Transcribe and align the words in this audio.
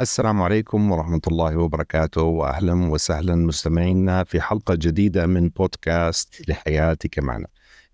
السلام 0.00 0.42
عليكم 0.42 0.90
ورحمة 0.90 1.20
الله 1.26 1.56
وبركاته 1.56 2.22
وأهلا 2.22 2.90
وسهلا 2.90 3.34
مستمعينا 3.34 4.24
في 4.24 4.40
حلقة 4.40 4.74
جديدة 4.74 5.26
من 5.26 5.48
بودكاست 5.48 6.48
لحياتك 6.48 7.18
معنا. 7.18 7.46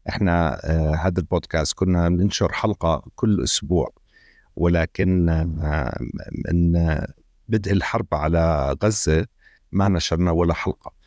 إحنا 0.09 0.61
آه 0.65 0.95
هذا 0.95 1.21
البودكاست 1.21 1.79
كنا 1.79 2.09
بننشر 2.09 2.53
حلقة 2.53 3.03
كل 3.15 3.43
أسبوع 3.43 3.93
ولكن 4.57 5.29
آه 5.29 5.99
من 6.53 6.73
بدء 7.49 7.73
الحرب 7.73 8.07
على 8.13 8.77
غزة 8.85 9.27
ما 9.73 9.89
نشرنا 9.89 10.31
ولا 10.31 10.55
حلقة. 10.55 10.98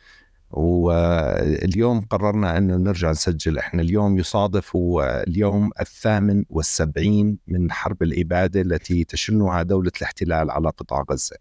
واليوم 0.52 2.00
قررنا 2.00 2.58
أن 2.58 2.66
نرجع 2.82 3.10
نسجل. 3.10 3.58
إحنا 3.58 3.82
اليوم 3.82 4.18
يصادف 4.18 4.76
هو 4.76 5.24
اليوم 5.28 5.70
الثامن 5.80 6.44
والسبعين 6.50 7.38
من 7.46 7.72
حرب 7.72 8.02
الإبادة 8.02 8.60
التي 8.60 9.04
تشنها 9.04 9.62
دولة 9.62 9.92
الاحتلال 9.96 10.50
على 10.50 10.68
قطاع 10.68 11.04
غزة. 11.10 11.36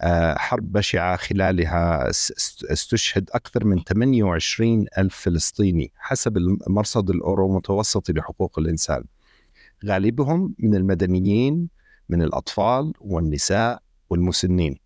آه، 0.00 0.34
حرب 0.38 0.72
بشعة 0.72 1.16
خلالها 1.16 2.10
استشهد 2.70 3.30
أكثر 3.32 3.64
من 3.64 3.84
28 3.84 4.86
ألف 4.98 5.16
فلسطيني 5.16 5.92
حسب 5.96 6.36
المرصد 6.36 7.10
الأورو 7.10 7.56
متوسطي 7.56 8.12
لحقوق 8.12 8.58
الإنسان. 8.58 9.04
غالبهم 9.86 10.54
من 10.58 10.74
المدنيين 10.74 11.68
من 12.08 12.22
الأطفال 12.22 12.92
والنساء 13.00 13.82
والمسنين. 14.10 14.83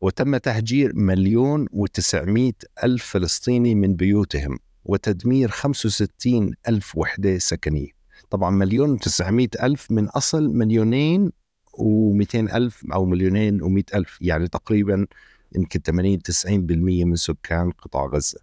وتم 0.00 0.36
تهجير 0.36 0.92
مليون 0.94 1.66
وتسعمائة 1.72 2.52
ألف 2.84 3.04
فلسطيني 3.04 3.74
من 3.74 3.94
بيوتهم 3.94 4.58
وتدمير 4.84 5.48
65 5.48 6.54
ألف 6.68 6.96
وحدة 6.96 7.38
سكنية. 7.38 7.88
طبعا 8.30 8.50
مليون 8.50 8.90
وتسعمائة 8.90 9.48
ألف 9.62 9.90
من 9.90 10.08
أصل 10.08 10.48
مليونين 10.48 11.30
و200 11.78 12.34
ألف 12.34 12.84
أو 12.92 13.04
مليونين 13.04 13.60
و100 13.60 13.94
ألف 13.94 14.18
يعني 14.20 14.48
تقريبا 14.48 15.06
يمكن 15.56 15.80
80 15.80 16.18
90% 16.18 17.04
من 17.04 17.16
سكان 17.16 17.70
قطاع 17.70 18.06
غزة. 18.06 18.38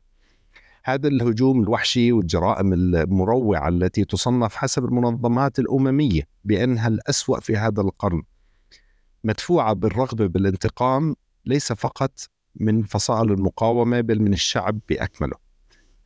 هذا 0.85 1.07
الهجوم 1.07 1.63
الوحشي 1.63 2.11
والجرائم 2.11 2.73
المروعة 2.73 3.67
التي 3.67 4.05
تصنف 4.05 4.55
حسب 4.55 4.85
المنظمات 4.85 5.59
الأممية 5.59 6.21
بأنها 6.43 6.87
الأسوأ 6.87 7.39
في 7.39 7.57
هذا 7.57 7.81
القرن. 7.81 8.23
مدفوعة 9.23 9.73
بالرغبة 9.73 10.25
بالانتقام 10.27 11.15
ليس 11.45 11.73
فقط 11.73 12.19
من 12.55 12.83
فصائل 12.83 13.31
المقاومة 13.31 14.01
بل 14.01 14.21
من 14.21 14.33
الشعب 14.33 14.79
بأكمله 14.89 15.35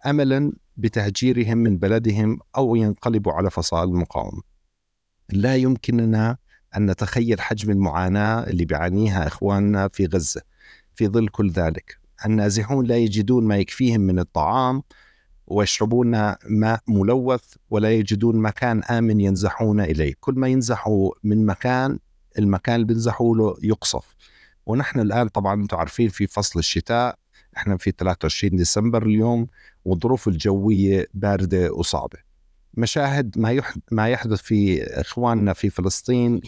املا 0.05 0.52
بتهجيرهم 0.77 1.57
من 1.57 1.77
بلدهم 1.77 2.39
أو 2.57 2.75
ينقلبوا 2.75 3.33
على 3.33 3.49
فصائل 3.49 3.89
المقاومة. 3.89 4.41
لا 5.30 5.55
يمكننا 5.55 6.38
أن 6.77 6.91
نتخيل 6.91 7.41
حجم 7.41 7.71
المعاناة 7.71 8.43
اللي 8.43 8.65
بيعانيها 8.65 9.27
إخواننا 9.27 9.88
في 9.88 10.05
غزة 10.05 10.41
في 10.95 11.08
ظل 11.08 11.27
كل 11.27 11.52
ذلك. 11.52 11.97
النازحون 12.25 12.85
لا 12.85 12.97
يجدون 12.97 13.43
ما 13.43 13.58
يكفيهم 13.58 14.02
من 14.02 14.19
الطعام 14.19 14.83
ويشربون 15.47 16.11
ماء 16.49 16.81
ملوث 16.88 17.53
ولا 17.69 17.91
يجدون 17.91 18.35
مكان 18.35 18.83
آمن 18.83 19.21
ينزحون 19.21 19.80
إليه، 19.81 20.13
كل 20.19 20.33
ما 20.33 20.47
ينزحوا 20.47 21.11
من 21.23 21.45
مكان 21.45 21.99
المكان 22.39 22.75
اللي 22.75 22.88
بينزحوا 22.88 23.35
له 23.38 23.58
يقصف. 23.63 24.15
ونحن 24.67 24.99
الآن 24.99 25.27
طبعا 25.27 25.53
أنتم 25.53 25.77
عارفين 25.77 26.09
في 26.09 26.27
فصل 26.27 26.59
الشتاء 26.59 27.15
إحنا 27.57 27.77
في 27.77 27.91
23 27.91 28.55
ديسمبر 28.55 29.03
اليوم 29.03 29.47
والظروف 29.85 30.27
الجوية 30.27 31.07
باردة 31.13 31.73
وصعبة. 31.73 32.17
مشاهد 32.73 33.39
ما 33.39 33.61
ما 33.91 34.09
يحدث 34.09 34.41
في 34.41 34.83
إخواننا 34.83 35.53
في 35.53 35.69
فلسطين 35.69 36.41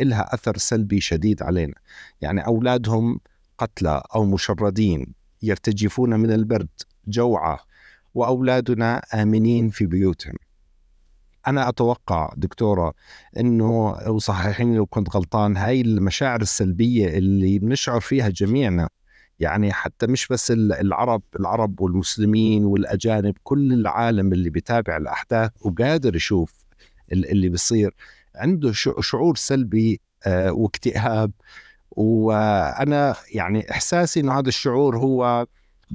لها 0.00 0.34
أثر 0.34 0.56
سلبي 0.56 1.00
شديد 1.00 1.42
علينا، 1.42 1.74
يعني 2.20 2.46
أولادهم 2.46 3.20
قتلى 3.58 4.02
أو 4.14 4.24
مشردين 4.24 5.14
يرتجفون 5.42 6.20
من 6.20 6.32
البرد 6.32 6.68
جوعى 7.08 7.58
وأولادنا 8.14 8.98
آمنين 9.14 9.70
في 9.70 9.86
بيوتهم. 9.86 10.34
أنا 11.46 11.68
أتوقع 11.68 12.32
دكتورة 12.36 12.94
إنه 13.40 13.88
وصححيني 14.08 14.76
لو 14.76 14.86
كنت 14.86 15.16
غلطان 15.16 15.56
هاي 15.56 15.80
المشاعر 15.80 16.40
السلبية 16.40 17.18
اللي 17.18 17.58
بنشعر 17.58 18.00
فيها 18.00 18.28
جميعنا. 18.28 18.88
يعني 19.40 19.72
حتى 19.72 20.06
مش 20.06 20.28
بس 20.28 20.50
العرب 20.50 21.22
العرب 21.40 21.80
والمسلمين 21.80 22.64
والأجانب 22.64 23.34
كل 23.42 23.72
العالم 23.72 24.32
اللي 24.32 24.50
بيتابع 24.50 24.96
الأحداث 24.96 25.50
وقادر 25.60 26.16
يشوف 26.16 26.54
اللي 27.12 27.48
بيصير. 27.48 27.94
عنده 28.34 28.72
شعور 29.00 29.36
سلبي 29.36 30.00
آه، 30.26 30.52
واكتئاب. 30.52 31.32
وأنا 31.90 33.16
يعني 33.34 33.70
إحساسي 33.70 34.20
إنه 34.20 34.38
هذا 34.38 34.48
الشعور 34.48 34.98
هو 34.98 35.46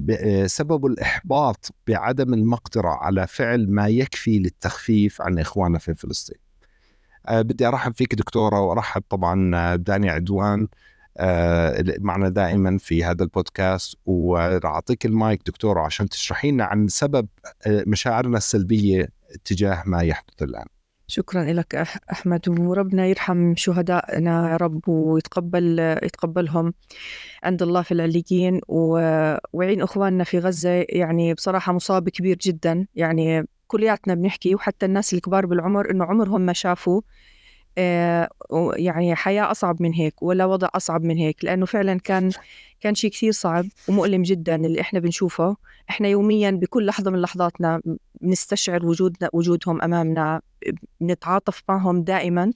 بسبب 0.04 0.86
الإحباط 0.86 1.70
بعدم 1.86 2.34
المقدرة 2.34 2.88
على 2.88 3.26
فعل 3.26 3.70
ما 3.70 3.88
يكفي 3.88 4.38
للتخفيف 4.38 5.22
عن 5.22 5.38
إخواننا 5.38 5.78
في 5.78 5.94
فلسطين. 5.94 6.38
أه 7.28 7.42
بدي 7.42 7.66
أرحب 7.66 7.94
فيك 7.94 8.14
دكتورة 8.14 8.60
وأرحب 8.60 9.02
طبعا 9.08 9.76
بداني 9.76 10.10
عدوان 10.10 10.68
أه 11.18 11.84
معنا 11.98 12.28
دائما 12.28 12.78
في 12.78 13.04
هذا 13.04 13.22
البودكاست. 13.22 13.94
وراح 14.06 14.72
أعطيك 14.72 15.06
المايك 15.06 15.42
دكتورة 15.46 15.80
عشان 15.80 16.08
تشرحي 16.08 16.50
لنا 16.50 16.64
عن 16.64 16.88
سبب 16.88 17.28
آه، 17.66 17.84
مشاعرنا 17.86 18.36
السلبية 18.36 19.08
تجاه 19.44 19.82
ما 19.86 20.02
يحدث 20.02 20.42
الآن. 20.42 20.66
شكرا 21.10 21.44
لك 21.44 21.74
أحمد 22.12 22.48
وربنا 22.48 23.06
يرحم 23.06 23.56
شهدائنا 23.56 24.50
يا 24.50 24.56
رب 24.56 24.88
ويتقبل 24.88 25.78
يتقبلهم. 26.02 26.74
عند 27.42 27.62
الله 27.62 27.82
في 27.82 27.92
العليين. 27.92 28.60
ويعين 28.68 29.82
إخواننا 29.82 30.24
في 30.24 30.38
غزة 30.38 30.86
يعني 30.88 31.34
بصراحة 31.34 31.72
مصاب 31.72 32.08
كبير 32.08 32.36
جدا. 32.36 32.86
يعني 32.94 33.48
كلياتنا 33.66 34.14
بنحكي 34.14 34.54
وحتى 34.54 34.86
الناس 34.86 35.14
الكبار 35.14 35.46
بالعمر 35.46 35.90
إنه 35.90 36.04
عمرهم 36.04 36.40
ما 36.40 36.52
شافوا. 36.52 37.00
يعني 38.76 39.14
حياة 39.14 39.50
أصعب 39.50 39.82
من 39.82 39.92
هيك 39.92 40.22
ولا 40.22 40.44
وضع 40.44 40.68
أصعب 40.74 41.02
من 41.04 41.16
هيك 41.16 41.44
لأنه 41.44 41.66
فعلا 41.66 41.98
كان 41.98 42.30
كان 42.80 42.94
شيء 42.94 43.10
كثير 43.10 43.32
صعب 43.32 43.66
ومؤلم 43.88 44.22
جدا 44.22 44.54
اللي 44.54 44.80
إحنا 44.80 45.00
بنشوفه. 45.00 45.56
إحنا 45.90 46.08
يوميا 46.08 46.50
بكل 46.50 46.86
لحظة 46.86 47.10
من 47.10 47.20
لحظاتنا 47.20 47.82
بنستشعر 48.20 48.86
وجودنا 48.86 49.30
وجودهم 49.32 49.82
أمامنا 49.82 50.40
بنتعاطف 51.00 51.62
معهم 51.68 52.02
دائما. 52.02 52.52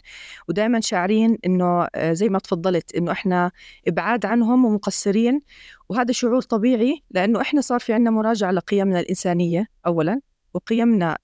ودائما 0.49 0.81
شاعرين 0.81 1.39
إنه 1.47 1.89
آه، 1.95 2.13
زي 2.13 2.29
ما 2.29 2.39
تفضلت 2.39 2.95
إنه 2.95 3.13
إحنا 3.13 3.51
إبعاد 3.89 4.27
عنهم 4.27 4.65
ومقصرين. 4.65 5.43
وهذا 5.89 6.13
شعور 6.13 6.43
طبيعي 6.43 7.03
لأنه 7.11 7.41
إحنا 7.41 7.61
صار 7.61 7.81
في 7.81 7.93
عنا 7.93 8.11
مراجعة 8.11 8.51
لقيمنا 8.51 9.01
الإنسانية 9.01 9.67
أولا 9.87 10.21
وقيمنا 10.55 11.19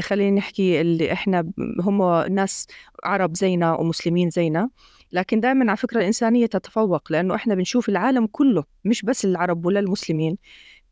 خلينا 0.00 0.36
نحكي 0.36 0.80
اللي 0.80 1.12
إحنا 1.12 1.52
هم 1.80 2.02
ناس 2.34 2.66
عرب 3.04 3.36
زينا 3.36 3.74
ومسلمين 3.74 4.30
زينا 4.30 4.70
لكن 5.12 5.40
دائما 5.40 5.64
على 5.68 5.76
فكرة 5.76 6.00
الإنسانية 6.00 6.46
تتفوق 6.46 7.12
لأنه 7.12 7.34
إحنا 7.34 7.54
بنشوف 7.54 7.88
العالم 7.88 8.26
كله 8.26 8.64
مش 8.84 9.02
بس 9.02 9.24
العرب 9.24 9.66
ولا 9.66 9.80
المسلمين 9.80 10.38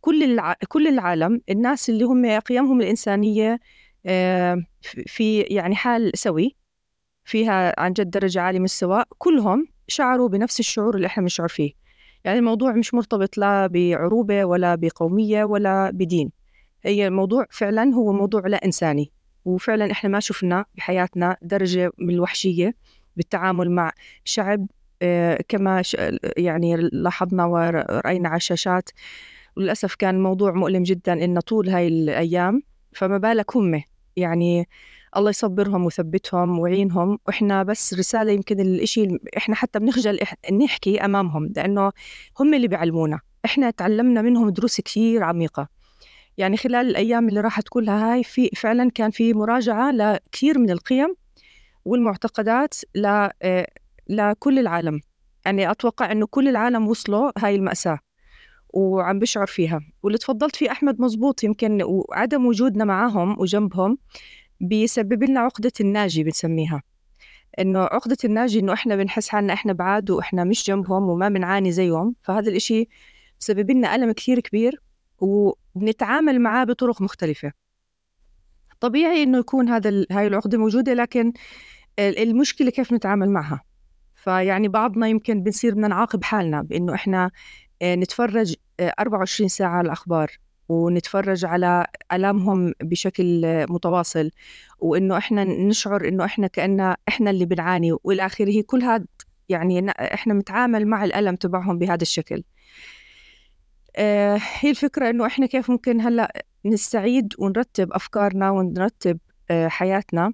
كل 0.00 0.22
الع... 0.22 0.54
كل 0.68 0.86
العالم 0.88 1.40
الناس 1.50 1.90
اللي 1.90 2.04
هم 2.04 2.38
قيمهم 2.40 2.80
الإنسانية 2.80 3.60
آه، 4.06 4.62
في 5.06 5.40
يعني 5.40 5.74
حال 5.76 6.12
سوي 6.14 6.56
فيها 7.24 7.80
عن 7.80 7.92
جد 7.92 8.10
درجة 8.10 8.40
عالية 8.40 8.58
من 8.58 8.64
السواء 8.64 9.08
كلهم 9.18 9.66
شعروا 9.88 10.28
بنفس 10.28 10.60
الشعور 10.60 10.96
اللي 10.96 11.06
إحنا 11.06 11.22
بنشعر 11.22 11.48
فيه. 11.48 11.72
يعني 12.24 12.38
الموضوع 12.38 12.72
مش 12.72 12.94
مرتبط 12.94 13.38
لا 13.38 13.66
بعروبة 13.66 14.44
ولا 14.44 14.74
بقومية 14.74 15.44
ولا 15.44 15.90
بدين. 15.90 16.39
هي 16.82 17.06
الموضوع 17.06 17.46
فعلا 17.50 17.94
هو 17.94 18.12
موضوع 18.12 18.46
لا 18.46 18.64
إنساني. 18.64 19.12
وفعلا 19.44 19.92
إحنا 19.92 20.10
ما 20.10 20.20
شفنا 20.20 20.64
بحياتنا 20.76 21.36
درجة 21.42 21.92
من 21.98 22.14
الوحشية 22.14 22.74
بالتعامل 23.16 23.70
مع 23.70 23.92
شعب 24.24 24.66
آه، 25.02 25.44
كما 25.48 25.82
يعني 26.36 26.76
لاحظنا 26.76 27.44
ورأينا 27.44 28.28
على 28.28 28.36
الشاشات. 28.36 28.90
وللأسف 29.56 29.94
كان 29.94 30.14
الموضوع 30.14 30.52
مؤلم 30.52 30.82
جدا 30.82 31.24
إن 31.24 31.40
طول 31.40 31.68
هاي 31.68 31.88
الأيام 31.88 32.62
فما 32.92 33.18
بالك 33.18 33.56
هم. 33.56 33.82
يعني 34.16 34.68
الله 35.16 35.30
يصبرهم 35.30 35.84
ويثبتهم 35.84 36.58
ويعينهم. 36.58 37.18
وإحنا 37.26 37.62
بس 37.62 37.94
رسالة 37.94 38.32
يمكن 38.32 38.60
الإشي 38.60 39.18
إحنا 39.36 39.54
حتى 39.54 39.78
بنخجل 39.78 40.18
نحكي 40.62 41.04
أمامهم 41.04 41.52
لأنه 41.56 41.92
هم 42.40 42.54
اللي 42.54 42.68
بيعلمونا. 42.68 43.20
إحنا 43.44 43.70
تعلمنا 43.70 44.22
منهم 44.22 44.50
دروس 44.50 44.80
كثير 44.80 45.22
عميقة. 45.22 45.79
يعني 46.38 46.56
خلال 46.56 46.86
الأيام 46.86 47.28
اللي 47.28 47.40
راحت 47.40 47.68
كلها 47.68 48.12
هاي 48.14 48.24
في 48.24 48.50
فعلا 48.56 48.90
كان 48.90 49.10
في 49.10 49.34
مراجعة 49.34 49.90
لكثير 49.92 50.58
من 50.58 50.70
القيم 50.70 51.14
والمعتقدات 51.84 52.74
ل 52.94 53.06
آه، 53.42 53.66
لكل 54.08 54.58
العالم. 54.58 55.00
يعني 55.46 55.70
أتوقع 55.70 56.12
إنه 56.12 56.26
كل 56.26 56.48
العالم 56.48 56.88
وصلوا 56.88 57.30
هاي 57.38 57.54
المأساة 57.54 57.98
وعم 58.68 59.18
بشعر 59.18 59.46
فيها. 59.46 59.80
واللي 60.02 60.18
تفضلت 60.18 60.56
فيه 60.56 60.70
أحمد 60.70 61.00
مزبوط 61.00 61.44
يمكن 61.44 61.82
وعدم 61.82 62.46
وجودنا 62.46 62.84
معاهم 62.84 63.40
وجنبهم 63.40 63.98
بيسبب 64.60 65.24
لنا 65.24 65.40
عقدة 65.40 65.72
الناجي 65.80 66.24
بنسميها. 66.24 66.82
إنه 67.58 67.80
عقدة 67.80 68.16
الناجي 68.24 68.60
إنه 68.60 68.72
إحنا 68.72 68.96
بنحس 68.96 69.28
حالنا 69.28 69.52
إحنا 69.52 69.72
بعاد 69.72 70.10
وإحنا 70.10 70.44
مش 70.44 70.66
جنبهم 70.66 71.02
وما 71.08 71.28
بنعاني 71.28 71.72
زيهم. 71.72 72.14
فهذا 72.22 72.50
الإشي 72.50 72.88
بسبب 73.40 73.70
لنا 73.70 73.94
ألم 73.94 74.12
كثير 74.12 74.40
كبير 74.40 74.82
وبنتعامل 75.20 76.40
معاه 76.40 76.64
بطرق 76.64 77.02
مختلفة. 77.02 77.52
طبيعي 78.80 79.22
إنه 79.22 79.38
يكون 79.38 79.68
هذا 79.68 80.06
هاي 80.10 80.26
العقدة 80.26 80.58
موجودة 80.58 80.94
لكن 80.94 81.32
المشكلة 81.98 82.70
كيف 82.70 82.92
نتعامل 82.92 83.30
معها؟ 83.30 83.62
فيعني 84.14 84.68
بعضنا 84.68 85.08
يمكن 85.08 85.42
بنصير 85.42 85.72
بدنا 85.72 85.88
نعاقب 85.88 86.24
حالنا 86.24 86.62
بإنه 86.62 86.94
إحنا 86.94 87.30
آه، 87.82 87.94
نتفرج 87.94 88.54
24 88.80 89.44
آه، 89.46 89.48
ساعة 89.48 89.70
على 89.70 89.86
الأخبار 89.86 90.30
ونتفرج 90.68 91.44
على 91.44 91.86
ألامهم 92.12 92.72
بشكل 92.82 93.42
متواصل 93.70 94.30
وإنه 94.78 95.16
إحنا 95.16 95.44
نشعر 95.44 96.08
إنه 96.08 96.24
إحنا 96.24 96.46
كأننا 96.46 96.96
إحنا 97.08 97.30
اللي 97.30 97.44
بنعاني 97.44 97.92
وإلى 98.04 98.26
آخره 98.26 98.62
كل 98.66 98.82
هذا 98.82 99.04
يعني 99.48 99.90
إحنا 99.90 100.34
نتعامل 100.34 100.86
مع 100.86 101.04
الألم 101.04 101.36
تبعهم 101.36 101.78
بهذا 101.78 102.02
الشكل. 102.02 102.42
هي 103.96 104.70
الفكرة 104.70 105.10
إنه 105.10 105.26
إحنا 105.26 105.46
كيف 105.46 105.70
ممكن 105.70 106.00
هلأ 106.00 106.44
نستعيد 106.64 107.34
ونرتب 107.38 107.92
أفكارنا 107.92 108.50
ونرتب 108.50 109.18
آه 109.50 109.68
حياتنا 109.68 110.32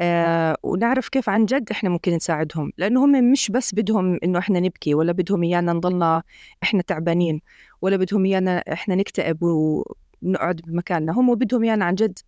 آه 0.00 0.56
ونعرف 0.62 1.08
كيف 1.08 1.28
عن 1.28 1.44
جد 1.46 1.70
إحنا 1.70 1.90
ممكن 1.90 2.14
نساعدهم. 2.14 2.72
لأنه 2.78 3.04
هم 3.04 3.32
مش 3.32 3.50
بس 3.50 3.74
بدهم 3.74 4.18
إنه 4.24 4.38
إحنا 4.38 4.60
نبكي 4.60 4.94
ولا 4.94 5.12
بدهم 5.12 5.42
إيانا 5.42 5.72
نضلنا 5.72 6.22
إحنا 6.62 6.82
تعبانين 6.82 7.40
ولا 7.82 7.96
بدهم 7.96 8.24
إيانا 8.24 8.58
إحنا 8.72 8.94
نكتئب 8.94 9.42
ونقعد 9.42 10.60
بمكاننا. 10.66 11.12
هم 11.12 11.34
بدهم 11.34 11.64
إيانا 11.64 11.84
عن 11.84 11.94
جد 11.94 12.18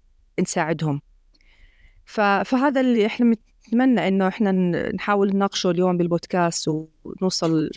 نساعدهم. 0.40 1.00
فهذا 2.04 2.80
اللي 2.80 3.06
إحنا 3.06 3.36
بنتمنى 3.66 4.08
إنه 4.08 4.28
إحنا 4.28 4.52
نحاول 4.92 5.30
نناقشه 5.34 5.70
اليوم 5.70 5.96
بالبودكاست 5.96 6.68
ونوصل 6.68 7.70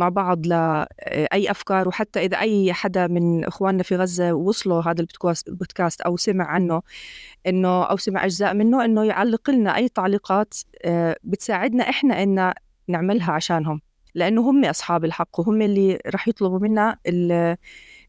مع 0.00 0.08
بعض 0.08 0.46
لأي 0.46 1.50
أفكار 1.50 1.88
وحتى 1.88 2.20
إذا 2.20 2.40
أي 2.40 2.72
حدا 2.72 3.06
من 3.06 3.44
إخواننا 3.44 3.82
في 3.82 3.96
غزة 3.96 4.32
وصلوا 4.32 4.82
هذا 4.82 5.06
البودكاست 5.48 6.00
أو 6.00 6.16
سمع 6.16 6.44
عنه 6.44 6.82
إنه 7.46 7.82
أو 7.82 7.96
سمع 7.96 8.24
أجزاء 8.24 8.54
منه 8.54 8.84
إنه 8.84 9.04
يعلق 9.04 9.50
لنا 9.50 9.76
أي 9.76 9.88
تعليقات 9.88 10.54
آه، 10.84 11.16
بتساعدنا 11.24 11.88
إحنا 11.90 12.22
إن 12.22 12.52
نعملها 12.88 13.32
عشانهم. 13.32 13.80
لأنه 14.14 14.50
هم 14.50 14.64
أصحاب 14.64 15.04
الحق 15.04 15.40
وهم 15.40 15.62
اللي 15.62 15.98
رح 16.06 16.28
يطلبوا 16.28 16.58
منا 16.58 16.96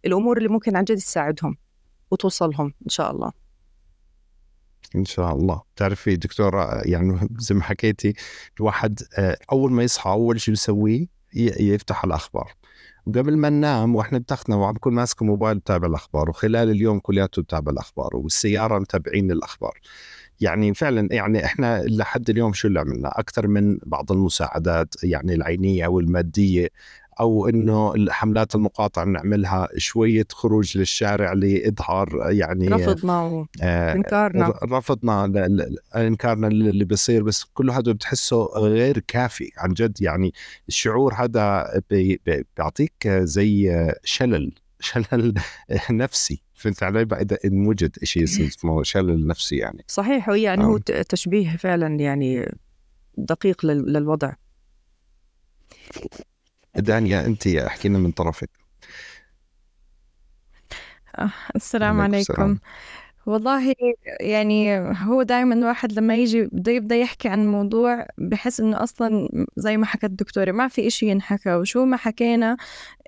الأمور 0.05 0.37
اللي 0.37 0.49
ممكن 0.49 0.75
عن 0.75 0.83
جد 0.83 0.97
تساعدهم 0.97 1.57
وتوصلهم 2.11 2.73
إن 2.83 2.89
شاء 2.89 3.11
الله. 3.11 3.31
إن 4.95 5.05
شاء 5.05 5.35
الله. 5.35 5.61
تعرفي 5.75 6.15
دكتورة 6.15 6.81
يعني 6.85 7.29
زي 7.39 7.55
ما 7.55 7.63
حكيتي 7.63 8.13
الواحد 8.59 8.99
آه، 9.17 9.37
أول 9.51 9.71
ما 9.71 9.83
يصحى 9.83 10.09
أول 10.09 10.41
شيء 10.41 10.51
بيسويه 10.51 11.20
يفتح 11.33 12.03
الأخبار. 12.03 12.51
وقبل 13.05 13.37
ما 13.37 13.49
ننام 13.49 13.95
وإحنا 13.95 14.17
بتختنا 14.17 14.55
وعم 14.55 14.73
بكون 14.73 14.93
ماسك 14.93 15.21
موبايل 15.21 15.59
بتابع 15.59 15.87
الأخبار 15.87 16.29
وخلال 16.29 16.69
اليوم 16.69 16.99
كلياته 16.99 17.41
بتابع 17.41 17.71
الأخبار 17.71 18.15
والسيارة 18.15 18.79
متابعين 18.79 19.31
الأخبار. 19.31 19.79
يعني 20.41 20.73
فعلا 20.73 21.07
يعني 21.11 21.45
إحنا 21.45 21.83
لحد 21.83 22.29
اليوم 22.29 22.53
شو 22.53 22.67
اللي 22.67 22.79
عملنا؟ 22.79 23.19
أكثر 23.19 23.47
من 23.47 23.77
بعض 23.85 24.11
المساعدات 24.11 24.95
يعني 25.03 25.33
العينية 25.33 25.87
والمادية 25.87 26.69
أو 27.19 27.49
إنه 27.49 27.93
الحملات 27.95 28.55
المقاطعة 28.55 29.03
نعملها 29.03 29.67
شوية 29.77 30.27
خروج 30.31 30.77
للشارع 30.77 31.33
لإظهار 31.33 32.31
يعني 32.31 32.67
رفضنا 32.67 33.45
آه 33.61 33.93
إنكارنا. 33.93 34.59
رفضنا 34.63 35.25
إنكارنا 35.95 36.47
اللي 36.47 36.85
بيصير 36.85 37.23
بس 37.23 37.43
كل 37.43 37.69
هذا 37.69 37.91
بتحسه 37.91 38.45
غير 38.45 38.99
كافي 38.99 39.51
عن 39.57 39.73
جد. 39.73 40.01
يعني 40.01 40.33
الشعور 40.67 41.13
هذا 41.13 41.71
بيعطيك 41.89 43.07
زي 43.07 43.85
شلل 44.03 44.51
شلل 44.79 45.33
نفسي. 45.89 46.43
فهمت 46.53 46.83
علي؟ 46.83 47.05
بعد 47.05 47.33
ان 47.45 47.67
وجد 47.67 48.03
شيء 48.03 48.23
اسمه 48.23 48.83
شلل 48.83 49.27
نفسي 49.27 49.55
يعني. 49.55 49.83
صحيح 49.87 50.29
يعني 50.29 50.65
هو 50.65 50.77
تشبيه 50.77 51.57
فعلا 51.57 51.99
يعني 51.99 52.55
دقيق 53.17 53.65
للوضع. 53.65 54.33
دانيا 56.75 57.25
أنت 57.25 57.47
أحكي 57.47 57.89
لنا 57.89 57.97
من 57.99 58.11
طرفك. 58.11 58.49
آه، 61.19 61.31
السلام 61.55 62.01
عليكم 62.01 62.33
السلام. 62.33 62.59
والله 63.25 63.73
يعني 64.19 64.79
هو 64.79 65.23
دائما 65.23 65.55
الواحد 65.55 65.93
لما 65.93 66.15
يجي 66.15 66.43
بده 66.43 66.71
يبدأ 66.71 66.95
يحكي 66.95 67.29
عن 67.29 67.47
موضوع 67.47 68.07
بحس 68.17 68.59
إنه 68.59 68.83
أصلا 68.83 69.29
زي 69.57 69.77
ما 69.77 69.85
حكت 69.85 70.03
الدكتوره 70.03 70.51
ما 70.51 70.67
في 70.67 70.87
إشي 70.87 71.09
ينحكى. 71.09 71.55
وشو 71.55 71.85
ما 71.85 71.97
حكينا 71.97 72.57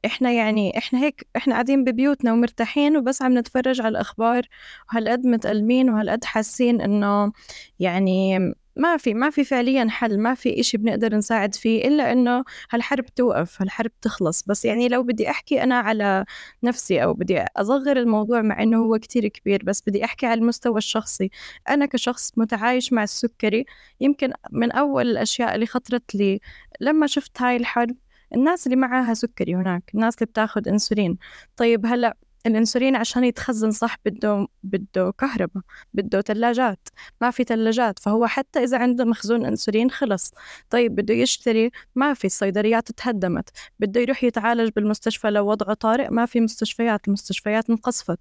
إحنا 0.05 0.31
يعني 0.31 0.77
إحنا 0.77 0.99
هيك 0.99 1.27
إحنا 1.35 1.53
قاعدين 1.53 1.83
ببيوتنا 1.83 2.33
ومرتاحين 2.33 2.97
وبس 2.97 3.21
عم 3.21 3.37
نتفرج 3.37 3.81
على 3.81 3.89
الأخبار. 3.89 4.43
وهالقد 4.91 5.25
متألمين 5.27 5.89
وهالقد 5.89 6.23
حاسين 6.23 6.81
إنه 6.81 7.31
يعني 7.79 8.53
ما 8.75 8.97
في 8.97 9.13
ما 9.13 9.29
في 9.29 9.43
فعليا 9.43 9.89
حل 9.89 10.19
ما 10.19 10.33
في 10.33 10.59
إشي 10.59 10.77
بنقدر 10.77 11.15
نساعد 11.15 11.55
فيه 11.55 11.87
إلا 11.87 12.11
إنه 12.11 12.43
هالحرب 12.71 13.05
توقف 13.05 13.61
هالحرب 13.61 13.91
تخلص. 14.01 14.43
بس 14.43 14.65
يعني 14.65 14.87
لو 14.87 15.03
بدي 15.03 15.29
أحكي 15.29 15.63
أنا 15.63 15.75
على 15.79 16.25
نفسي 16.63 17.03
أو 17.03 17.13
بدي 17.13 17.45
أصغر 17.57 17.97
الموضوع 17.97 18.41
مع 18.41 18.63
إنه 18.63 18.77
هو 18.77 18.97
كتير 18.97 19.27
كبير 19.27 19.63
بس 19.63 19.83
بدي 19.87 20.05
أحكي 20.05 20.25
على 20.25 20.39
المستوى 20.41 20.77
الشخصي. 20.77 21.29
أنا 21.69 21.85
كشخص 21.85 22.31
متعايش 22.37 22.93
مع 22.93 23.03
السكري 23.03 23.65
يمكن 24.01 24.33
من 24.51 24.71
أول 24.71 25.07
الأشياء 25.11 25.55
اللي 25.55 25.65
خطرت 25.65 26.15
لي 26.15 26.39
لما 26.81 27.07
شفت 27.07 27.41
هاي 27.41 27.55
الحرب 27.55 27.95
الناس 28.35 28.65
اللي 28.67 28.75
معاها 28.75 29.13
سكري 29.13 29.55
هناك 29.55 29.91
الناس 29.95 30.15
اللي 30.15 30.25
بتاخد 30.25 30.67
إنسولين. 30.67 31.17
طيب 31.57 31.85
هلأ 31.85 32.17
الإنسولين 32.45 32.95
عشان 32.95 33.23
يتخزن 33.23 33.71
صح 33.71 33.97
بده 34.05 34.47
بده 34.63 35.13
كهرباء 35.17 35.63
بده 35.93 36.21
ثلاجات 36.21 36.89
ما 37.21 37.31
في 37.31 37.43
ثلاجات 37.43 37.99
فهو 37.99 38.27
حتى 38.27 38.63
إذا 38.63 38.77
عنده 38.77 39.05
مخزون 39.05 39.45
إنسولين 39.45 39.91
خلص. 39.91 40.33
طيب 40.69 40.95
بده 40.95 41.13
يشتري 41.13 41.71
ما 41.95 42.13
في 42.13 42.25
الصيدليات 42.25 42.91
تهدمت. 42.91 43.49
بده 43.79 44.01
يروح 44.01 44.23
يتعالج 44.23 44.69
بالمستشفى 44.75 45.29
لو 45.29 45.47
وضعه 45.47 45.73
طارئ 45.73 46.09
ما 46.09 46.25
في 46.25 46.41
مستشفيات 46.41 47.07
المستشفيات 47.07 47.69
انقصفت. 47.69 48.19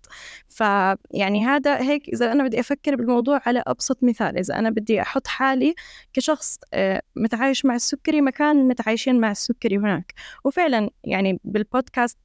فيعني 0.48 1.46
هذا 1.46 1.82
هيك 1.82 2.08
إذا 2.08 2.32
أنا 2.32 2.44
بدي 2.44 2.60
أفكر 2.60 2.96
بالموضوع 2.96 3.40
على 3.46 3.62
أبسط 3.66 4.02
مثال. 4.02 4.38
إذا 4.38 4.58
أنا 4.58 4.70
بدي 4.70 5.02
أحط 5.02 5.26
حالي 5.26 5.74
كشخص 6.12 6.58
آه، 6.74 7.02
متعايش 7.16 7.64
مع 7.64 7.74
السكري 7.74 8.20
مكان 8.20 8.68
متعايشين 8.68 9.20
مع 9.20 9.30
السكري 9.30 9.78
هناك. 9.78 10.14
وفعلا 10.44 10.90
يعني 11.04 11.40
بالبودكاست 11.44 12.18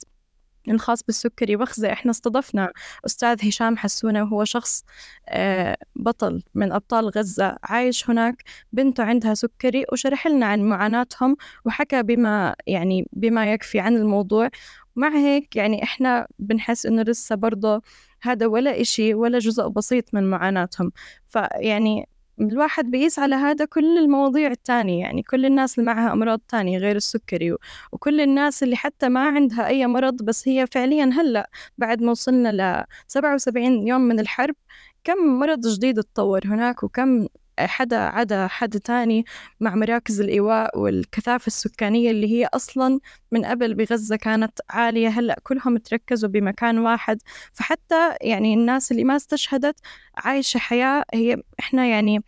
الخاص 0.72 1.04
بالسكري 1.04 1.56
وخزة. 1.56 1.94
إحنا 1.94 2.12
استضفنا 2.12 2.72
أستاذ 3.06 3.48
هشام 3.48 3.78
حسونة 3.78 4.24
وهو 4.24 4.44
شخص 4.46 4.84
آه، 5.30 5.78
بطل 5.96 6.44
من 6.56 6.72
أبطال 6.72 7.10
غزة 7.10 7.58
عايش 7.64 8.10
هناك. 8.10 8.44
بنته 8.74 9.04
عندها 9.04 9.34
سكري 9.34 9.86
وشرح 9.92 10.28
لنا 10.28 10.46
عن 10.46 10.62
معاناتهم 10.62 11.38
وحكى 11.66 12.04
بما 12.04 12.56
يعني 12.68 13.08
بما 13.14 13.52
يكفي 13.54 13.80
عن 13.80 13.96
الموضوع. 13.96 14.50
مع 14.96 15.10
هيك 15.18 15.56
يعني 15.56 15.84
إحنا 15.84 16.28
بنحس 16.40 16.86
إنه 16.86 17.02
لسه 17.02 17.36
برضه 17.36 17.82
هذا 18.22 18.46
ولا 18.46 18.82
إشي 18.82 19.14
ولا 19.14 19.40
جزء 19.40 19.68
بسيط 19.68 20.14
من 20.14 20.30
معاناتهم. 20.30 20.92
فيعني 21.28 22.08
الواحد 22.41 22.86
بيقيس 22.91 23.20
على 23.20 23.36
هذا 23.36 23.65
كل 23.65 23.98
المواضيع 23.98 24.51
التانية 24.51 25.00
يعني 25.01 25.24
كل 25.24 25.46
الناس 25.46 25.79
اللي 25.79 25.94
معها 25.94 26.13
أمراض 26.13 26.39
تانية 26.48 26.77
غير 26.77 26.96
السكري 26.96 27.56
وكل 27.91 28.22
الناس 28.22 28.63
اللي 28.63 28.75
حتى 28.75 29.10
ما 29.10 29.27
عندها 29.27 29.67
أي 29.67 29.88
مرض 29.88 30.24
بس 30.24 30.48
هي 30.48 30.67
فعليا 30.72 31.06
هلأ 31.06 31.50
بعد 31.77 32.01
ما 32.03 32.12
وصلنا 32.12 32.82
ل 32.84 32.86
77 33.08 33.88
يوم 33.88 34.01
من 34.01 34.20
الحرب 34.20 34.56
كم 35.03 35.17
مرض 35.39 35.67
جديد 35.67 36.03
تطور 36.03 36.41
هناك 36.46 36.84
وكم 36.84 37.27
حدا 37.60 37.98
عدا 37.98 38.48
حدا 38.48 38.80
تاني 38.80 39.26
مع 39.60 39.76
مراكز 39.76 40.22
الإيواء 40.22 40.80
والكثافة 40.80 41.48
السكانية 41.48 42.12
اللي 42.12 42.28
هي 42.32 42.46
أصلا 42.54 43.00
من 43.32 43.46
قبل 43.46 43.74
بغزة 43.74 44.16
كانت 44.16 44.60
عالية. 44.70 45.08
هلأ 45.10 45.40
كلهم 45.44 45.78
تركزوا 45.78 46.30
بمكان 46.30 46.80
واحد. 46.80 47.22
فحتى 47.54 48.16
يعني 48.22 48.54
الناس 48.54 48.92
اللي 48.92 49.04
ما 49.04 49.16
استشهدت 49.16 49.76
عايشة 50.18 50.58
حياة 50.58 51.04
هي 51.14 51.38
إحنا 51.60 51.86
يعني 51.86 52.24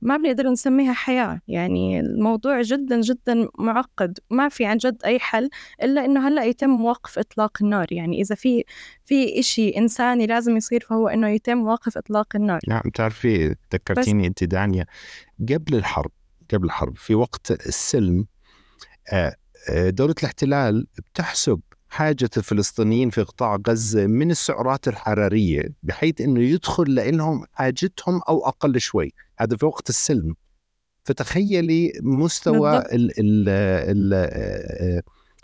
ما 0.00 0.16
بنقدر 0.16 0.50
نسميها 0.50 0.92
حياة. 0.92 1.40
يعني 1.48 2.00
الموضوع 2.00 2.62
جدا 2.62 3.00
جدا 3.00 3.48
معقد. 3.58 4.18
ما 4.30 4.48
في 4.48 4.64
عن 4.64 4.76
جد 4.76 5.02
أي 5.04 5.18
حل 5.18 5.50
إلا 5.82 6.04
إنه 6.04 6.28
هلأ 6.28 6.44
يتم 6.44 6.84
وقف 6.84 7.18
إطلاق 7.18 7.58
النار. 7.62 7.86
يعني 7.90 8.20
إذا 8.20 8.34
في 8.34 8.64
في 9.04 9.38
إشي 9.38 9.68
إنساني 9.68 10.26
لازم 10.26 10.56
يصير 10.56 10.80
فهو 10.80 11.08
إنه 11.08 11.28
يتم 11.28 11.66
وقف 11.66 11.98
إطلاق 11.98 12.36
النار. 12.36 12.60
نعم 12.68 12.82
تعرفي 12.94 13.56
ذكرتيني 13.74 14.26
أنت 14.26 14.44
دانيا 14.44 14.86
قبل 15.48 15.74
الحرب 15.74 16.10
قبل 16.52 16.64
الحرب 16.64 16.96
في 16.96 17.14
وقت 17.14 17.50
السلم 17.50 18.26
آه، 19.12 19.36
آه، 19.70 19.90
دولة 19.90 20.14
الاحتلال 20.18 20.86
بتحسب 20.98 21.60
حاجة 21.88 22.30
الفلسطينيين 22.36 23.10
في 23.10 23.22
قطاع 23.22 23.58
غزة 23.68 24.06
من 24.06 24.30
السعرات 24.30 24.88
الحرارية 24.88 25.62
بحيث 25.82 26.20
أنه 26.20 26.40
يدخل 26.40 27.16
لهم 27.16 27.44
حاجتهم 27.52 28.20
أو 28.28 28.46
أقل 28.46 28.80
شوي. 28.80 29.12
هذا 29.38 29.56
في 29.56 29.66
وقت 29.66 29.88
السلم. 29.88 30.34
فتخيلي 31.04 31.92
مستوى 32.02 32.78
ال 32.78 33.12
ال 33.18 33.48
ال 33.88 35.02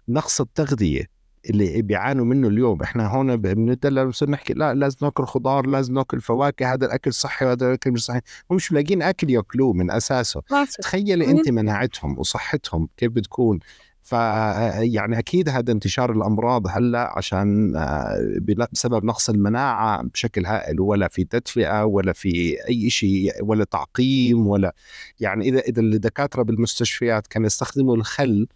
نقص 0.08 0.40
التغذية 0.40 1.14
اللي 1.50 1.82
بيعانوا 1.82 2.24
منه 2.24 2.48
اليوم. 2.48 2.82
إحنا 2.82 3.06
هون 3.06 3.36
بندلل 3.36 4.04
بنصير 4.04 4.30
نحكي 4.30 4.52
لا 4.52 4.74
لازم 4.74 4.96
ناكل 5.02 5.24
خضار 5.24 5.66
لازم 5.66 5.94
ناكل 5.94 6.20
فواكه 6.20 6.72
هذا 6.72 6.86
الأكل 6.86 7.12
صحي 7.12 7.44
وهذا 7.46 7.66
الأكل 7.66 7.90
مش 7.90 8.04
صحي. 8.04 8.20
هم 8.50 8.56
مش 8.56 8.72
لاقيين 8.72 9.02
أكل 9.02 9.30
ياكلوه 9.30 9.72
من 9.72 9.90
أساسه. 9.90 10.42
تخيلي 10.82 11.30
انت 11.30 11.48
مناعتهم 11.48 12.18
وصحتهم 12.18 12.88
كيف 12.96 13.12
بتكون. 13.12 13.58
ف 14.04 14.12
يعني 14.12 15.18
أكيد 15.18 15.48
هذا 15.48 15.72
انتشار 15.72 16.12
الأمراض 16.12 16.66
هلأ 16.68 17.18
عشان 17.18 17.76
آه، 17.76 18.38
بسبب 18.72 19.04
نقص 19.04 19.30
المناعة 19.30 20.02
بشكل 20.02 20.46
هائل 20.46 20.80
ولا 20.80 21.08
في 21.08 21.24
تدفئة 21.24 21.84
ولا 21.84 22.12
في 22.12 22.56
أي 22.68 22.90
شيء 22.90 23.44
ولا 23.44 23.64
تعقيم 23.64 24.46
ولا 24.46 24.74
يعني 25.20 25.48
إذا 25.48 25.60
إذا 25.60 25.80
الدكاترة 25.80 26.42
بالمستشفيات 26.42 27.26
كانوا 27.26 27.46
يستخدموا 27.46 27.96
الخل 27.96 28.46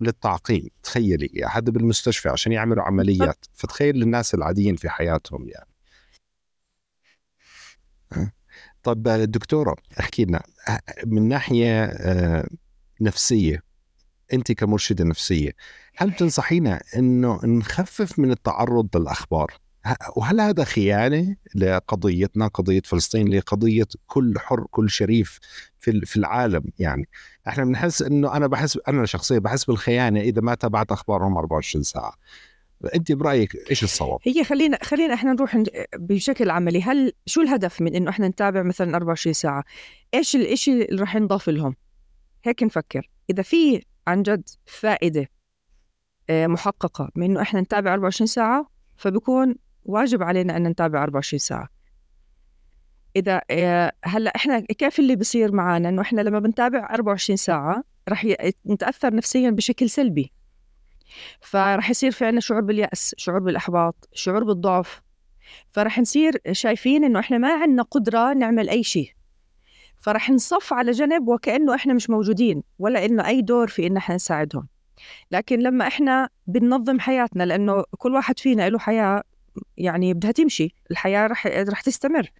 للتعقيم 0.00 0.68
تخيلي 0.82 1.30
هذا 1.50 1.70
بالمستشفى 1.72 2.28
عشان 2.28 2.52
يعملوا 2.52 2.82
عمليات. 2.84 3.44
فتخيل 3.54 4.02
الناس 4.02 4.34
العاديين 4.34 4.76
في 4.76 4.88
حياتهم 4.88 5.48
يعني. 5.48 5.68
طب 8.82 9.02
دكتورة 9.08 9.76
احكي 10.00 10.24
لنا 10.24 10.42
من 11.06 11.28
ناحية 11.28 11.84
آه، 11.84 12.48
نفسية 13.00 13.62
انت 14.32 14.52
كمرشدة 14.52 15.04
نفسية 15.04 15.50
هل 15.96 16.12
تنصحينا 16.12 16.82
إنه 16.96 17.40
نخفف 17.44 18.18
من 18.18 18.30
التعرض 18.30 18.96
للأخبار؟ 18.96 19.52
وهل 20.16 20.40
هذا 20.40 20.64
خيانة 20.64 21.36
لقضيتنا 21.54 22.46
قضية 22.46 22.82
فلسطين 22.84 23.26
اللي 23.26 23.38
قضيه 23.38 23.86
كل 24.06 24.34
حر 24.38 24.66
كل 24.70 24.90
شريف 24.90 25.38
في 25.78 26.00
في 26.00 26.16
العالم 26.16 26.64
يعني؟ 26.78 27.08
إحنا 27.48 27.64
بنحس 27.64 28.02
إنه 28.02 28.36
أنا 28.36 28.46
بحس 28.46 28.78
أنا 28.88 29.06
شخصيا 29.06 29.38
بحس 29.38 29.64
بالخيانة 29.64 30.20
إذا 30.20 30.40
ما 30.40 30.54
تابعت 30.54 30.92
أخبارهم 30.92 31.36
24 31.36 31.82
ساعة. 31.82 32.14
انت 32.94 33.12
برأيك 33.12 33.70
إيش 33.70 33.82
الصواب؟ 33.82 34.18
هي 34.22 34.44
خلينا 34.44 34.78
خلينا 34.82 35.14
إحنا 35.14 35.32
نروح 35.32 35.62
بشكل 35.94 36.50
عملي 36.50 36.82
هل 36.82 37.12
شو 37.26 37.42
الهدف 37.42 37.80
من 37.80 37.94
إنه 37.94 38.10
إحنا 38.10 38.28
نتابع 38.28 38.62
مثلا 38.62 38.96
24 38.96 39.32
ساعة؟ 39.32 39.64
إيش 40.14 40.36
الشيء 40.36 40.90
اللي 40.90 41.00
راح 41.00 41.16
ينضاف 41.16 41.48
لهم؟ 41.48 41.76
هيك 42.44 42.62
نفكر. 42.62 43.10
إذا 43.30 43.42
في 43.42 43.82
عن 44.06 44.22
جد 44.22 44.48
فائدة 44.66 45.30
آه، 46.30 46.46
محققة 46.46 47.10
من 47.16 47.30
إنه 47.30 47.42
إحنا 47.42 47.60
نتابع 47.60 47.92
24 47.92 48.26
ساعة 48.26 48.70
فبكون 48.96 49.56
واجب 49.84 50.22
علينا 50.22 50.56
أن 50.56 50.68
نتابع 50.68 51.02
24 51.02 51.38
ساعة. 51.38 51.68
إذا 53.16 53.40
آه، 53.50 53.92
هلأ 54.04 54.32
إحنا 54.36 54.60
كيف 54.60 54.98
اللي 54.98 55.16
بصير 55.16 55.52
معنا 55.52 55.88
إنه 55.88 56.02
إحنا 56.02 56.20
لما 56.20 56.38
بنتابع 56.38 56.94
24 56.94 57.36
ساعة 57.36 57.84
رح 58.08 58.26
نتأثر 58.66 59.14
نفسيا 59.14 59.50
بشكل 59.50 59.90
سلبي. 59.90 60.32
فرح 61.40 61.90
يصير 61.90 62.10
في 62.10 62.24
عنا 62.26 62.40
شعور 62.40 62.60
باليأس 62.60 63.14
شعور 63.18 63.38
بالإحباط 63.38 64.08
شعور 64.12 64.44
بالضعف. 64.44 65.02
فرح 65.70 65.98
نصير 65.98 66.40
شايفين 66.52 67.04
إنه 67.04 67.20
إحنا 67.20 67.38
ما 67.38 67.62
عندنا 67.62 67.82
قدرة 67.82 68.32
نعمل 68.32 68.68
أي 68.68 68.82
شيء. 68.82 69.15
فرح 69.98 70.30
نصف 70.30 70.72
على 70.72 70.90
جنب 70.90 71.28
وكأنه 71.28 71.74
إحنا 71.74 71.94
مش 71.94 72.10
موجودين 72.10 72.62
ولا 72.78 73.04
إنه 73.04 73.26
أي 73.26 73.42
دور 73.42 73.68
في 73.68 73.86
إن 73.86 73.96
إحنا 73.96 74.14
نساعدهم. 74.14 74.68
لكن 75.30 75.58
لما 75.58 75.86
إحنا 75.86 76.28
بننظم 76.46 77.00
حياتنا 77.00 77.42
لأنه 77.42 77.84
كل 77.98 78.14
واحد 78.14 78.38
فينا 78.38 78.68
له 78.68 78.78
حياة 78.78 79.22
يعني 79.76 80.14
بدها 80.14 80.32
تمشي 80.32 80.74
الحياة 80.90 81.26
رح, 81.26 81.46
رح 81.46 81.80
تستمر 81.80 82.30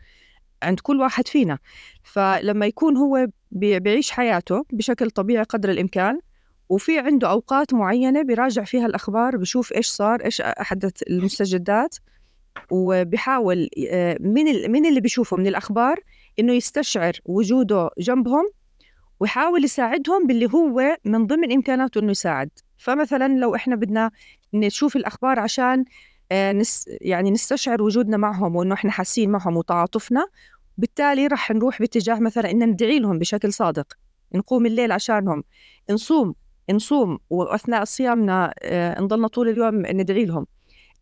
عند 0.63 0.81
كل 0.81 1.01
واحد 1.01 1.29
فينا. 1.29 1.59
فلما 2.03 2.67
يكون 2.67 2.97
هو 2.97 3.27
بيعيش 3.51 4.11
حياته 4.11 4.65
بشكل 4.73 5.11
طبيعي 5.11 5.43
قدر 5.45 5.71
الإمكان 5.71 6.21
وفي 6.69 6.99
عنده 6.99 7.31
أوقات 7.31 7.75
معينة 7.75 8.23
بيراجع 8.23 8.65
فيها 8.65 8.87
الأخبار 8.87 9.37
بشوف 9.37 9.73
إيش 9.73 9.89
صار 9.89 10.25
إيش 10.25 10.41
أحدث 10.41 11.03
المستجدات 11.11 11.97
وبحاول 12.71 13.69
آه، 13.89 14.17
من 14.21 14.71
من 14.71 14.87
اللي 14.87 15.01
بيشوفه 15.01 15.37
من 15.37 15.47
الأخبار 15.47 16.01
إنه 16.39 16.53
يستشعر 16.53 17.13
وجوده 17.25 17.91
جنبهم 17.99 18.51
ويحاول 19.21 19.65
يساعدهم 19.65 20.27
باللي 20.27 20.49
هو 20.55 20.97
من 21.05 21.27
ضمن 21.27 21.53
إمكاناته 21.53 21.99
إنه 21.99 22.11
يساعد. 22.11 22.51
فمثلا 22.79 23.29
لو 23.39 23.55
إحنا 23.55 23.77
بدنا 23.77 24.11
نشوف 24.55 24.97
الأخبار 24.97 25.39
عشان 25.39 25.85
آه، 26.33 26.53
نس 26.53 26.85
يعني 27.01 27.31
نستشعر 27.31 27.83
وجودنا 27.83 28.17
معهم 28.17 28.57
وإنه 28.57 28.75
إحنا 28.75 28.91
حاسين 28.91 29.31
معهم 29.31 29.57
وتعاطفنا 29.57 30.27
بالتالي 30.79 31.27
رح 31.27 31.51
نروح 31.51 31.79
باتجاه 31.81 32.19
مثلا 32.21 32.51
إن 32.51 32.65
ندعي 32.71 32.99
لهم 32.99 33.19
بشكل 33.19 33.53
صادق. 33.53 33.87
نقوم 34.35 34.67
الليل 34.67 34.93
عشانهم. 34.93 35.43
نصوم 35.91 36.35
نصوم 36.71 37.19
وأثناء 37.31 37.85
صيامنا 37.85 38.55
آه، 38.63 39.01
نضلنا 39.01 39.29
طول 39.29 39.49
اليوم 39.49 39.87
ندعي 39.87 40.25
لهم. 40.25 40.47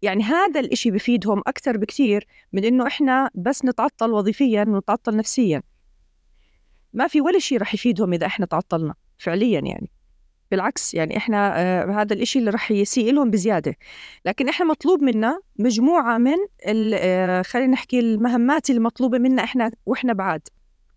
يعني 0.03 0.23
هذا 0.23 0.61
الإشي 0.61 0.91
بفيدهم 0.91 1.43
أكثر 1.47 1.77
بكثير 1.77 2.27
من 2.53 2.65
إنه 2.65 2.87
إحنا 2.87 3.31
بس 3.35 3.65
نتعطل 3.65 4.11
وظيفيا 4.13 4.65
ونتعطل 4.69 5.17
نفسيا. 5.17 5.63
ما 6.93 7.09
في 7.09 7.21
ولا 7.21 7.39
شيء 7.39 7.61
رح 7.61 7.75
يفيدهم 7.75 8.13
إذا 8.13 8.27
إحنا 8.27 8.47
تعطلنا 8.47 8.95
فعليا 9.19 9.61
يعني. 9.61 9.91
بالعكس 10.51 10.95
يعني 10.95 11.17
إحنا 11.17 11.61
آه 11.61 12.03
هذا 12.03 12.15
الإشي 12.15 12.39
اللي 12.39 12.51
رح 12.51 12.71
يسيء 12.71 13.13
لهم 13.13 13.31
بزيادة. 13.31 13.77
لكن 14.25 14.49
إحنا 14.49 14.67
مطلوب 14.67 15.03
منا 15.03 15.41
مجموعة 15.59 16.19
من 16.19 16.37
آه 16.95 17.43
خلينا 17.43 17.73
نحكي 17.73 18.01
المهمات 18.01 18.71
المطلوبة 18.71 19.19
منا 19.19 19.45
إحنا 19.45 19.71
وإحنا 19.87 20.13
بعاد. 20.13 20.49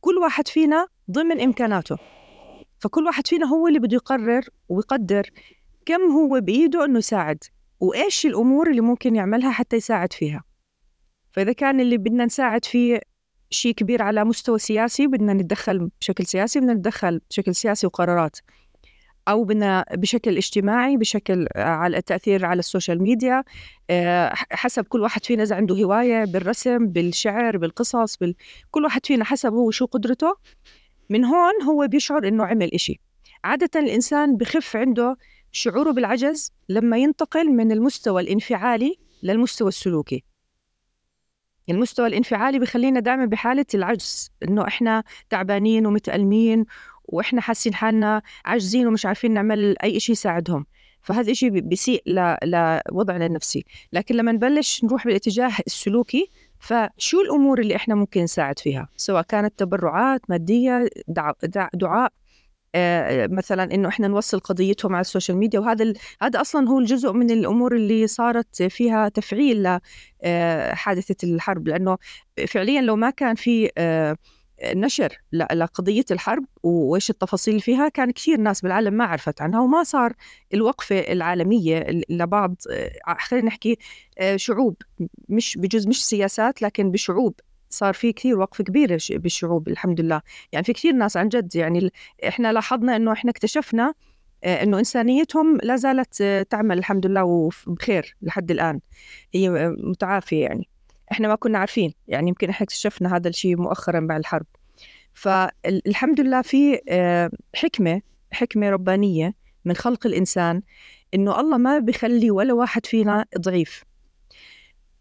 كل 0.01 0.18
واحد 0.18 0.48
فينا 0.48 0.88
ضمن 1.12 1.42
إمكاناته. 1.42 1.98
فكل 2.80 3.06
واحد 3.06 3.27
فينا 3.27 3.46
هو 3.46 3.68
اللي 3.68 3.80
بده 3.80 3.96
يقرر 3.96 4.46
ويقدر 4.70 5.30
كم 5.86 6.01
هو 6.01 6.39
بإيده 6.42 6.86
إنه 6.86 6.98
يساعد. 6.98 7.44
وإيش 7.79 8.25
الأمور 8.25 8.69
اللي 8.69 8.81
ممكن 8.81 9.15
يعملها 9.15 9.51
حتى 9.51 9.75
يساعد 9.75 10.13
فيها. 10.13 10.43
فإذا 11.31 11.51
كان 11.53 11.79
اللي 11.79 11.98
بدنا 11.98 12.25
نساعد 12.25 12.65
فيه 12.65 13.01
شيء 13.50 13.74
كبير 13.74 14.01
على 14.01 14.24
مستوى 14.24 14.60
سياسي 14.60 15.07
بدنا 15.07 15.34
نتدخل 15.34 15.89
بشكل 16.01 16.25
سياسي 16.25 16.60
بدنا 16.60 16.74
نتدخل 16.74 17.22
بشكل 17.29 17.55
سياسي 17.55 17.88
وقرارات. 17.88 18.38
أو 19.27 19.43
بدنا 19.43 19.86
بشكل 19.91 20.38
اجتماعي 20.38 20.98
بشكل 20.98 21.48
على 21.55 21.98
التأثير 21.98 22.46
على 22.46 22.60
ال 22.60 22.66
social 22.66 23.03
media. 23.03 23.44
آه، 23.89 24.34
حسب 24.51 24.84
كل 24.84 25.01
واحد 25.01 25.25
فينا 25.25 25.43
إذا 25.43 25.55
عنده 25.55 25.75
هواية 25.75 26.25
بالرسم 26.25 26.88
بالشعر 26.88 27.57
بالقصص 27.57 28.17
بال... 28.17 28.36
كل 28.72 28.84
واحد 28.84 29.05
فينا 29.05 29.24
حسب 29.24 29.53
هو 29.53 29.72
شو 29.72 29.86
قدرته. 29.86 30.36
من 31.10 31.25
هون 31.25 31.63
هو 31.63 31.88
بيشعر 31.88 32.27
إنه 32.27 32.46
عمل 32.46 32.74
إشي. 32.74 33.00
عادة 33.43 33.79
الإنسان 33.79 34.38
بخف 34.38 34.75
عنده 34.75 35.17
شعوره 35.58 35.92
بالعجز 35.92 36.52
لما 36.70 36.98
ينتقل 36.98 37.50
من 37.50 37.72
المستوى 37.72 38.22
الانفعالي 38.22 38.96
للمستوى 39.24 39.68
السلوكي. 39.68 40.24
المستوى 41.70 42.08
الانفعالي 42.08 42.60
بخلينا 42.60 43.00
دائما 43.00 43.26
بحالة 43.26 43.66
العجز 43.74 44.32
إنه 44.44 44.68
إحنا 44.68 45.04
تعبانين 45.30 45.86
ومتألمين 45.86 46.66
وإحنا 47.06 47.42
حاسين 47.42 47.74
حالنا 47.74 48.22
عاجزين 48.46 48.88
ومش 48.88 49.06
عارفين 49.06 49.34
نعمل 49.34 49.76
أي 49.84 50.00
شيء 50.00 50.14
يساعدهم. 50.14 50.66
فهذا 51.02 51.32
الشيء 51.32 51.50
بيسيء 51.50 52.04
لوضعنا 52.44 53.26
النفسي. 53.26 53.66
لكن 53.94 54.16
لما 54.16 54.32
نبلش 54.32 54.84
نروح 54.84 55.06
بالاتجاه 55.06 55.52
السلوكي 55.68 56.30
فشو 56.60 57.22
الأمور 57.22 57.60
اللي 57.60 57.76
إحنا 57.76 57.96
ممكن 57.96 58.24
نساعد 58.24 58.60
فيها؟ 58.60 58.90
سواء 58.98 59.22
كانت 59.22 59.60
تبرعات 59.60 60.22
مادية 60.30 60.90
دعاء 61.74 62.14
مثلا 63.27 63.63
إنه 63.63 63.89
إحنا 63.89 64.07
نوصل 64.07 64.39
قضيتهم 64.39 64.96
على 64.96 65.01
ال 65.01 65.07
social 65.07 65.38
media 65.38 65.60
وهذا 65.60 65.84
ال... 65.84 65.98
هذا 66.22 66.41
أصلا 66.41 66.69
هو 66.69 66.79
الجزء 66.79 67.13
من 67.13 67.31
الأمور 67.31 67.75
اللي 67.75 68.07
صارت 68.07 68.63
فيها 68.63 69.10
تفعيل 69.10 69.63
لحادثه 69.63 71.15
آه، 71.24 71.34
الحرب. 71.34 71.67
لأنه 71.67 71.98
فعليا 72.48 72.81
لو 72.81 72.96
ما 72.96 73.10
كان 73.10 73.36
في 73.36 73.72
آه، 73.77 74.17
نشر 74.63 75.17
لقضية 75.34 76.05
الحرب 76.12 76.46
وإيش 76.63 77.10
التفاصيل 77.10 77.60
فيها 77.60 77.89
كان 77.89 78.12
كثير 78.12 78.38
ناس 78.38 78.62
بالعالم 78.62 78.93
ما 78.93 79.05
عرفت 79.05 79.41
عنها 79.41 79.60
وما 79.60 79.84
صار 79.84 80.13
الوقفة 80.53 81.00
العالمية 81.00 81.86
لبعض 82.10 82.55
خلينا 83.19 83.48
نحكي 83.48 83.77
شعوب 84.36 84.75
مش 85.29 85.57
بجزء 85.57 85.89
مش 85.89 86.05
سياسات 86.05 86.62
لكن 86.62 86.91
بشعوب. 86.91 87.39
صار 87.69 87.93
في 87.93 88.13
كثير 88.13 88.39
وقفة 88.39 88.63
كبيرة 88.63 89.00
بالشعوب 89.09 89.67
الحمد 89.67 90.01
لله. 90.01 90.21
يعني 90.51 90.65
في 90.65 90.74
كثير 90.74 90.93
ناس 90.93 91.17
عن 91.17 91.29
جد 91.29 91.55
يعني 91.55 91.91
إحنا 92.27 92.53
لاحظنا 92.53 92.95
إنه 92.95 93.12
إحنا 93.12 93.31
اكتشفنا 93.31 93.93
آه، 94.43 94.63
إنه 94.63 94.79
إنسانيتهم 94.79 95.57
لا 95.63 95.75
زالت 95.75 96.21
آه، 96.21 96.41
تعمل 96.41 96.77
الحمد 96.77 97.05
لله 97.05 97.24
وبخير 97.24 98.15
لحد 98.21 98.51
الآن. 98.51 98.79
هي 99.33 99.50
متعافية 99.77 100.43
يعني. 100.43 100.69
إحنا 101.12 101.27
ما 101.27 101.36
كنا 101.36 101.59
عارفين. 101.59 101.93
يعني 102.07 102.27
يمكن 102.27 102.50
إحنا 102.50 102.63
اكتشفنا 102.63 103.15
هذا 103.15 103.29
الشيء 103.29 103.57
مؤخرا 103.57 104.00
بعد 104.00 104.19
الحرب. 104.19 104.45
فالحمد 105.13 106.21
لله 106.21 106.41
في 106.41 106.79
آه، 106.89 107.31
حكمة 107.55 108.01
حكمة 108.31 108.69
ربانية 108.69 109.33
من 109.65 109.75
خلق 109.75 110.07
الإنسان 110.07 110.62
إنه 111.13 111.39
الله 111.39 111.57
ما 111.57 111.79
بيخلي 111.79 112.31
ولا 112.31 112.53
واحد 112.53 112.86
فينا 112.86 113.25
ضعيف. 113.38 113.83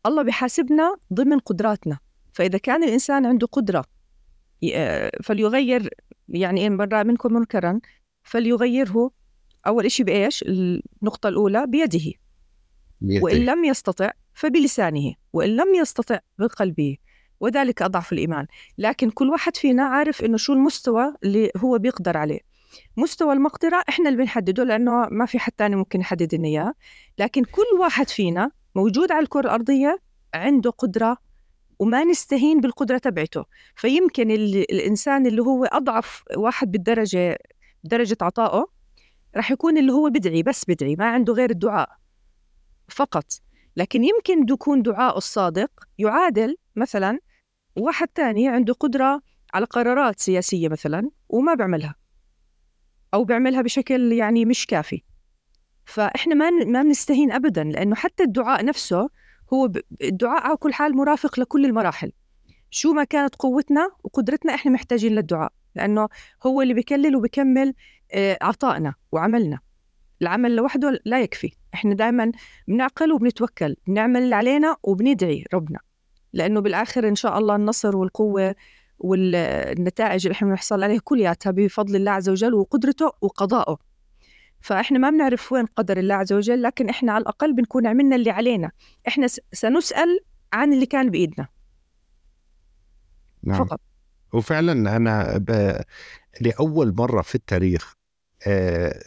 الله 0.06 0.22
بحاسبنا 0.22 0.96
ضمن 1.12 1.38
قدراتنا. 1.38 1.98
فإذا 2.36 2.58
كان 2.58 2.84
الإنسان 2.84 3.26
عنده 3.26 3.46
قدرة 3.46 3.84
آه، 4.74 5.10
فليغير 5.22 5.90
يعني 6.28 6.66
إن 6.66 6.76
برا 6.76 7.02
منكم 7.02 7.32
منكرا 7.32 7.80
فليغيره 8.22 9.10
أول 9.66 9.86
إشي 9.86 10.04
بإيش؟ 10.04 10.42
النقطة 10.48 11.28
الأولى 11.28 11.66
بيده. 11.66 12.12
بيده. 13.00 13.24
وإن 13.24 13.44
لم 13.44 13.64
يستطع 13.64 14.10
فبلسانه 14.34 15.14
وإن 15.32 15.56
لم 15.56 15.74
يستطع 15.74 16.18
بقلبه. 16.38 16.96
وذلك 17.40 17.82
أضعف 17.82 18.12
الإيمان. 18.12 18.46
لكن 18.78 19.10
كل 19.10 19.28
واحد 19.28 19.56
فينا 19.56 19.82
عارف 19.82 20.24
إنه 20.24 20.36
شو 20.36 20.52
المستوى 20.52 21.14
اللي 21.24 21.50
هو 21.56 21.78
بيقدر 21.78 22.16
عليه. 22.16 22.40
مستوى 22.96 23.32
المقدرة 23.32 23.84
إحنا 23.88 24.08
اللي 24.08 24.22
بنحدده 24.22 24.64
لأنه 24.64 25.08
ما 25.10 25.26
في 25.26 25.38
حد 25.38 25.52
تاني 25.52 25.76
ممكن 25.76 26.00
يحدد 26.00 26.34
لنا 26.34 26.48
إياه. 26.48 26.74
لكن 27.18 27.44
كل 27.44 27.80
واحد 27.80 28.08
فينا 28.08 28.50
موجود 28.74 29.12
على 29.12 29.22
الكرة 29.22 29.40
الأرضية 29.40 29.98
عنده 30.34 30.70
قدرة 30.70 31.25
وما 31.78 32.04
نستهين 32.04 32.60
بالقدرة 32.60 32.98
تبعته. 32.98 33.44
فيمكن 33.76 34.30
الإنسان 34.30 35.26
اللي 35.26 35.42
هو 35.42 35.64
أضعف 35.64 36.24
واحد 36.36 36.72
بالدرجة 36.72 37.38
درجة 37.84 38.16
عطائه 38.20 38.66
رح 39.36 39.50
يكون 39.50 39.78
اللي 39.78 39.92
هو 39.92 40.10
بدعي 40.10 40.42
بس 40.42 40.64
بدعي 40.68 40.96
ما 40.96 41.06
عنده 41.06 41.32
غير 41.32 41.50
الدعاء 41.50 41.88
فقط. 42.88 43.24
لكن 43.76 44.04
يمكن 44.04 44.52
يكون 44.52 44.82
دعاء 44.82 45.16
الصادق 45.16 45.70
يعادل 45.98 46.56
مثلا 46.76 47.18
واحد 47.76 48.08
تاني 48.08 48.48
عنده 48.48 48.74
قدرة 48.74 49.22
على 49.54 49.66
قرارات 49.66 50.20
سياسية 50.20 50.68
مثلا 50.68 51.10
وما 51.28 51.54
بيعملها 51.54 51.94
أو 53.14 53.24
بيعملها 53.24 53.62
بشكل 53.62 54.12
يعني 54.12 54.44
مش 54.44 54.66
كافي. 54.66 55.02
فإحنا 55.84 56.34
ما 56.34 56.50
ما 56.50 56.82
بنستهين 56.82 57.32
أبدا 57.32 57.64
لأنه 57.64 57.94
حتى 57.94 58.22
الدعاء 58.22 58.64
نفسه 58.64 59.08
هو 59.52 59.72
الدعاء 60.02 60.42
على 60.42 60.56
كل 60.56 60.72
حال 60.72 60.96
مرافق 60.96 61.40
لكل 61.40 61.64
المراحل. 61.64 62.12
شو 62.70 62.92
ما 62.92 63.04
كانت 63.04 63.34
قوتنا 63.34 63.90
وقدرتنا 64.04 64.54
إحنا 64.54 64.72
محتاجين 64.72 65.12
للدعاء 65.12 65.52
لأنه 65.74 66.08
هو 66.46 66.62
اللي 66.62 66.74
بيكلل 66.74 67.16
وبيكمل 67.16 67.74
آه، 68.12 68.38
عطائنا 68.42 68.94
وعملنا. 69.12 69.58
العمل 70.22 70.56
لوحده 70.56 71.00
لا 71.04 71.20
يكفي. 71.20 71.52
إحنا 71.74 71.94
دائما 71.94 72.32
بنعقل 72.68 73.12
وبنتوكل 73.12 73.76
بنعمل 73.86 74.22
اللي 74.22 74.34
علينا 74.34 74.76
وبندعي 74.82 75.44
ربنا. 75.54 75.78
لأنه 76.32 76.60
بالآخر 76.60 77.08
إن 77.08 77.14
شاء 77.14 77.38
الله 77.38 77.56
النصر 77.56 77.96
والقوة 77.96 78.54
والنتائج 78.98 80.26
اللي 80.26 80.34
إحنا 80.34 80.48
بنحصل 80.48 80.82
عليها 80.82 81.00
كلياتها 81.04 81.50
بفضل 81.50 81.96
الله 81.96 82.10
عز 82.10 82.28
وجل 82.28 82.54
وقدرته 82.54 83.12
وقضائه. 83.20 83.76
فإحنا 84.66 84.98
ما 84.98 85.10
بنعرف 85.10 85.52
وين 85.52 85.66
قدر 85.66 85.96
الله 85.96 86.14
عز 86.14 86.32
وجل 86.32 86.62
لكن 86.62 86.88
إحنا 86.88 87.12
على 87.12 87.22
الأقل 87.22 87.52
بنكون 87.52 87.86
عملنا 87.86 88.16
اللي 88.16 88.30
علينا. 88.30 88.70
إحنا 89.08 89.26
سنسأل 89.52 90.20
عن 90.52 90.72
اللي 90.72 90.86
كان 90.86 91.10
بإيدنا. 91.10 91.48
نعم. 93.42 93.64
فقط. 93.64 93.80
وفعلا 94.32 94.96
أنا 94.96 95.38
ب... 95.38 95.80
لأول 96.40 96.94
مرة 96.98 97.22
في 97.22 97.34
التاريخ 97.34 97.94
آه 98.46 99.02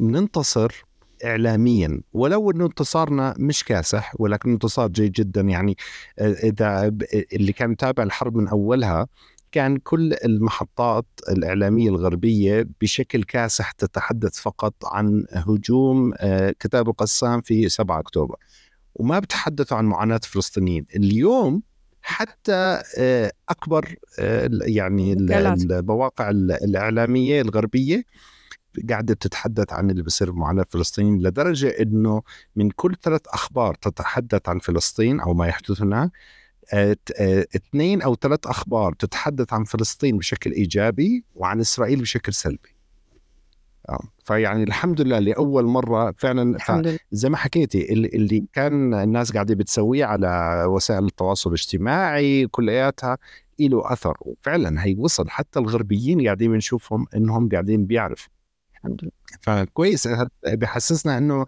ننتصر 0.00 0.84
اعلاميا. 1.24 2.00
ولو 2.12 2.50
إنه 2.50 2.66
انتصارنا 2.66 3.34
مش 3.38 3.64
كاسح 3.64 4.14
ولكن 4.18 4.52
انتصار 4.52 4.88
جيد 4.88 5.12
جدا 5.12 5.40
يعني 5.40 5.76
آه، 6.18 6.32
إذا 6.32 6.92
اللي 7.32 7.52
كان 7.52 7.70
متابع 7.70 8.02
الحرب 8.02 8.36
من 8.36 8.48
أولها 8.48 9.06
كان 9.52 9.76
كل 9.76 10.14
المحطات 10.24 11.06
الإعلامية 11.28 11.88
الغربية 11.88 12.68
بشكل 12.80 13.22
كاسح 13.22 13.70
تتحدث 13.70 14.38
فقط 14.40 14.74
عن 14.84 15.24
هجوم 15.30 16.12
آه، 16.16 16.54
كتاب 16.60 16.88
القسام 16.88 17.40
في 17.40 17.68
7 17.68 18.00
أكتوبر. 18.00 18.36
وما 18.94 19.18
بتحدثوا 19.18 19.76
عن 19.76 19.84
معاناة 19.84 20.20
الفلسطينيين 20.24 20.86
اليوم 20.96 21.62
حتى 22.02 22.82
آه، 22.98 23.32
أكبر 23.48 23.94
يعني 24.66 25.12
المواقع 25.12 26.30
الإعلامية 26.30 27.40
الغربية 27.40 28.04
قاعدة 28.90 29.14
تتحدث 29.14 29.72
عن 29.72 29.90
اللي 29.90 30.02
بصير 30.02 30.32
معاناة 30.32 30.66
فلسطين 30.70 31.22
لدرجة 31.22 31.68
إنه 31.68 32.22
من 32.56 32.70
كل 32.70 32.96
ثلاث 33.02 33.20
أخبار 33.26 33.74
تتحدث 33.74 34.48
عن 34.48 34.58
فلسطين 34.58 35.20
أو 35.20 35.34
ما 35.34 35.46
يحدث 35.46 35.82
هناك 35.82 36.10
آه، 36.10 36.10
آه، 36.10 36.20
اثنين 37.56 38.02
أو 38.02 38.14
ثلاث 38.14 38.46
أخبار 38.46 38.92
تتحدث 38.92 39.52
عن 39.52 39.64
فلسطين 39.64 40.18
بشكل 40.18 40.52
إيجابي 40.52 41.24
وعن 41.34 41.60
إسرائيل 41.60 42.00
بشكل 42.00 42.32
سلبي. 42.34 42.76
آه، 43.88 44.02
فيعني 44.24 44.62
الحمد 44.62 45.00
لله 45.00 45.18
لأول 45.18 45.64
مرة 45.64 46.14
فعلا 46.16 46.56
زي 47.12 47.28
ما 47.28 47.36
حكيتي 47.36 47.92
اللي 47.92 48.44
كان 48.52 48.94
الناس 48.94 49.32
قاعدة 49.32 49.54
بتسويه 49.54 50.04
على 50.04 50.64
وسائل 50.68 51.04
التواصل 51.04 51.50
الاجتماعي 51.50 52.46
كلياتها 52.46 53.18
له 53.60 53.92
أثر. 53.92 54.16
وفعلا 54.20 54.84
هي 54.84 54.94
وصل 54.98 55.30
حتى 55.30 55.58
الغربيين 55.58 56.24
قاعدين 56.24 56.52
بنشوفهم 56.52 57.06
إنهم 57.16 57.48
قاعدين 57.48 57.86
بيعرفوا. 57.86 58.32
الحمد 58.76 59.00
لله. 59.02 59.12
فكويس 59.40 60.08
بحسسنا 60.46 61.18
إنه 61.18 61.46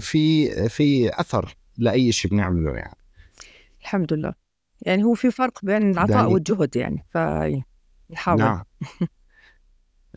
في 0.00 0.50
في 0.68 1.20
أثر 1.20 1.56
لأي 1.78 2.12
شيء 2.12 2.30
بنعمله 2.30 2.74
يعني. 2.74 2.97
الحمد 3.80 4.12
لله. 4.12 4.32
يعني 4.82 5.04
هو 5.04 5.14
في 5.14 5.30
فرق 5.30 5.64
بين 5.64 5.90
العطاء 5.90 6.32
والجهد 6.32 6.76
يعني 6.76 7.06
فنحاول 7.10 8.38
نعم. 8.38 8.62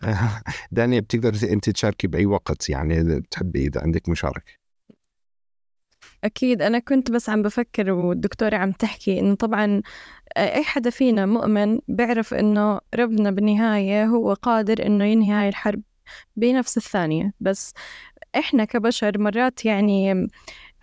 دانيا 0.72 1.00
بتقدر 1.00 1.34
أنت 1.52 1.70
تشاركي 1.70 2.08
بأي 2.08 2.26
وقت 2.26 2.70
يعني 2.70 3.20
بتحبي 3.20 3.68
إذا 3.68 3.82
عندك 3.82 4.10
مشاركة؟ 4.10 4.54
أكيد. 6.24 6.62
أنا 6.62 6.80
كنت 6.80 7.12
بس 7.12 7.30
عم 7.30 7.42
بفكر 7.42 7.92
والدكتورة 7.92 8.56
عم 8.56 8.72
تحكي 8.72 9.20
إنه 9.20 9.36
طبعا 9.36 9.82
أي 10.38 10.64
حدا 10.64 10.90
فينا 10.90 11.26
مؤمن 11.26 11.80
بيعرف 11.88 12.34
إنه 12.34 12.80
ربنا 12.96 13.32
بالنهاية 13.32 14.06
هو 14.06 14.34
قادر 14.34 14.86
إنه 14.86 15.06
ينهي 15.06 15.32
هاي 15.34 15.50
الحرب 15.50 15.82
بنفس 16.36 16.78
الثانية. 16.78 17.34
بس 17.40 17.74
إحنا 18.36 18.66
كبشر 18.66 19.20
مرات 19.20 19.66
يعني 19.66 20.28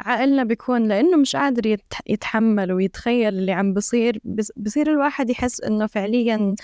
عقلنا 0.00 0.44
بيكون 0.44 0.88
لأنه 0.88 1.16
مش 1.16 1.36
قادر 1.36 1.76
يتحمل 2.06 2.72
ويتخيل 2.72 3.34
اللي 3.34 3.52
عم 3.52 3.74
بصير 3.74 4.20
بصير 4.56 4.90
الواحد 4.90 5.30
يحس 5.30 5.60
إنه 5.60 5.86
فعليا 5.86 6.54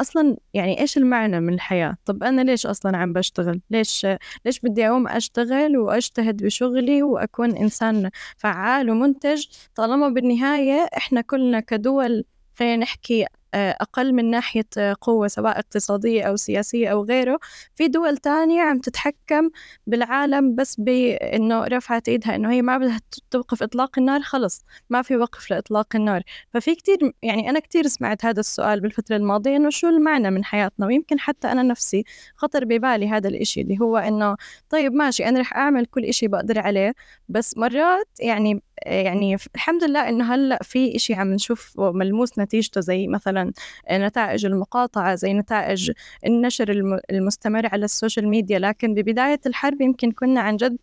أصلا 0.00 0.36
يعني 0.54 0.80
إيش 0.80 0.96
المعنى 0.98 1.40
من 1.40 1.54
الحياة؟ 1.54 1.96
طب 2.04 2.22
أنا 2.22 2.42
ليش 2.42 2.66
أصلا 2.66 2.96
عم 2.96 3.12
بشتغل؟ 3.12 3.60
ليش 3.70 4.06
ليش 4.44 4.60
بدي 4.60 4.88
اقوم 4.88 5.08
أشتغل 5.08 5.76
وأجتهد 5.76 6.44
بشغلي 6.44 7.02
وأكون 7.02 7.56
إنسان 7.56 8.10
فعال 8.36 8.90
ومنتج؟ 8.90 9.46
طالما 9.74 10.08
بالنهاية 10.08 10.88
إحنا 10.96 11.20
كلنا 11.20 11.60
كدول 11.60 12.24
خلينا 12.58 12.76
نحكي 12.76 13.26
أقل 13.54 14.12
من 14.12 14.30
ناحية 14.30 14.66
آه، 14.78 14.96
قوة 15.00 15.28
سواء 15.28 15.58
اقتصادية 15.58 16.22
أو 16.22 16.36
سياسية 16.36 16.88
أو 16.88 17.04
غيره. 17.04 17.38
في 17.74 17.88
دول 17.88 18.16
تانية 18.16 18.62
عم 18.62 18.78
تتحكم 18.78 19.50
بالعالم 19.86 20.54
بس 20.54 20.76
بأنه 20.80 21.64
رفعت 21.64 22.08
إيدها 22.08 22.34
أنه 22.34 22.50
هي 22.52 22.62
ما 22.62 22.78
بدها 22.78 23.00
توقف 23.30 23.62
إطلاق 23.62 23.98
النار 23.98 24.20
خلص 24.22 24.64
ما 24.90 25.02
في 25.02 25.16
وقف 25.16 25.50
لإطلاق 25.50 25.96
النار. 25.96 26.22
ففي 26.54 26.74
كتير 26.74 26.98
يعني 27.22 27.50
أنا 27.50 27.60
كتير 27.60 27.86
سمعت 27.86 28.24
هذا 28.24 28.40
السؤال 28.40 28.80
بالفترة 28.80 29.16
الماضية 29.16 29.56
أنه 29.56 29.70
شو 29.70 29.88
المعنى 29.88 30.30
من 30.30 30.44
حياتنا؟ 30.44 30.86
ويمكن 30.86 31.20
حتى 31.20 31.48
أنا 31.52 31.62
نفسي 31.62 32.04
خطر 32.36 32.64
ببالي 32.64 33.08
هذا 33.08 33.28
الإشي 33.28 33.60
اللي 33.60 33.78
هو 33.80 33.96
أنه 33.96 34.36
طيب 34.70 34.92
ماشي 34.92 35.28
أنا 35.28 35.40
رح 35.40 35.56
أعمل 35.56 35.86
كل 35.86 36.04
إشي 36.04 36.28
بقدر 36.28 36.58
عليه 36.58 36.94
بس 37.28 37.56
مرات 37.58 38.08
يعني 38.20 38.62
يعني 38.86 39.36
الحمد 39.54 39.84
لله 39.84 40.08
إنه 40.08 40.34
هلأ 40.34 40.58
في 40.62 40.96
إشي 40.96 41.14
عم 41.14 41.32
نشوف 41.32 41.72
ملموس 41.78 42.38
نتيجته 42.38 42.80
زي 42.80 43.06
مثلا 43.06 43.52
نتائج 43.92 44.46
المقاطعة 44.46 45.14
زي 45.14 45.32
نتائج 45.32 45.90
النشر 46.26 46.70
المستمر 47.10 47.66
على 47.66 47.84
ال 47.84 47.90
social 47.90 48.28
media. 48.28 48.58
لكن 48.58 48.94
ببداية 48.94 49.40
الحرب 49.46 49.80
يمكن 49.80 50.12
كنا 50.12 50.40
عن 50.40 50.56
جد 50.56 50.78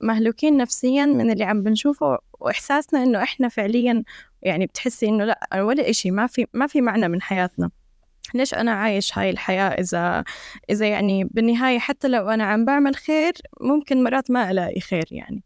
مهلوكين 0.00 0.56
نفسيا 0.56 1.06
من 1.06 1.30
اللي 1.30 1.44
عم 1.44 1.62
بنشوفه 1.62 2.18
وإحساسنا 2.40 3.02
إنه 3.02 3.22
إحنا 3.22 3.48
فعليا 3.48 4.02
يعني 4.42 4.66
بتحسي 4.66 5.08
إنه 5.08 5.24
لأ 5.24 5.62
ولا 5.62 5.90
إشي 5.90 6.10
ما 6.10 6.26
في 6.26 6.46
ما 6.54 6.66
في 6.66 6.80
معنى 6.80 7.08
من 7.08 7.22
حياتنا. 7.22 7.70
ليش 8.34 8.54
أنا 8.54 8.72
عايش 8.72 9.18
هاي 9.18 9.30
الحياة؟ 9.30 9.68
إذا 9.68 10.24
إذا 10.70 10.86
يعني 10.88 11.24
بالنهاية 11.24 11.78
حتى 11.78 12.08
لو 12.08 12.28
أنا 12.28 12.44
عم 12.44 12.64
بعمل 12.64 12.96
خير 12.96 13.32
ممكن 13.60 14.02
مرات 14.04 14.30
ما 14.30 14.50
ألاقي 14.50 14.80
خير 14.80 15.04
يعني. 15.10 15.42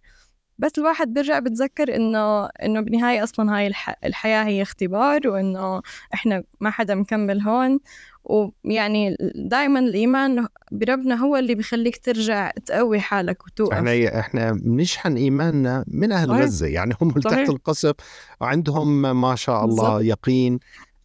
بس 0.61 0.73
الواحد 0.79 1.15
بيرجع 1.15 1.39
بتذكر 1.39 1.97
إنه 1.97 2.47
إنه 2.47 2.81
بالنهايه 2.81 3.25
أصلا 3.25 3.57
هاي 3.57 3.67
الح... 3.67 3.97
الحياة 4.05 4.45
هي 4.45 4.63
اختبار 4.63 5.29
وإنه 5.29 5.83
إحنا 6.15 6.43
ما 6.61 6.71
حدا 6.71 6.95
مكمل 6.95 7.41
هون. 7.41 7.81
ويعني 8.25 9.17
دائما 9.35 9.81
الإيمان 9.81 10.47
بربنا 10.73 11.15
هو 11.15 11.37
اللي 11.37 11.55
بيخليك 11.55 12.05
ترجع 12.05 12.51
تقوي 12.67 13.01
حالك 13.01 13.47
وتوقف. 13.47 13.73
إحنا 13.73 14.21
إحنا 14.21 14.53
بنشحن 14.53 15.17
إيماننا 15.17 15.85
من 15.89 16.13
أهل 16.13 16.31
غزة 16.31 16.67
يعني 16.67 16.95
هم 17.01 17.11
تحت 17.11 17.49
القصف 17.49 17.95
وعندهم 18.41 19.21
ما 19.21 19.35
شاء 19.35 19.65
الله 19.65 19.97
بالزبط. 19.97 20.19
يقين. 20.19 20.59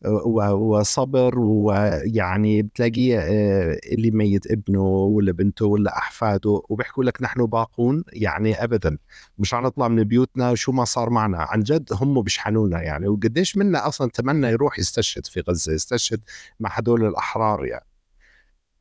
وصبر 0.05 1.39
ويعني 1.39 2.61
بتلاقيه 2.61 3.19
آه، 3.19 3.79
اللي 3.91 4.11
ميت 4.11 4.51
ابنه 4.51 4.83
ولا 4.83 5.31
بنته 5.31 5.65
ولا 5.65 5.97
أحفاده 5.97 6.61
وبيحكوا 6.69 7.03
لك 7.03 7.21
نحن 7.21 7.45
باقون 7.45 8.03
يعني 8.13 8.63
ابدا. 8.63 8.97
مش 9.39 9.53
نطلع 9.53 9.87
من 9.87 10.03
بيوتنا 10.03 10.55
شو 10.55 10.71
ما 10.71 10.85
صار 10.85 11.09
معنا. 11.09 11.37
عن 11.41 11.63
جد 11.63 11.89
هم 11.93 12.21
بيشحنونا 12.21 12.81
يعني. 12.81 13.07
وقديش 13.07 13.57
منا 13.57 13.87
أصلا 13.87 14.09
تمنى 14.09 14.47
يروح 14.47 14.79
يستشهد 14.79 15.25
في 15.25 15.41
غزة 15.41 15.73
يستشهد 15.73 16.21
مع 16.59 16.69
هدول 16.73 17.05
الأحرار 17.05 17.65
يعني. 17.65 17.85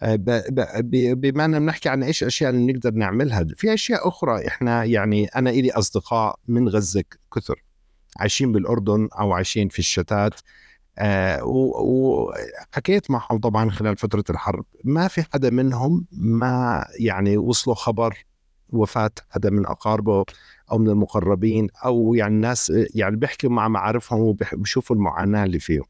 آه، 0.02 0.16
بما 1.14 1.44
أننا 1.44 1.58
بنحكي 1.58 1.88
عن 1.88 2.02
إيش 2.02 2.24
أشياء 2.24 2.50
اللي 2.50 2.72
نقدر 2.72 2.90
نعملها. 2.90 3.46
في 3.56 3.74
أشياء 3.74 4.08
أخرى 4.08 4.46
إحنا 4.48 4.84
يعني 4.84 5.26
أنا 5.26 5.50
إلي 5.50 5.70
أصدقاء 5.70 6.38
من 6.48 6.68
غزة 6.68 7.04
كثر. 7.34 7.64
عايشين 8.16 8.52
بالأردن 8.52 9.08
أو 9.18 9.32
عايشين 9.32 9.68
في 9.68 9.78
الشتات. 9.78 10.40
آه 10.98 11.40
وحكيت 11.44 13.10
معهم 13.10 13.38
طبعا 13.38 13.70
خلال 13.70 13.96
فترة 13.96 14.24
الحرب 14.30 14.64
ما 14.84 15.08
في 15.08 15.22
حدا 15.32 15.50
منهم 15.50 16.06
ما 16.12 16.84
يعني 16.98 17.36
وصلوا 17.36 17.76
خبر 17.76 18.24
وفاة 18.68 19.10
حدا 19.30 19.50
من 19.50 19.66
أقاربه 19.66 20.24
أو 20.72 20.78
من 20.78 20.88
المقربين 20.88 21.68
أو 21.84 22.14
يعني 22.14 22.34
الناس 22.34 22.72
يعني 22.94 23.16
بيحكوا 23.16 23.50
مع 23.50 23.68
معارفهم 23.68 24.20
وبيشوفوا 24.20 24.96
المعاناة 24.96 25.44
اللي 25.44 25.58
فيهم. 25.58 25.84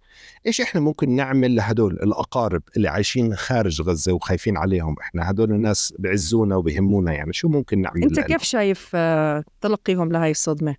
إيش 0.47 0.61
إحنا 0.61 0.81
ممكن 0.81 1.11
نعمل 1.11 1.57
لهدول 1.57 1.93
الأقارب 1.93 2.63
اللي 2.77 2.89
عايشين 2.89 3.35
خارج 3.37 3.83
غزة 3.83 4.13
وخايفين 4.13 4.57
عليهم؟ 4.57 4.97
إحنا 5.01 5.31
هدول 5.31 5.53
الناس 5.53 5.95
بعزونا 5.99 6.57
وبهمونا 6.57 7.13
يعني 7.13 7.33
شو 7.33 7.49
ممكن 7.49 7.81
نعمل 7.81 8.03
أنت 8.03 8.21
كيف 8.21 8.43
شايف 8.43 8.91
آه، 8.95 9.45
تلقيهم 9.61 10.13
لهي 10.13 10.31
الصدمة؟ 10.31 10.77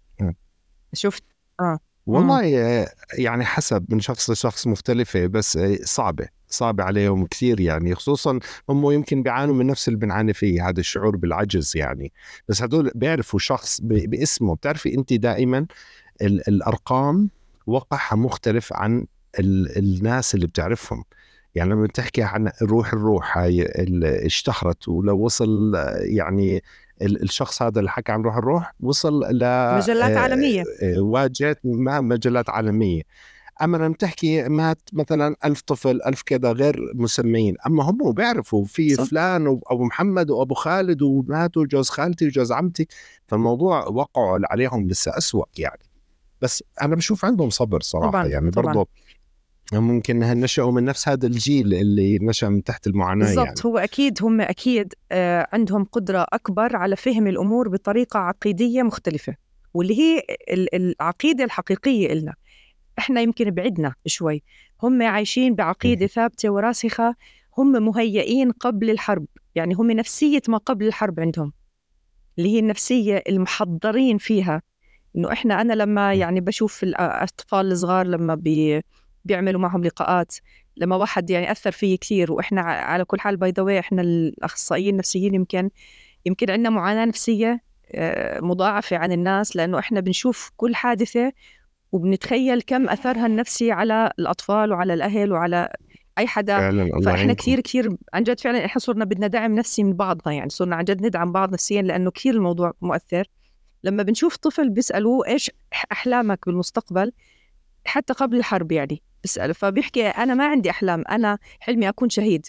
شفت؟ 0.93 1.23
آه. 1.59 1.79
والله 2.07 2.41
يعني 3.17 3.45
حسب 3.45 3.85
من 3.89 3.99
شخص 3.99 4.29
لشخص 4.29 4.67
مختلفة 4.67 5.27
بس 5.27 5.59
صعبة 5.83 6.27
صعبة 6.49 6.83
عليهم 6.83 7.25
كثير 7.25 7.59
يعني 7.59 7.95
خصوصا 7.95 8.39
هم 8.69 8.91
يمكن 8.91 9.23
بيعانوا 9.23 9.55
من 9.55 9.67
نفس 9.67 9.87
اللي 9.87 9.99
بنعاني 9.99 10.33
فيه 10.33 10.69
هذا 10.69 10.79
الشعور 10.79 11.15
بالعجز 11.15 11.77
يعني. 11.77 12.11
بس 12.49 12.61
هدول 12.61 12.91
بيعرفوا 12.95 13.39
شخص 13.39 13.81
باسمه. 13.83 14.55
بتعرفي 14.55 14.95
أنت 14.95 15.13
دائما 15.13 15.65
الأرقام 16.21 17.29
وقعها 17.67 18.15
مختلف 18.15 18.73
عن 18.73 19.05
الناس 19.39 20.35
اللي 20.35 20.47
بتعرفهم. 20.47 21.03
يعني 21.55 21.69
لما 21.69 21.85
بتحكي 21.85 22.23
عن 22.23 22.51
روح 22.61 22.93
الروح 22.93 23.37
هاي 23.37 23.67
اشتهرت 24.25 24.87
ولو 24.87 25.17
وصل 25.17 25.73
يعني 25.99 26.63
الشخص 27.01 27.61
هذا 27.61 27.79
اللي 27.79 27.89
حكى 27.89 28.11
عن 28.11 28.21
روح 28.21 28.35
الروح 28.37 28.73
وصل 28.79 29.19
ل 29.19 29.75
مجلات 29.77 30.11
آه، 30.11 30.19
عالمية 30.19 30.63
آه، 30.83 30.99
واجهت 30.99 31.59
مجلات 31.63 32.49
عالمية 32.49 33.01
أما 33.61 33.77
لما 33.77 33.93
تحكي 33.93 34.49
مات 34.49 34.81
مثلا 34.93 35.35
ألف 35.45 35.61
طفل 35.61 36.01
ألف 36.05 36.21
كذا 36.21 36.51
غير 36.51 36.91
مسميين 36.95 37.55
أما 37.67 37.83
هم 37.83 38.11
بيعرفوا 38.11 38.65
في. 38.65 38.95
فلان 38.95 39.47
وابو 39.47 39.83
محمد 39.83 40.29
وأبو 40.29 40.53
خالد 40.53 41.01
وماتوا 41.01 41.65
جوز 41.65 41.89
خالتي 41.89 42.27
وجوز 42.27 42.51
عمتي 42.51 42.87
فالموضوع 43.27 43.87
وقعوا 43.87 44.39
عليهم 44.43 44.87
لسه 44.87 45.17
أسوأ 45.17 45.45
يعني 45.57 45.83
بس 46.41 46.63
أنا 46.81 46.95
بشوف 46.95 47.25
عندهم 47.25 47.49
صبر 47.49 47.81
صراحة 47.81 48.09
طبعًا. 48.09 48.25
يعني 48.25 48.49
برضه 48.49 48.87
ممكن 49.73 50.19
نشأوا 50.19 50.71
من 50.71 50.85
نفس 50.85 51.07
هذا 51.07 51.27
الجيل 51.27 51.73
اللي 51.73 52.19
نشأ 52.21 52.45
من 52.45 52.63
تحت 52.63 52.87
المعاناة 52.87 53.25
بالضبط 53.25 53.45
يعني. 53.45 53.59
هو 53.65 53.77
أكيد 53.77 54.23
هم 54.23 54.41
أكيد 54.41 54.93
آه، 55.11 55.47
عندهم 55.53 55.83
قدرة 55.83 56.25
أكبر 56.33 56.75
على 56.75 56.95
فهم 56.95 57.27
الأمور 57.27 57.69
بطريقة 57.69 58.19
عقيدية 58.19 58.83
مختلفة 58.83 59.35
واللي 59.73 59.99
هي 59.99 60.23
العقيدة 60.73 61.43
الحقيقية 61.43 62.13
إلنا. 62.13 62.33
إحنا 62.99 63.21
يمكن 63.21 63.51
بعدنا 63.51 63.93
شوي. 64.05 64.43
هم 64.83 65.01
عايشين 65.01 65.55
بعقيدة 65.55 66.07
ثابتة 66.07 66.49
وراسخة 66.49 67.15
هم 67.57 67.85
مهيئين 67.85 68.51
قبل 68.51 68.89
الحرب. 68.89 69.25
يعني 69.55 69.73
هم 69.73 69.91
نفسية 69.91 70.41
ما 70.47 70.57
قبل 70.57 70.87
الحرب 70.87 71.19
عندهم 71.19 71.53
اللي 72.37 72.49
هي 72.49 72.59
النفسية 72.59 73.23
المحضرين 73.29 74.17
فيها. 74.17 74.61
إنه 75.15 75.31
إحنا 75.31 75.61
أنا 75.61 75.73
لما 75.73 76.13
يعني 76.13 76.41
بشوف 76.41 76.83
الأطفال 76.83 77.71
الصغار 77.71 78.07
لما 78.07 78.35
بي 78.35 78.81
بيعملوا 79.25 79.61
معهم 79.61 79.83
لقاءات 79.83 80.35
لما 80.77 80.95
واحد 80.95 81.29
يعني 81.29 81.51
أثر 81.51 81.71
فيي 81.71 81.97
كثير 81.97 82.31
وإحنا 82.31 82.61
على 82.61 83.05
كل 83.05 83.19
حال 83.19 83.37
by 83.37 83.51
the 83.51 83.79
إحنا 83.79 84.01
الأخصائيين 84.01 84.93
النفسيين 84.93 85.35
يمكن 85.35 85.69
يمكن 86.25 86.51
عندنا 86.51 86.69
معاناة 86.69 87.05
نفسية 87.05 87.61
آه، 87.91 88.39
مضاعفة 88.39 88.97
عن 88.97 89.11
الناس 89.11 89.55
لأنه 89.55 89.79
إحنا 89.79 89.99
بنشوف 89.99 90.51
كل 90.57 90.75
حادثة 90.75 91.31
وبنتخيل 91.91 92.61
كم 92.61 92.89
أثرها 92.89 93.25
النفسي 93.25 93.71
على 93.71 94.11
الأطفال 94.19 94.71
وعلى 94.71 94.93
الأهل 94.93 95.31
وعلى 95.31 95.69
أي 96.17 96.27
حدا. 96.27 96.57
فعلا 96.57 97.01
فإحنا 97.05 97.33
كثير 97.33 97.59
كثير 97.59 97.97
عن 98.13 98.23
جد 98.23 98.39
فعلا 98.39 98.65
إحنا 98.65 98.79
صرنا 98.79 99.05
بدنا 99.05 99.27
دعم 99.27 99.55
نفسي 99.55 99.83
من 99.83 99.93
بعضنا 99.93 100.33
يعني 100.33 100.49
صرنا 100.49 100.75
عن 100.75 100.83
جد 100.83 101.05
ندعم 101.05 101.31
بعض 101.31 101.53
نفسيا 101.53 101.81
لأنه 101.81 102.11
كثير 102.11 102.33
الموضوع 102.33 102.73
مؤثر. 102.81 103.27
لما 103.83 104.03
بنشوف 104.03 104.37
طفل 104.37 104.69
بيسألوه 104.69 105.27
إيش 105.27 105.51
أحلامك 105.91 106.45
بالمستقبل 106.45 107.11
حتى 107.85 108.13
قبل 108.13 108.37
الحرب 108.37 108.71
يعني 108.71 109.01
بسأله 109.25 109.53
فبيحكي 109.53 110.07
أنا 110.07 110.33
ما 110.33 110.47
عندي 110.47 110.69
أحلام 110.69 111.03
أنا 111.09 111.37
حلمي 111.59 111.89
أكون 111.89 112.09
شهيد. 112.09 112.45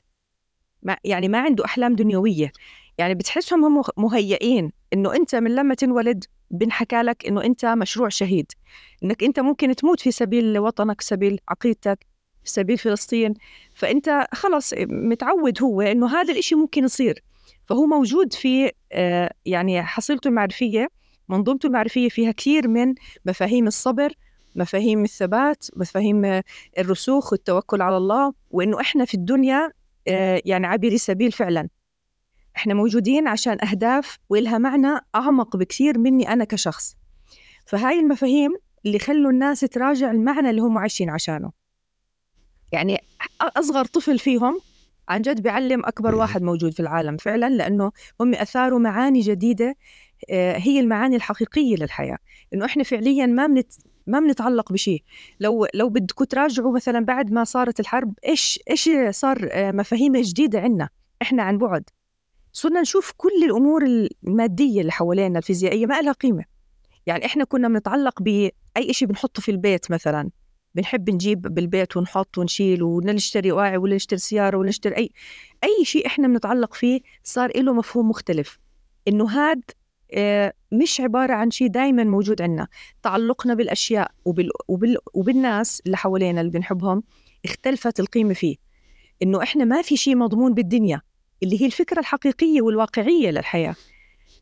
ما 0.82 0.96
يعني 1.04 1.28
ما 1.28 1.38
عنده 1.38 1.64
أحلام 1.64 1.94
دنيوية. 1.94 2.52
يعني 2.98 3.14
بتحسهم 3.14 3.64
هم 3.64 3.82
مهيئين 3.96 4.72
إنه 4.92 5.14
أنت 5.14 5.34
من 5.34 5.54
لما 5.54 5.74
تنولد 5.74 6.24
بنحكى 6.50 7.02
لك 7.02 7.26
إنه 7.26 7.44
أنت 7.44 7.64
مشروع 7.64 8.08
شهيد. 8.08 8.52
إنك 9.02 9.24
أنت 9.24 9.40
ممكن 9.40 9.74
تموت 9.74 10.00
في 10.00 10.10
سبيل 10.10 10.58
وطنك 10.58 11.00
سبيل 11.00 11.38
عقيدتك 11.48 12.06
في 12.44 12.50
سبيل 12.50 12.78
فلسطين. 12.78 13.34
فأنت 13.74 14.26
خلص 14.32 14.74
متعود 14.88 15.62
هو 15.62 15.80
إنه 15.80 16.20
هذا 16.20 16.32
الإشي 16.32 16.54
ممكن 16.54 16.84
يصير. 16.84 17.22
فهو 17.66 17.86
موجود 17.86 18.32
في 18.32 18.72
آه، 18.92 19.34
يعني 19.46 19.82
حصيلته 19.82 20.28
المعرفية 20.28 20.88
منظومته 21.28 21.66
المعرفية 21.66 22.08
فيها 22.08 22.32
كثير 22.32 22.68
من 22.68 22.94
مفاهيم 23.26 23.66
الصبر 23.66 24.12
مفاهيم 24.56 25.04
الثبات 25.04 25.66
مفاهيم 25.76 26.42
الرسوخ 26.78 27.32
والتوكل 27.32 27.82
على 27.82 27.96
الله 27.96 28.32
وإنه 28.50 28.80
إحنا 28.80 29.04
في 29.04 29.14
الدنيا 29.14 29.72
آه، 30.08 30.42
يعني 30.44 30.66
عابري 30.66 30.98
سبيل 30.98 31.32
فعلا. 31.32 31.68
إحنا 32.56 32.74
موجودين 32.74 33.28
عشان 33.28 33.58
أهداف 33.68 34.18
وإلها 34.28 34.58
معنى 34.58 35.00
أعمق 35.14 35.56
بكثير 35.56 35.98
مني 35.98 36.32
أنا 36.32 36.44
كشخص. 36.44 36.96
فهاي 37.66 38.00
المفاهيم 38.00 38.50
اللي 38.86 38.98
خلوا 38.98 39.30
الناس 39.30 39.60
تراجع 39.60 40.10
المعنى 40.10 40.50
اللي 40.50 40.60
هم 40.60 40.78
عايشين 40.78 41.10
عشانه. 41.10 41.52
يعني 42.72 42.98
أصغر 43.40 43.84
طفل 43.84 44.18
فيهم 44.18 44.60
عن 45.08 45.22
جد 45.22 45.42
بيعلم 45.42 45.86
أكبر 45.86 46.14
واحد 46.14 46.42
موجود 46.42 46.72
في 46.72 46.80
العالم 46.80 47.16
فعلا 47.16 47.48
لأنه 47.48 47.92
هم 48.20 48.34
أثاروا 48.34 48.78
معاني 48.78 49.20
جديدة 49.20 49.76
آه، 50.30 50.56
هي 50.56 50.80
المعاني 50.80 51.16
الحقيقية 51.16 51.76
للحياة. 51.76 52.18
إنه 52.54 52.64
إحنا 52.64 52.82
فعليا 52.82 53.26
ما 53.26 53.46
بنت 53.46 53.72
ما 54.06 54.20
بنتعلق 54.20 54.72
بشيء. 54.72 55.02
لو 55.40 55.66
لو 55.74 55.88
بدكم 55.88 56.24
تراجعوا 56.24 56.72
مثلا 56.72 57.00
بعد 57.04 57.32
ما 57.32 57.44
صارت 57.44 57.80
الحرب 57.80 58.14
إيش 58.26 58.60
إيش 58.70 58.90
صار 59.10 59.48
آه، 59.52 59.72
مفاهيم 59.72 60.16
جديدة 60.16 60.60
عندنا 60.60 60.88
إحنا 61.22 61.42
عن 61.42 61.58
بعد؟ 61.58 61.90
صرنا 62.52 62.80
نشوف 62.80 63.12
كل 63.16 63.44
الأمور 63.44 63.84
المادية 63.84 64.80
اللي 64.80 64.92
حوالينا 64.92 65.38
الفيزيائية 65.38 65.86
ما 65.86 66.00
لها 66.00 66.12
قيمة. 66.12 66.44
يعني 67.06 67.26
إحنا 67.26 67.44
كنا 67.44 67.68
بنتعلق 67.68 68.22
باي 68.22 68.52
شيء 68.90 69.08
بنحطه 69.08 69.42
في 69.42 69.50
البيت 69.50 69.90
مثلا. 69.90 70.30
بنحب 70.74 71.10
نجيب 71.10 71.42
بالبيت 71.42 71.96
ونحط 71.96 72.38
ونشيل 72.38 72.82
ونشتري 72.82 73.52
واعي 73.52 73.76
ولا 73.76 73.94
نشتري 73.96 74.18
سيارة 74.18 74.56
ولا 74.56 74.68
نشتري 74.68 74.96
أي 74.96 75.10
أي 75.64 75.84
شيء 75.84 76.06
إحنا 76.06 76.28
بنتعلق 76.28 76.74
فيه 76.74 77.00
صار 77.22 77.62
له 77.62 77.72
مفهوم 77.72 78.08
مختلف. 78.08 78.58
إنه 79.08 79.24
هاد 79.24 79.62
مش 80.72 81.00
عبارة 81.00 81.32
عن 81.32 81.50
شيء 81.50 81.66
دايما 81.66 82.04
موجود 82.04 82.42
عندنا 82.42 82.68
تعلقنا 83.02 83.54
بالأشياء 83.54 84.10
وبال... 84.24 84.50
وبال... 84.68 84.96
وبالناس 85.14 85.82
اللي 85.86 85.96
حوالينا 85.96 86.40
اللي 86.40 86.52
بنحبهم 86.52 87.02
اختلفت 87.44 88.00
القيمة 88.00 88.34
فيه. 88.34 88.56
إنه 89.22 89.42
إحنا 89.42 89.64
ما 89.64 89.82
في 89.82 89.96
شيء 89.96 90.16
مضمون 90.16 90.54
بالدنيا 90.54 91.00
اللي 91.42 91.62
هي 91.62 91.66
الفكرة 91.66 92.00
الحقيقية 92.00 92.62
والواقعية 92.62 93.30
للحياة. 93.30 93.74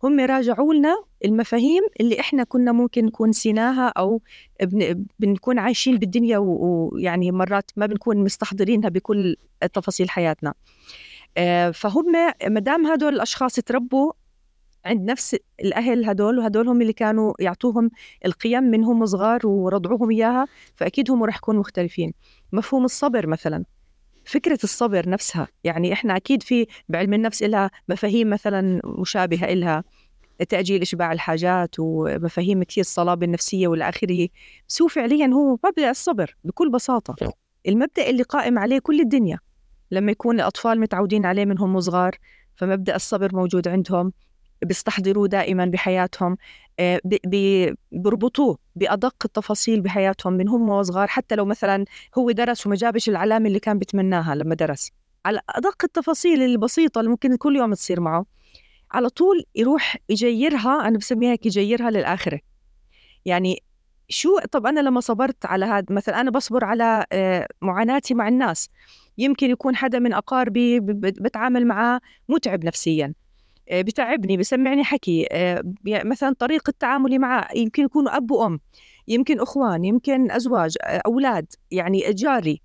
هم 0.02 0.20
راجعوا 0.20 0.74
لنا 0.74 1.04
المفاهيم 1.24 1.82
اللي 2.00 2.20
إحنا 2.20 2.44
كنا 2.44 2.72
ممكن 2.72 3.04
نكون 3.04 3.28
نسيناها 3.28 3.88
أو 3.88 4.22
بن... 4.62 5.04
بنكون 5.18 5.58
عايشين 5.58 5.98
بالدنيا 5.98 6.38
ويعني 6.38 7.30
و... 7.30 7.34
مرات 7.34 7.70
ما 7.76 7.86
بنكون 7.86 8.16
مستحضرينها 8.16 8.88
بكل 8.88 9.36
تفاصيل 9.74 10.10
حياتنا. 10.10 10.54
آه، 11.36 11.70
فهم 11.70 12.12
ما 12.48 12.60
دام 12.60 12.86
هدول 12.86 13.14
الأشخاص 13.14 13.54
تربوا 13.54 14.12
عند 14.84 15.10
نفس 15.10 15.36
الأهل 15.60 16.04
هدول 16.04 16.38
وهدول 16.38 16.68
هم 16.68 16.82
اللي 16.82 16.92
كانوا 16.92 17.32
يعطوهم 17.40 17.90
القيم 18.24 18.62
من 18.62 18.84
هم 18.84 19.06
صغار 19.06 19.46
ورضعوهم 19.46 20.10
إياها 20.10 20.46
فأكيد 20.76 21.10
هم 21.10 21.24
رح 21.24 21.36
يكونوا 21.36 21.60
مختلفين. 21.60 22.12
مفهوم 22.52 22.84
الصبر 22.84 23.26
مثلا. 23.26 23.64
فكرة 24.24 24.58
الصبر 24.64 25.08
نفسها 25.08 25.48
يعني 25.64 25.92
إحنا 25.92 26.16
أكيد 26.16 26.42
في 26.42 26.66
بعلم 26.88 27.14
النفس 27.14 27.42
لها 27.42 27.70
مفاهيم 27.88 28.30
مثلا 28.30 28.80
مشابهة 28.84 29.52
إلها. 29.52 29.84
تأجيل 30.48 30.82
إشباع 30.82 31.12
الحاجات 31.12 31.74
ومفاهيم 31.78 32.62
كثير 32.62 32.80
الصلابة 32.80 33.26
النفسية 33.26 33.68
والى 33.68 33.88
آخره 33.88 34.28
بس 34.68 34.82
هو 34.82 34.88
فعليا 34.88 35.26
هو 35.26 35.58
مبدأ 35.64 35.90
الصبر 35.90 36.36
بكل 36.44 36.70
بساطة. 36.70 37.14
المبدأ 37.68 38.10
اللي 38.10 38.22
قائم 38.22 38.58
عليه 38.58 38.78
كل 38.78 39.00
الدنيا. 39.00 39.38
لما 39.90 40.12
يكون 40.12 40.36
الأطفال 40.40 40.80
متعودين 40.80 41.26
عليه 41.26 41.44
من 41.44 41.58
هم 41.58 41.80
صغار 41.80 42.16
فمبدأ 42.56 42.96
الصبر 42.96 43.36
موجود 43.36 43.68
عندهم. 43.68 44.12
بيستحضروه 44.64 45.28
دائما 45.28 45.64
بحياتهم 45.64 46.36
آه، 46.80 47.00
بيربطوه 47.92 48.58
بأدق 48.76 49.14
التفاصيل 49.24 49.80
بحياتهم 49.80 50.32
من 50.32 50.48
هم 50.48 50.68
وصغار 50.68 51.08
حتى 51.08 51.34
لو 51.34 51.44
مثلا 51.44 51.84
هو 52.18 52.30
درس 52.30 52.66
وما 52.66 52.76
جابش 52.76 53.08
العلامة 53.08 53.46
اللي 53.48 53.60
كان 53.60 53.78
بتمناها 53.78 54.34
لما 54.34 54.54
درس. 54.54 54.90
على 55.26 55.40
أدق 55.48 55.84
التفاصيل 55.84 56.42
البسيطة 56.42 56.98
اللي 56.98 57.10
ممكن 57.10 57.36
كل 57.36 57.56
يوم 57.56 57.74
تصير 57.74 58.00
معه 58.00 58.26
على 58.92 59.08
طول 59.08 59.44
يروح 59.54 59.96
يجيرها 60.08 60.88
أنا 60.88 60.98
بسميها 60.98 61.32
هيك 61.32 61.46
يجيرها 61.46 61.90
للآخرة. 61.90 62.40
يعني 63.24 63.62
شو 64.08 64.38
طب 64.50 64.66
أنا 64.66 64.80
لما 64.80 65.00
صبرت 65.00 65.46
على 65.46 65.64
هذا 65.64 65.86
مثلا 65.90 66.20
أنا 66.20 66.30
بصبر 66.30 66.64
على 66.64 67.06
آه، 67.12 67.48
معاناتي 67.62 68.14
مع 68.14 68.28
الناس 68.28 68.70
يمكن 69.18 69.50
يكون 69.50 69.76
حدا 69.76 69.98
من 69.98 70.12
أقاربي 70.12 70.80
بتعامل 70.80 71.66
معاه 71.66 72.00
متعب 72.28 72.64
نفسيا. 72.64 73.14
بتعبني 73.72 74.36
بسمعني 74.36 74.84
حكي 74.84 75.26
آه، 75.32 75.62
مثلا 75.84 76.34
طريقة 76.38 76.72
تعاملي 76.78 77.18
معه 77.18 77.48
يمكن 77.54 77.84
يكونوا 77.84 78.16
أب 78.16 78.30
وأم 78.30 78.60
يمكن 79.08 79.40
أخوان 79.40 79.84
يمكن 79.84 80.30
أزواج 80.30 80.76
أولاد 80.82 81.46
يعني 81.70 82.12
جاري 82.12 82.60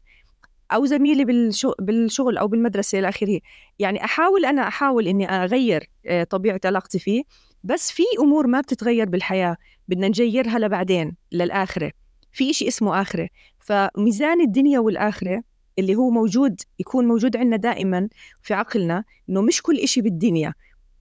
أو 0.72 0.86
زميلي 0.86 1.52
بالشغل 1.80 2.38
أو 2.38 2.48
بالمدرسة 2.48 3.00
إلى 3.00 3.10
آخره. 3.10 3.40
يعني 3.80 4.04
أحاول 4.04 4.46
أنا 4.46 4.68
أحاول 4.68 5.08
إني 5.08 5.30
أغير 5.30 5.90
آه، 6.06 6.24
طبيعة 6.24 6.62
علاقتي 6.66 7.00
فيه 7.00 7.24
بس 7.64 7.92
في 7.92 8.04
أمور 8.20 8.48
ما 8.48 8.62
بتتغير 8.62 9.10
بالحياة 9.10 9.58
بدنا 9.88 10.08
نجيرها 10.08 10.60
لبعدين 10.60 11.16
للآخرة. 11.32 11.92
في 12.32 12.54
شيء 12.54 12.68
اسمه 12.68 13.02
آخرة. 13.02 13.30
فميزان 13.60 14.42
الدنيا 14.42 14.80
والآخرة 14.80 15.44
اللي 15.80 15.96
هو 15.96 16.10
موجود 16.10 16.62
يكون 16.80 17.08
موجود 17.08 17.38
عندنا 17.38 17.58
دائما 17.58 18.10
في 18.42 18.54
عقلنا 18.54 19.04
إنه 19.30 19.42
مش 19.42 19.62
كل 19.62 19.88
شيء 19.88 20.04
بالدنيا. 20.04 20.54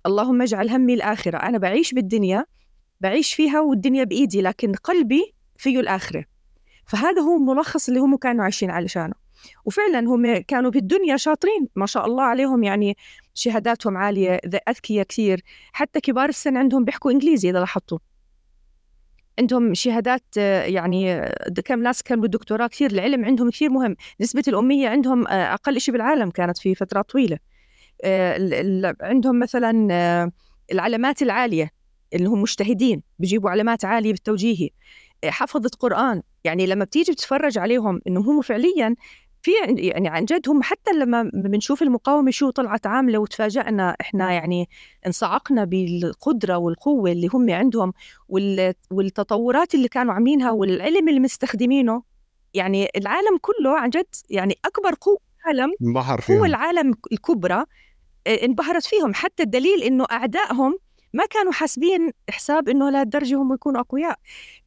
اللهم 0.09 0.42
اجعل 0.42 0.71
همي 0.71 0.94
الآخرة. 0.94 1.38
أنا 1.38 1.59
بعيش 1.59 1.94
بالدنيا 1.94 2.47
بعيش 3.01 3.35
فيها 3.35 3.61
والدنيا 3.61 4.05
بإيدي 4.05 4.42
لكن 4.42 4.73
قلبي 4.73 5.35
فيه 5.57 5.81
الآخرة. 5.81 6.25
فهذا 6.87 7.21
هو 7.21 7.37
الملخص 7.37 7.88
اللي 7.88 8.01
هم 8.01 8.16
كانوا 8.16 8.44
عايشين 8.44 8.71
علشانه. 8.71 9.14
وفعلا 9.64 9.99
هم 9.99 10.37
كانوا 10.37 10.71
بالدنيا 10.71 11.16
شاطرين 11.16 11.68
ما 11.77 11.87
شاء 11.87 12.07
الله 12.07 12.23
عليهم 12.23 12.64
يعني 12.64 12.97
شهاداتهم 13.35 13.97
عالية 13.97 14.40
أذكياء 14.68 15.07
كثير. 15.07 15.42
حتى 15.73 16.01
كبار 16.01 16.29
السن 16.29 16.57
عندهم 16.57 16.85
بيحكوا 16.85 17.11
إنجليزي 17.11 17.51
إذا 17.51 17.59
لاحظتوا. 17.59 17.99
عندهم 19.38 19.75
شهادات 19.75 20.37
يعني 20.66 21.29
كم 21.64 21.83
ناس 21.83 22.03
كانوا 22.03 22.23
بالدكتوراه 22.23 22.66
كثير 22.66 22.90
العلم 22.90 23.25
عندهم 23.25 23.51
كثير 23.51 23.71
مهم. 23.71 23.97
نسبة 24.21 24.42
الأمية 24.49 24.88
عندهم 24.88 25.27
أقل 25.27 25.81
شيء 25.81 25.92
بالعالم 25.92 26.31
كانت 26.31 26.59
في 26.59 26.75
فترات 26.75 27.11
طويلة. 27.11 27.38
عندهم 29.03 29.39
مثلا 29.39 30.31
العلامات 30.73 31.23
العالية 31.23 31.71
اللي 32.15 32.29
هم 32.29 32.43
مجتهدين 32.43 33.03
بيجيبوا 33.19 33.51
علامات 33.51 33.85
عالية 33.85 34.11
بالتوجيهي. 34.11 34.71
حفظت 35.25 35.75
قرآن. 35.75 36.23
يعني 36.45 36.67
لما 36.67 36.85
بتيجي 36.85 37.15
تتفرج 37.15 37.59
عليهم 37.59 38.01
انهم 38.07 38.31
هم 38.31 38.43
فعليا 38.43 38.95
في 39.43 39.51
يعني 39.77 40.09
عن 40.09 40.25
جد 40.25 40.49
هم 40.49 40.63
حتى 40.63 40.91
لما 40.93 41.31
بنشوف 41.35 41.83
المقاومة 41.83 42.31
شو 42.31 42.51
طلعت 42.51 42.87
عاملة 42.87 43.19
وتفاجئنا 43.19 43.97
إحنا 44.01 44.33
يعني 44.33 44.69
انصعقنا 45.07 45.65
بالقدرة 45.65 46.57
والقوة 46.57 47.13
اللي 47.13 47.29
هم 47.35 47.51
عندهم 47.51 47.93
والتطورات 48.91 49.75
اللي 49.75 49.89
كانوا 49.89 50.15
عاملينها 50.15 50.51
والعلم 50.51 51.09
اللي 51.09 51.21
مستخدمينه. 51.21 52.03
يعني 52.55 52.89
العالم 52.97 53.39
كله 53.41 53.79
عن 53.79 53.91
جد 53.91 54.07
يعني 54.31 54.59
أكبر 54.65 54.95
قوة 55.01 55.19
العالم 55.45 55.73
قوة 56.39 56.47
العالم 56.47 56.95
الكبرى. 57.13 57.55
آه، 57.55 57.67
انبهرت 58.29 58.87
فيهم. 58.87 59.14
حتى 59.14 59.43
الدليل 59.43 59.83
إنه 59.83 60.07
أعدائهم 60.12 60.79
ما 61.12 61.27
كانوا 61.27 61.53
حاسبين 61.53 62.11
حساب 62.31 62.69
إنه 62.69 62.91
لهالدرجه 62.91 63.37
هم 63.37 63.55
يكونوا 63.55 63.81
أقوياء. 63.81 64.19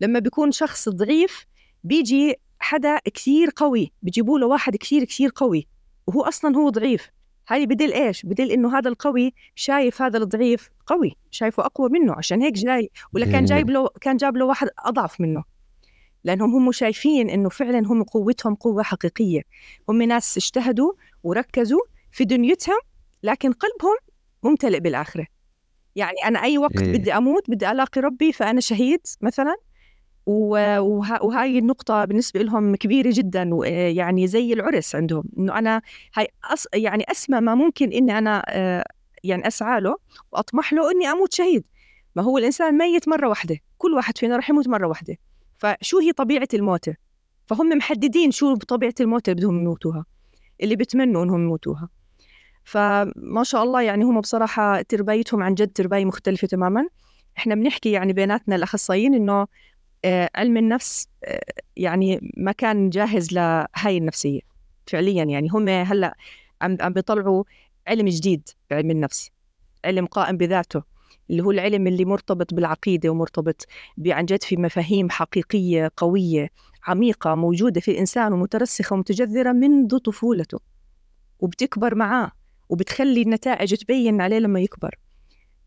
لما 0.01 0.19
بيكون 0.19 0.51
شخص 0.51 0.89
ضعيف 0.89 1.45
بيجي 1.83 2.35
حدا 2.59 2.99
كثير 3.13 3.49
قوي 3.55 3.91
بيجيبوا 4.01 4.39
له 4.39 4.47
واحد 4.47 4.75
كثير 4.75 5.03
كثير 5.03 5.31
قوي 5.35 5.67
وهو 6.07 6.21
أصلا 6.21 6.57
هو 6.57 6.69
ضعيف. 6.69 7.09
هاي 7.47 7.65
بدل 7.65 7.93
إيش؟ 7.93 8.25
بدل 8.25 8.51
إنه 8.51 8.77
هذا 8.77 8.89
القوي 8.89 9.33
شايف 9.55 10.01
هذا 10.01 10.17
الضعيف 10.17 10.69
قوي 10.87 11.15
شايفه 11.31 11.65
أقوى 11.65 11.89
منه 11.89 12.13
عشان 12.13 12.41
هيك 12.41 12.53
جاي 12.53 12.89
ولا 13.13 13.25
كان 13.25 13.45
جايب 13.45 13.69
له 13.69 13.89
كان 14.01 14.17
جاب 14.17 14.37
له 14.37 14.45
واحد 14.45 14.67
أضعف 14.79 15.21
منه. 15.21 15.43
لأنهم 16.23 16.55
هم 16.55 16.71
شايفين 16.71 17.29
إنه 17.29 17.49
فعلا 17.49 17.79
هم 17.79 18.03
قوتهم 18.03 18.55
قوة 18.55 18.83
حقيقية. 18.83 19.41
هم 19.89 20.01
ناس 20.01 20.37
اجتهدوا 20.37 20.93
وركزوا 21.23 21.81
في 22.11 22.25
دنيتهم 22.25 22.79
لكن 23.23 23.51
قلبهم 23.53 23.97
ممتلئ 24.43 24.79
بالآخرة. 24.79 25.27
يعني 25.95 26.17
أنا 26.25 26.43
أي 26.43 26.57
وقت 26.57 26.81
إيه. 26.81 26.93
بدي 26.93 27.13
أموت 27.13 27.49
بدي 27.49 27.71
ألاقي 27.71 28.01
ربي 28.01 28.31
فأنا 28.31 28.61
شهيد 28.61 29.01
مثلا. 29.21 29.55
وهاي 30.25 31.57
النقطة 31.57 32.05
بالنسبة 32.05 32.41
لهم 32.41 32.75
كبيرة 32.75 33.09
جدا 33.13 33.55
ويعني 33.55 34.27
زي 34.27 34.53
العرس 34.53 34.95
عندهم. 34.95 35.23
إنه 35.37 35.57
أنا 35.57 35.81
هاي 36.15 36.27
أص 36.43 36.67
يعني 36.73 37.03
أسمى 37.11 37.39
ما 37.39 37.55
ممكن 37.55 37.91
إني 37.91 38.17
أنا 38.17 38.43
آه، 38.49 38.85
يعني 39.23 39.47
أسعى 39.47 39.81
له 39.81 39.97
وأطمح 40.31 40.73
له 40.73 40.91
إني 40.91 41.07
أموت 41.07 41.33
شهيد. 41.33 41.63
ما 42.15 42.23
هو 42.23 42.37
الإنسان 42.37 42.77
ميت 42.77 43.07
مرة 43.09 43.29
واحدة. 43.29 43.57
كل 43.77 43.93
واحد 43.93 44.17
فينا 44.17 44.37
رح 44.37 44.49
يموت 44.49 44.67
مرة 44.67 44.87
واحدة. 44.87 45.17
فشو 45.57 45.99
هي 45.99 46.11
طبيعة 46.11 46.47
الموتة؟ 46.53 46.95
فهم 47.47 47.69
محددين 47.69 48.31
شو 48.31 48.55
طبيعة 48.55 48.93
الموتة 48.99 49.31
اللي 49.31 49.41
بدهم 49.41 49.59
يموتوها 49.59 50.05
اللي 50.61 50.75
بتمنوا 50.75 51.23
إنهم 51.23 51.41
يموتوها. 51.43 51.89
فما 52.63 53.43
شاء 53.43 53.63
الله 53.63 53.81
يعني 53.81 54.03
هم 54.03 54.21
بصراحة 54.21 54.81
تربايتهم 54.81 55.43
عن 55.43 55.53
جد 55.53 55.71
ترباية 55.71 56.05
مختلفة 56.05 56.47
تماما. 56.47 56.87
إحنا 57.37 57.55
بنحكي 57.55 57.91
يعني 57.91 58.13
بيناتنا 58.13 58.55
الأخصائيين 58.55 59.13
إنه 59.13 59.47
آه، 60.05 60.29
علم 60.35 60.57
النفس 60.57 61.07
آه، 61.23 61.41
يعني 61.77 62.31
ما 62.37 62.51
كان 62.51 62.89
جاهز 62.89 63.33
لهاي 63.33 63.97
النفسية. 63.97 64.39
فعليا 64.87 65.23
يعني 65.23 65.49
هم 65.49 65.69
هلأ 65.69 66.17
عم 66.61 66.77
عم 66.81 66.93
بيطلعوا 66.93 67.43
علم 67.87 68.07
جديد 68.07 68.49
بعلم 68.69 68.91
النفس 68.91 69.29
علم 69.85 70.05
قائم 70.05 70.37
بذاته 70.37 70.83
اللي 71.29 71.43
هو 71.43 71.51
العلم 71.51 71.87
اللي 71.87 72.05
مرتبط 72.05 72.53
بالعقيدة 72.53 73.09
ومرتبط 73.09 73.65
عن 74.07 74.25
جد 74.25 74.43
في 74.43 74.57
مفاهيم 74.57 75.09
حقيقية 75.09 75.91
قوية 75.97 76.49
عميقة 76.87 77.35
موجودة 77.35 77.81
في 77.81 77.91
الإنسان 77.91 78.33
ومترسخة 78.33 78.93
ومتجذرة 78.93 79.51
منذ 79.51 79.97
طفولته 79.97 80.59
وبتكبر 81.39 81.95
معاه. 81.95 82.31
وبتخلي 82.71 83.21
النتائج 83.21 83.75
تبين 83.75 84.21
عليه 84.21 84.39
لما 84.39 84.59
يكبر. 84.59 84.95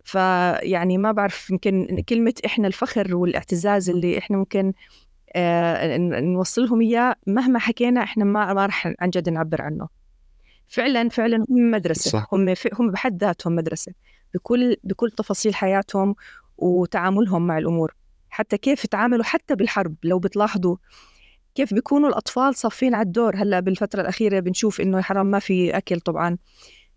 فيعني 0.04 0.98
ما 0.98 1.12
بعرف 1.12 1.50
يمكن 1.50 2.02
كلمة 2.08 2.34
إحنا 2.46 2.66
الفخر 2.66 3.16
والاعتزاز 3.16 3.90
اللي 3.90 4.18
إحنا 4.18 4.36
ممكن 4.36 4.72
آه 5.36 5.96
نوصلهم 6.20 6.80
إياه 6.80 7.14
مهما 7.26 7.58
حكينا 7.58 8.02
إحنا 8.02 8.24
ما 8.24 8.54
ما 8.54 8.66
راح 8.66 8.86
عن 9.00 9.10
جد 9.10 9.28
نعبر 9.28 9.62
عنه. 9.62 9.88
فعلا 10.66 11.08
فعلا 11.08 11.36
هم 11.50 11.70
مدرسة. 11.70 12.10
صح. 12.10 12.28
هم 12.32 12.54
هم 12.72 12.90
بحد 12.90 13.24
ذاتهم 13.24 13.56
مدرسة. 13.56 13.92
بكل 14.34 14.76
بكل 14.84 15.10
تفاصيل 15.10 15.54
حياتهم 15.54 16.14
وتعاملهم 16.56 17.46
مع 17.46 17.58
الأمور. 17.58 17.94
حتى 18.30 18.58
كيف 18.58 18.84
يتعاملوا 18.84 19.24
حتى 19.24 19.54
بالحرب 19.54 19.94
لو 20.02 20.18
بتلاحظوا 20.18 20.76
كيف 21.54 21.74
بيكونوا 21.74 22.08
الأطفال 22.08 22.54
صافين 22.54 22.94
على 22.94 23.06
الدور. 23.06 23.36
هلأ 23.36 23.60
بالفترة 23.60 24.00
الأخيرة 24.00 24.40
بنشوف 24.40 24.80
إنه 24.80 25.00
حرام 25.00 25.26
ما 25.26 25.38
في 25.38 25.76
أكل 25.76 26.00
طبعا. 26.00 26.38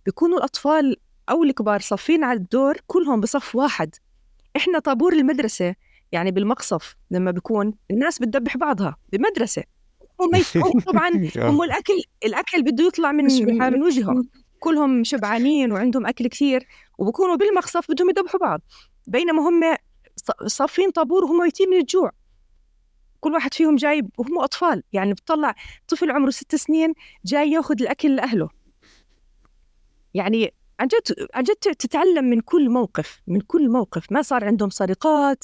بيكونوا 0.07 0.37
الأطفال 0.37 0.97
أو 1.29 1.43
الكبار 1.43 1.79
صفين 1.79 2.23
على 2.23 2.39
الدور 2.39 2.77
كلهم 2.87 3.21
بصف 3.21 3.55
واحد. 3.55 3.95
إحنا 4.55 4.79
طابور 4.79 5.13
المدرسة 5.13 5.75
يعني 6.11 6.31
بالمقصف 6.31 6.95
لما 7.11 7.31
بيكون 7.31 7.73
الناس 7.91 8.19
بتدبح 8.19 8.57
بعضها 8.57 8.97
بمدرسة. 9.13 9.63
هم 10.21 10.31
طبعا 10.87 11.09
هم 11.37 11.63
الأكل 11.63 11.93
الأكل 12.25 12.63
بده 12.63 12.83
يطلع 12.83 13.11
من 13.11 13.25
من 13.73 13.83
وجههم. 13.83 14.29
كلهم 14.59 15.03
شبعانين 15.03 15.71
وعندهم 15.71 16.05
أكل 16.05 16.27
كثير 16.27 16.67
وبكونوا 16.97 17.35
بالمقصف 17.35 17.91
بدهم 17.91 18.09
يذبحوا 18.09 18.39
بعض. 18.39 18.61
بينما 19.07 19.49
هم 19.49 19.75
صافين 20.45 20.91
طابور 20.91 21.23
وهم 21.23 21.39
ميتين 21.39 21.69
من 21.69 21.77
الجوع. 21.77 22.11
كل 23.19 23.33
واحد 23.33 23.53
فيهم 23.53 23.75
جايب 23.75 24.09
وهم 24.17 24.39
أطفال 24.39 24.83
يعني 24.93 25.13
بتطلع 25.13 25.55
طفل 25.87 26.11
عمره 26.11 26.29
ست 26.29 26.55
سنين 26.55 26.93
جاي 27.25 27.51
ياخذ 27.51 27.81
الأكل 27.81 28.15
لأهله. 28.15 28.56
يعني 30.17 30.53
عن 30.79 30.87
جد 30.87 31.27
عن 31.33 31.43
جد 31.43 31.55
تتعلم 31.55 32.25
من 32.25 32.39
كل 32.39 32.69
موقف 32.69 33.21
من 33.27 33.41
كل 33.41 33.69
موقف. 33.69 34.11
ما 34.11 34.21
صار 34.21 34.45
عندهم 34.45 34.69
سرقات 34.69 35.43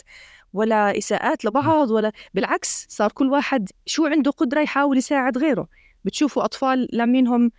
ولا 0.54 0.98
إساءات 0.98 1.46
لبعض 1.46 1.92
ولا 1.92 2.12
بالعكس 2.34 2.86
صار 2.90 3.12
كل 3.12 3.30
واحد 3.30 3.70
شو 3.86 4.06
عنده 4.06 4.32
قدرة 4.32 4.62
يحاول 4.62 4.98
يساعد 4.98 5.38
غيره. 5.38 5.68
بتشوفوا 6.06 6.46
أطفال 6.46 6.88
لامينهم 6.92 7.52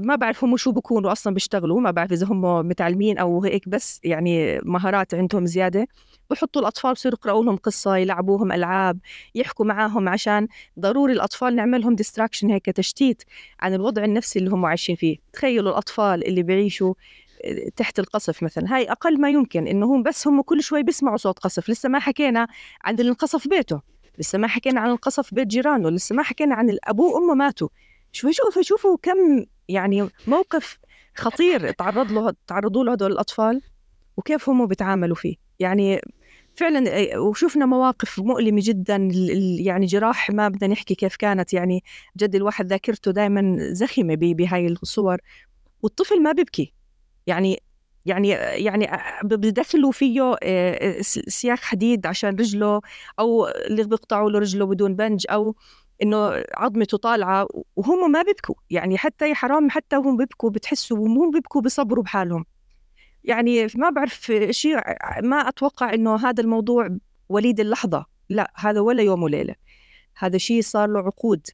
ما 0.00 0.16
بعرف 0.16 0.44
هم 0.44 0.56
شو 0.56 0.72
بكونوا 0.72 1.12
أصلا 1.12 1.34
بيشتغلوا 1.34 1.80
ما 1.80 1.90
بعرف 1.90 2.12
إذا 2.12 2.26
هم 2.26 2.68
متعلمين 2.68 3.18
أو 3.18 3.44
هيك 3.44 3.68
بس 3.68 4.00
يعني 4.04 4.60
مهارات 4.64 5.14
عندهم 5.14 5.46
زيادة. 5.46 5.88
بحطوا 6.30 6.62
الأطفال 6.62 6.92
بصيروا 6.92 7.18
يقرأوا 7.18 7.44
لهم 7.44 7.56
قصة 7.56 7.96
يلعبوهم 7.96 8.52
ألعاب 8.52 8.98
يحكوا 9.34 9.64
معاهم 9.66 10.08
عشان 10.08 10.48
ضروري 10.78 11.12
الأطفال 11.12 11.56
نعملهم 11.56 11.94
ديستراكشن 11.94 12.50
هيك 12.50 12.66
تشتيت 12.66 13.22
عن 13.60 13.74
الوضع 13.74 14.04
النفسي 14.04 14.38
اللي 14.38 14.50
هم 14.50 14.66
عايشين 14.66 14.96
فيه. 14.96 15.16
تخيلوا 15.32 15.70
الأطفال 15.70 16.26
اللي 16.26 16.42
بيعيشوا 16.42 16.94
آه، 17.44 17.68
تحت 17.76 17.98
القصف 17.98 18.42
مثلا. 18.42 18.76
هاي 18.76 18.90
أقل 18.90 19.20
ما 19.20 19.30
يمكن 19.30 19.66
إنه 19.66 19.86
هم 19.94 20.02
بس 20.02 20.28
هم 20.28 20.42
كل 20.42 20.62
شوي 20.62 20.82
بيسمعوا 20.82 21.16
صوت 21.16 21.38
قصف. 21.38 21.70
لسه 21.70 21.88
ما 21.88 21.98
حكينا 21.98 22.46
عن 22.84 22.98
اللي 22.98 23.08
انقصف 23.08 23.48
بيته 23.48 23.80
لسه 24.18 24.38
ما 24.38 24.48
حكينا 24.48 24.80
عن 24.80 24.90
القصف 24.90 25.34
بيت 25.34 25.46
جيرانه 25.46 25.90
لسه 25.90 26.16
ما 26.16 26.22
حكينا 26.22 26.54
عن 26.54 26.76
أبوه 26.84 27.14
وأمه 27.14 27.34
ماتوا. 27.34 27.68
شوفوا 28.12 28.32
شوفوا 28.32 28.62
شوفوا 28.62 28.96
كم 29.02 29.46
يعني 29.68 30.08
موقف 30.26 30.78
خطير 31.14 31.70
تعرض 31.70 32.12
له 32.12 32.34
تعرضوا 32.46 32.84
له 32.84 32.92
هدول 32.92 33.12
الأطفال 33.12 33.62
وكيف 34.16 34.48
هم 34.48 34.66
بيتعاملوا 34.66 35.16
فيه. 35.16 35.36
يعني 35.58 36.00
فعلا 36.56 36.84
وشفنا 37.18 37.66
مواقف 37.66 38.18
مؤلمة 38.18 38.60
جدا 38.64 39.08
يعني 39.60 39.86
جراح 39.86 40.30
ما 40.30 40.48
بدنا 40.48 40.72
نحكي 40.72 40.94
كيف 40.94 41.16
كانت 41.16 41.52
يعني 41.52 41.84
جد 42.16 42.34
الواحد 42.34 42.66
ذاكرته 42.66 43.10
دائما 43.10 43.56
زخمة 43.72 44.14
بهاي 44.14 44.66
الصور. 44.66 45.18
والطفل 45.82 46.22
ما 46.22 46.32
بيبكي. 46.32 46.74
يعني 47.26 47.62
يعني 48.06 48.28
يعني 48.28 48.88
بدخلوا 49.22 49.92
فيه 49.92 50.36
سياخ 51.28 51.60
حديد 51.60 52.06
عشان 52.06 52.30
رجله 52.30 52.80
أو 53.18 53.48
اللي 53.48 53.84
بيقطعوا 53.84 54.30
له 54.30 54.38
رجله 54.38 54.66
بدون 54.66 54.96
بنج 54.96 55.26
أو 55.30 55.56
إنه 56.02 56.44
عظمته 56.56 56.98
طالعة 56.98 57.48
وهم 57.76 58.12
ما 58.12 58.22
بيبكوا 58.22 58.54
يعني 58.70 58.98
حتى 58.98 59.28
يا 59.28 59.34
حرام 59.34 59.70
حتى 59.70 59.96
وهم 59.96 60.16
بيبكوا 60.16 60.50
بتحسوا 60.50 60.98
وهم 60.98 61.30
بيبكوا 61.30 61.60
بصبروا 61.60 62.04
بحالهم. 62.04 62.44
يعني 63.24 63.66
ما 63.74 63.90
بعرف 63.90 64.32
شيء 64.50 64.76
ما 65.22 65.36
أتوقع 65.36 65.94
إنه 65.94 66.16
هذا 66.16 66.42
الموضوع 66.42 66.88
وليد 67.28 67.60
اللحظة 67.60 68.06
لا 68.28 68.52
هذا 68.56 68.80
ولا 68.80 69.02
يوم 69.02 69.22
وليلة. 69.22 69.54
هذا 70.18 70.38
شيء 70.38 70.62
صار 70.62 70.88
له 70.88 71.00
عقود 71.00 71.46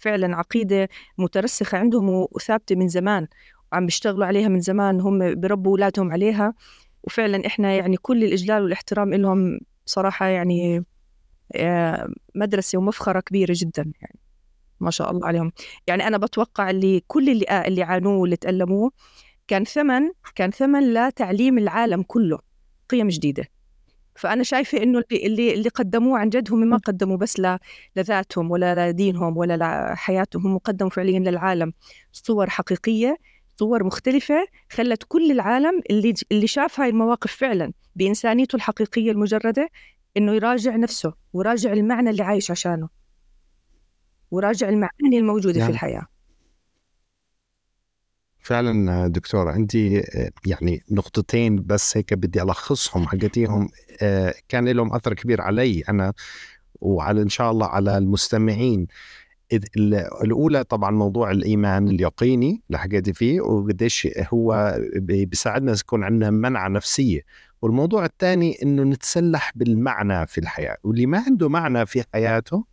فعلا 0.00 0.36
عقيدة 0.36 0.88
مترسخة 1.18 1.78
عندهم 1.78 2.08
وثابتة 2.08 2.74
من 2.76 2.88
زمان 2.88 3.26
وعم 3.72 3.86
بيشتغلوا 3.86 4.26
عليها 4.26 4.48
من 4.48 4.60
زمان 4.60 5.00
هم 5.00 5.40
بربوا 5.40 5.70
اولادهم 5.70 6.12
عليها. 6.12 6.54
وفعلا 7.04 7.46
إحنا 7.46 7.72
يعني 7.74 7.96
كل 7.96 8.24
الإجلال 8.24 8.62
والإحترام 8.62 9.14
لهم 9.14 9.60
صراحة 9.86 10.26
يعني 10.26 10.84
مدرسة 12.34 12.78
ومفخرة 12.78 13.20
كبيرة 13.20 13.54
جدا 13.56 13.92
يعني 14.00 14.18
ما 14.80 14.90
شاء 14.90 15.10
الله 15.10 15.26
عليهم. 15.26 15.52
يعني 15.86 16.06
أنا 16.06 16.18
بتوقع 16.18 16.70
اللي 16.70 17.02
كل 17.06 17.30
اللي 17.30 17.44
آه، 17.48 17.66
اللي 17.66 17.82
عانوه 17.82 18.16
واللي 18.16 18.36
تألموه 18.36 18.92
كان 19.48 19.64
ثمن 19.64 20.10
كان 20.34 20.50
ثمن 20.50 20.94
لتعليم 20.94 21.58
العالم 21.58 22.02
كله 22.02 22.38
قيم 22.90 23.08
جديدة. 23.08 23.44
فأنا 24.16 24.42
شايفة 24.42 24.82
إنه 24.82 25.02
اللي 25.12 25.54
اللي 25.54 25.68
قدموه 25.68 26.18
عن 26.18 26.28
جد 26.28 26.52
هم 26.52 26.60
ما 26.60 26.76
قدموا 26.76 27.16
بس 27.16 27.42
لذاتهم 27.96 28.50
ولا 28.50 28.90
لدينهم 28.90 29.36
ولا 29.36 29.56
لحياتهم 29.92 30.46
هم 30.46 30.58
قدموا 30.58 30.90
فعليا 30.90 31.18
للعالم 31.18 31.72
صور 32.12 32.50
حقيقية 32.50 33.16
صور 33.56 33.84
مختلفة 33.84 34.46
خلت 34.70 35.02
كل 35.08 35.30
العالم 35.30 35.80
اللي 35.90 36.14
اللي 36.32 36.46
شاف 36.46 36.80
هاي 36.80 36.88
المواقف 36.88 37.32
فعلا 37.32 37.72
بإنسانيته 37.96 38.56
الحقيقية 38.56 39.10
المجردة 39.10 39.70
إنه 40.16 40.32
يراجع 40.32 40.76
نفسه 40.76 41.14
وراجع 41.32 41.72
المعنى 41.72 42.10
اللي 42.10 42.22
عايش 42.22 42.50
عشانه. 42.50 42.88
وراجع 44.30 44.68
المعاني 44.68 45.18
الموجودة 45.18 45.58
يعني. 45.58 45.64
في 45.64 45.70
الحياة. 45.70 46.06
فعلا 48.38 49.08
دكتورة 49.08 49.50
عندي 49.50 50.02
يعني 50.46 50.82
نقطتين 50.90 51.62
بس 51.66 51.96
هيك 51.96 52.14
بدي 52.14 52.42
ألخصهم 52.42 53.06
حقتيهم. 53.06 53.68
آه، 54.02 54.34
كان 54.48 54.68
لهم 54.68 54.94
أثر 54.94 55.14
كبير 55.14 55.40
علي 55.40 55.82
أنا 55.88 56.12
وعلى 56.80 57.22
إن 57.22 57.28
شاء 57.28 57.50
الله 57.50 57.66
على 57.66 57.98
المستمعين. 57.98 58.86
الأولى 60.24 60.64
طبعا 60.64 60.90
موضوع 60.90 61.30
الإيمان 61.30 61.88
اليقيني 61.88 62.62
اللي 62.66 62.78
حكيت 62.78 63.10
فيه 63.10 63.40
وقديش 63.40 64.08
هو 64.32 64.78
بيساعدنا 64.96 65.72
يكون 65.72 66.04
عندنا 66.04 66.30
منع 66.30 66.68
نفسية. 66.68 67.20
والموضوع 67.62 68.04
الثاني 68.04 68.62
إنه 68.62 68.82
نتسلح 68.82 69.52
بالمعنى 69.54 70.26
في 70.26 70.38
الحياة 70.38 70.76
واللي 70.84 71.06
ما 71.06 71.18
عنده 71.18 71.48
معنى 71.48 71.86
في 71.86 72.04
حياته 72.12 72.64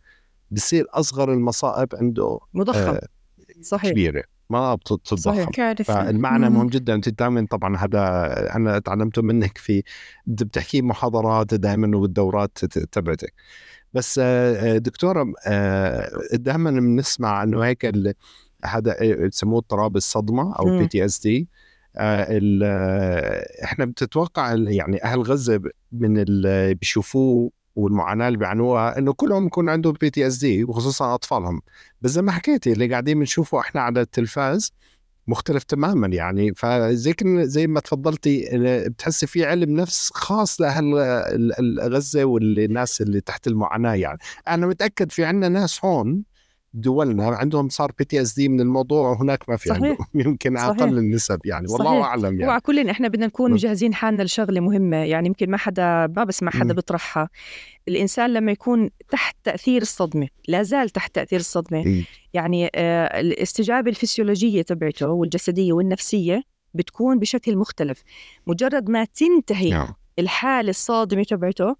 بصير 0.50 0.86
أصغر 0.90 1.32
المصائب 1.32 1.88
عنده 1.94 2.38
مضخم. 2.54 2.78
آه 2.78 3.00
صحيح. 3.62 3.90
كبيرة 3.90 4.22
ما 4.50 4.74
بتتضخم. 4.74 5.46
فالمعنى 5.94 6.50
مهم 6.50 6.66
جدا 6.68 6.94
أنت 6.94 7.08
دائما 7.08 7.46
طبعا 7.50 7.76
هذا 7.76 8.56
أنا 8.56 8.78
تعلمته 8.78 9.22
منك 9.22 9.58
في 9.58 9.82
بتحكي 10.26 10.82
محاضرات 10.82 11.54
دائما 11.54 11.96
والدورات 11.96 12.58
تبعتك. 12.64 13.34
بس 13.94 14.20
آه، 14.22 14.78
دكتوره 14.78 15.32
آه، 15.46 16.10
دائما 16.32 16.70
بنسمع 16.70 17.42
إنه 17.42 17.64
هيك 17.64 17.92
هذا 18.64 18.96
بسموه 19.26 19.58
اضطراب 19.58 19.96
الصدمة 19.96 20.54
أو 20.58 20.78
PTSD 20.78 21.48
إحنا 23.64 23.84
بتتوقع 23.84 24.54
يعني 24.54 25.04
أهل 25.04 25.20
غزة 25.22 25.60
من 25.92 26.18
اللي 26.18 26.74
بيشوفوه 26.74 27.50
والمعاناة 27.76 28.28
اللي 28.28 28.38
بيعانوها 28.38 28.98
إنه 28.98 29.12
كلهم 29.12 29.46
يكون 29.46 29.68
عندهم 29.68 29.92
PTSD 29.92 30.64
وخصوصا 30.64 31.14
أطفالهم. 31.14 31.62
بس 32.02 32.10
زي 32.10 32.22
ما 32.22 32.32
حكيتي 32.32 32.72
اللي 32.72 32.86
قاعدين 32.90 33.18
بنشوفه 33.18 33.60
إحنا 33.60 33.80
على 33.80 34.00
التلفاز 34.00 34.72
مختلف 35.26 35.64
تماما 35.64 36.06
يعني. 36.06 36.54
فزي 36.54 37.14
زي 37.24 37.66
ما 37.66 37.80
تفضلتي 37.80 38.48
بتحسي 38.88 39.26
في 39.26 39.44
علم 39.44 39.70
نفس 39.76 40.10
خاص 40.14 40.60
لأهل 40.60 40.94
غزة 41.80 42.24
والناس 42.24 43.00
اللي 43.00 43.20
تحت 43.20 43.46
المعاناة 43.46 43.94
يعني. 43.94 44.18
أنا 44.48 44.66
متأكد 44.66 45.12
في 45.12 45.24
عندنا 45.24 45.48
ناس 45.48 45.84
هون 45.84 46.22
دولنا 46.72 47.26
عندهم 47.26 47.68
صار 47.68 47.92
PTSD 47.98 48.48
من 48.48 48.60
الموضوع 48.60 49.10
وهناك 49.10 49.48
ما 49.48 49.56
في 49.56 49.68
صحيح. 49.68 49.82
عندهم 49.82 50.06
يمكن 50.26 50.56
صحيح. 50.56 50.68
أقل 50.68 50.98
النسب 50.98 51.40
يعني 51.44 51.66
والله 51.68 51.90
صحيح. 51.90 52.04
أعلم 52.04 52.40
يعني 52.40 52.56
وكلنا 52.56 52.90
إحنا 52.90 53.08
بدنا 53.08 53.26
نكون 53.26 53.52
مجهزين 53.52 53.94
حالنا 53.94 54.22
لشغلة 54.22 54.60
مهمة 54.60 54.96
يعني 54.96 55.26
يمكن 55.26 55.50
ما 55.50 55.56
حدا 55.56 56.06
ما 56.06 56.24
بسمع 56.24 56.50
حدا 56.50 56.74
بيطرحها 56.74 57.28
الإنسان 57.88 58.32
لما 58.32 58.52
يكون 58.52 58.90
تحت 59.10 59.36
تأثير 59.44 59.82
الصدمة 59.82 60.28
لا 60.48 60.62
زال 60.62 60.90
تحت 60.90 61.14
تأثير 61.14 61.40
الصدمة 61.40 61.82
م. 61.82 62.04
يعني 62.34 62.70
آه 62.74 63.20
الاستجابة 63.20 63.90
الفسيولوجية 63.90 64.62
تبعته 64.62 65.08
والجسدية 65.08 65.72
والنفسية 65.72 66.42
بتكون 66.74 67.18
بشكل 67.18 67.56
مختلف 67.56 68.02
مجرد 68.46 68.90
ما 68.90 69.04
تنتهي 69.04 69.70
نعم. 69.70 69.94
الحالة 70.18 70.70
الصادمة 70.70 71.22
تبعته 71.22 71.76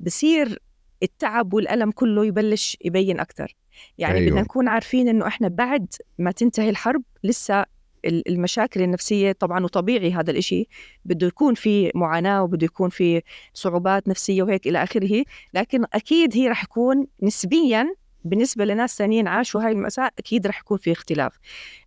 بصير 0.00 0.58
التعب 1.02 1.54
والألم 1.54 1.90
كله 1.90 2.26
يبلش 2.26 2.76
يبين 2.84 3.20
أكثر 3.20 3.56
يعني 3.98 4.18
أيوة. 4.18 4.30
بدنا 4.30 4.40
نكون 4.40 4.68
عارفين 4.68 5.08
إنه 5.08 5.26
إحنا 5.26 5.48
بعد 5.48 5.86
ما 6.18 6.30
تنتهي 6.30 6.70
الحرب 6.70 7.02
لسه 7.24 7.64
المشاكل 8.06 8.82
النفسية 8.82 9.32
طبعا 9.32 9.64
وطبيعي 9.64 10.12
هذا 10.12 10.30
الإشي 10.30 10.68
بده 11.04 11.26
يكون 11.26 11.54
في 11.54 11.92
معاناة 11.94 12.42
وبده 12.42 12.64
يكون 12.64 12.90
في 12.90 13.22
صعوبات 13.54 14.08
نفسية 14.08 14.42
وهيك 14.42 14.66
إلى 14.66 14.82
آخره 14.82 15.24
لكن 15.54 15.84
أكيد 15.92 16.36
هي 16.36 16.48
رح 16.48 16.64
يكون 16.64 17.06
نسبيا 17.22 17.94
بالنسبة 18.24 18.64
لناس 18.64 18.98
ثانيين 18.98 19.28
عاشوا 19.28 19.62
هاي 19.62 19.72
المأساة 19.72 20.10
أكيد 20.18 20.46
رح 20.46 20.60
يكون 20.60 20.78
في 20.78 20.92
اختلاف 20.92 21.38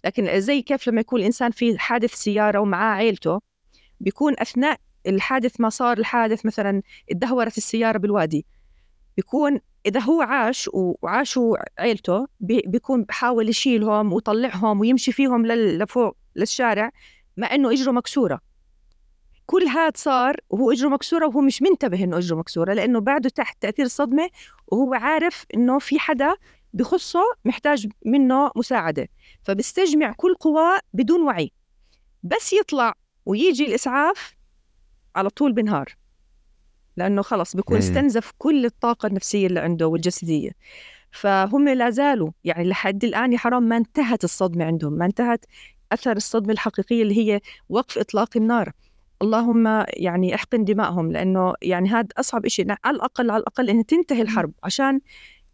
لكن 0.05 0.39
زي 0.39 0.61
كيف 0.61 0.87
لما 0.87 1.01
يكون 1.01 1.19
الإنسان 1.19 1.51
في 1.51 1.79
حادث 1.79 2.13
سيارة 2.13 2.59
ومعاه 2.59 2.95
عيلته 2.95 3.39
بيكون 3.99 4.35
أثناء 4.39 4.79
الحادث 5.07 5.61
ما 5.61 5.69
صار 5.69 5.97
الحادث 5.97 6.45
مثلا 6.45 6.81
اتدهورت 7.11 7.57
السيارة 7.57 7.97
بالوادي 7.97 8.45
بيكون 9.17 9.59
إذا 9.87 9.99
هو 9.99 10.21
عاش 10.21 10.69
وعاشوا 10.73 11.57
عيلته 11.79 12.27
بيكون 12.39 13.03
بحاول 13.03 13.49
يشيلهم 13.49 14.13
ويطلعهم 14.13 14.79
ويمشي 14.79 15.11
فيهم 15.11 15.45
لفوق 15.45 16.17
للشارع 16.35 16.91
مع 17.37 17.55
إنه 17.55 17.71
إجره 17.71 17.91
مكسورة. 17.91 18.41
كل 19.45 19.63
هذا 19.63 19.91
صار 19.95 20.37
وهو 20.49 20.71
إجره 20.71 20.89
مكسورة 20.89 21.27
وهو 21.27 21.41
مش 21.41 21.61
منتبه 21.61 22.03
إنه 22.03 22.17
إجره 22.17 22.35
مكسورة 22.35 22.73
لأنه 22.73 22.99
بعده 22.99 23.29
تحت 23.29 23.61
تأثير 23.61 23.85
الصدمة 23.85 24.29
وهو 24.67 24.93
عارف 24.93 25.45
إنه 25.53 25.79
في 25.79 25.99
حدا 25.99 26.35
بخصه 26.73 27.23
محتاج 27.45 27.87
منه 28.05 28.51
مساعدة. 28.55 29.07
فبيستجمع 29.43 30.13
كل 30.17 30.35
قواه 30.35 30.79
بدون 30.93 31.21
وعي. 31.21 31.51
بس 32.23 32.53
يطلع 32.53 32.93
ويجي 33.25 33.65
الإسعاف 33.65 34.35
على 35.15 35.29
طول 35.29 35.53
بنهار. 35.53 35.95
لأنه 36.97 37.21
خلص 37.21 37.55
بيكون 37.55 37.77
استنزف 37.77 38.31
كل 38.37 38.65
الطاقة 38.65 39.07
النفسية 39.07 39.47
اللي 39.47 39.59
عنده 39.59 39.87
والجسدية. 39.87 40.51
فهم 41.11 41.69
لا 41.69 41.89
زالوا 41.89 42.31
يعني 42.43 42.63
لحد 42.63 43.03
الآن 43.03 43.33
يا 43.33 43.37
حرام 43.37 43.63
ما 43.63 43.77
انتهت 43.77 44.23
الصدمة 44.23 44.65
عندهم 44.65 44.93
ما 44.93 45.05
انتهت 45.05 45.45
أثر 45.91 46.15
الصدمة 46.15 46.53
الحقيقية 46.53 47.03
اللي 47.03 47.17
هي 47.17 47.41
وقف 47.69 47.97
إطلاق 47.97 48.37
النار. 48.37 48.71
اللهم 49.21 49.85
يعني 49.89 50.35
احقن 50.35 50.63
دمائهم 50.63 51.11
لأنه 51.11 51.53
يعني 51.61 51.89
هذا 51.89 52.07
أصعب 52.17 52.47
شيء 52.47 52.65
على 52.83 52.95
الأقل 52.95 53.31
على 53.31 53.39
الأقل 53.41 53.69
ان 53.69 53.85
تنتهي 53.85 54.21
الحرب 54.21 54.51
عشان 54.63 54.99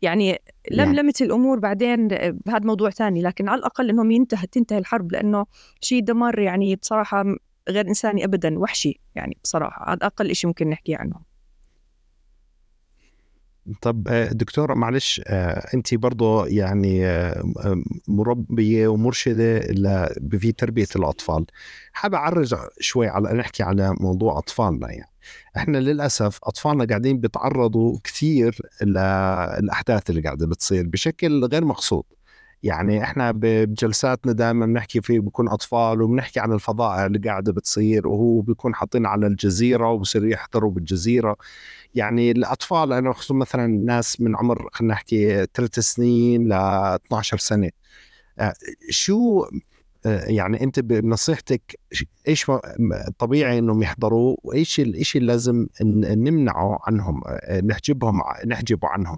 يعني 0.01 0.39
لملمت 0.72 1.22
الأمور 1.22 1.59
بعدين 1.59 2.11
هذا 2.47 2.59
موضوع 2.65 2.89
ثاني 2.89 3.22
لكن 3.22 3.49
على 3.49 3.59
الأقل 3.59 3.89
إنهم 3.89 4.11
ينتهي 4.11 4.47
تنتهي 4.47 4.78
الحرب 4.78 5.11
لأنه 5.11 5.45
شيء 5.82 6.03
دمار 6.03 6.39
يعني 6.39 6.76
بصراحة 6.76 7.26
غير 7.70 7.88
إنساني 7.88 8.26
ابدا 8.26 8.59
وحشي 8.59 8.99
يعني 9.15 9.38
بصراحة 9.43 9.93
هذا 9.93 10.05
أقل 10.05 10.36
شيء 10.36 10.47
ممكن 10.47 10.70
نحكي 10.70 10.95
عنه. 10.95 11.32
طب 13.82 14.07
آه، 14.07 14.26
دكتورة 14.32 14.74
معلش 14.74 15.22
آه، 15.28 15.68
أنت 15.74 15.93
برضه 15.95 16.47
يعني 16.47 17.05
آه، 17.07 17.43
مربية 18.07 18.88
ومرشدة 18.88 19.59
في 20.32 20.51
تربية 20.51 20.88
الأطفال. 20.95 21.45
حابة 21.93 22.18
أعرج 22.18 22.55
شوي 22.80 23.07
على 23.07 23.34
نحكي 23.34 23.64
على 23.64 23.95
موضوع 23.99 24.38
أطفالنا 24.38 24.91
يعني. 24.91 25.09
إحنا 25.57 25.78
للأسف 25.78 26.39
أطفالنا 26.43 26.86
قاعدين 26.86 27.20
بيتعرضوا 27.20 27.97
كثير 28.03 28.59
للاحداث 28.82 30.09
اللي 30.09 30.22
قاعدة 30.22 30.47
بتصير 30.47 30.88
بشكل 30.88 31.45
غير 31.45 31.66
مقصود. 31.66 32.03
يعني 32.64 33.03
إحنا 33.03 33.32
بجلساتنا 33.32 34.32
دائما 34.32 34.66
بنحكي 34.66 35.01
فيه 35.01 35.20
بكون 35.20 35.49
أطفال 35.49 36.01
وبنحكي 36.01 36.39
عن 36.39 36.51
الفضائح 36.53 36.99
اللي 36.99 37.20
قاعدة 37.20 37.53
بتصير 37.53 38.07
وهو 38.07 38.41
بيكون 38.41 38.76
حاطين 38.76 39.05
على 39.05 39.28
الجزيرة 39.28 39.91
وبصير 39.91 40.26
يحضروا 40.26 40.72
بالجزيرة. 40.72 41.36
يعني 41.95 42.32
الأطفال 42.32 42.93
أنا 42.93 43.14
خصوصا 43.14 43.34
مثلا 43.34 43.68
ناس 43.68 44.22
من 44.22 44.36
عمر 44.36 44.70
خلينا 44.74 44.93
نحكي 44.93 45.45
ثلاث 45.53 45.80
سنين 45.80 46.47
ل 46.47 46.53
12 46.53 47.38
سنة. 47.38 47.70
آه، 48.39 48.53
شو 48.89 49.45
آه، 50.05 50.26
يعني 50.26 50.64
أنت 50.64 50.80
بنصيحتك 50.80 51.80
إيش 52.28 52.51
طبيعي 53.20 53.59
إنهم 53.59 53.84
يحضروا 53.84 54.38
وإيش 54.43 54.80
الشيء 54.80 55.22
اللي 55.22 55.32
لازم 55.34 55.68
نمنعه 55.82 56.80
عنهم؟ 56.84 57.22
آه، 57.28 57.61
نحجبهم 57.61 58.22
نحجبه 58.47 58.88
عنهم. 58.88 59.18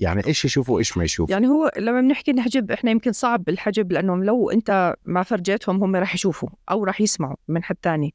يعني 0.00 0.26
إيش 0.26 0.44
يشوفوا 0.44 0.78
إيش 0.78 0.96
ما 0.96 1.04
يشوفوا. 1.04 1.34
يعني 1.34 1.46
هو 1.48 1.70
لما 1.78 2.00
بنحكي 2.00 2.32
نحجب 2.32 2.70
إحنا 2.70 2.90
يمكن 2.90 3.12
صعب 3.12 3.48
الحجب 3.48 3.92
لأنه 3.92 4.16
لو 4.16 4.50
أنت 4.50 4.94
ما 5.04 5.22
فرجيتهم 5.22 5.82
هم 5.84 5.96
راح 5.96 6.14
يشوفوا 6.14 6.48
أو 6.70 6.84
راح 6.84 7.00
يسمعوا 7.00 7.36
من 7.48 7.64
حد 7.64 7.76
ثاني 7.82 8.14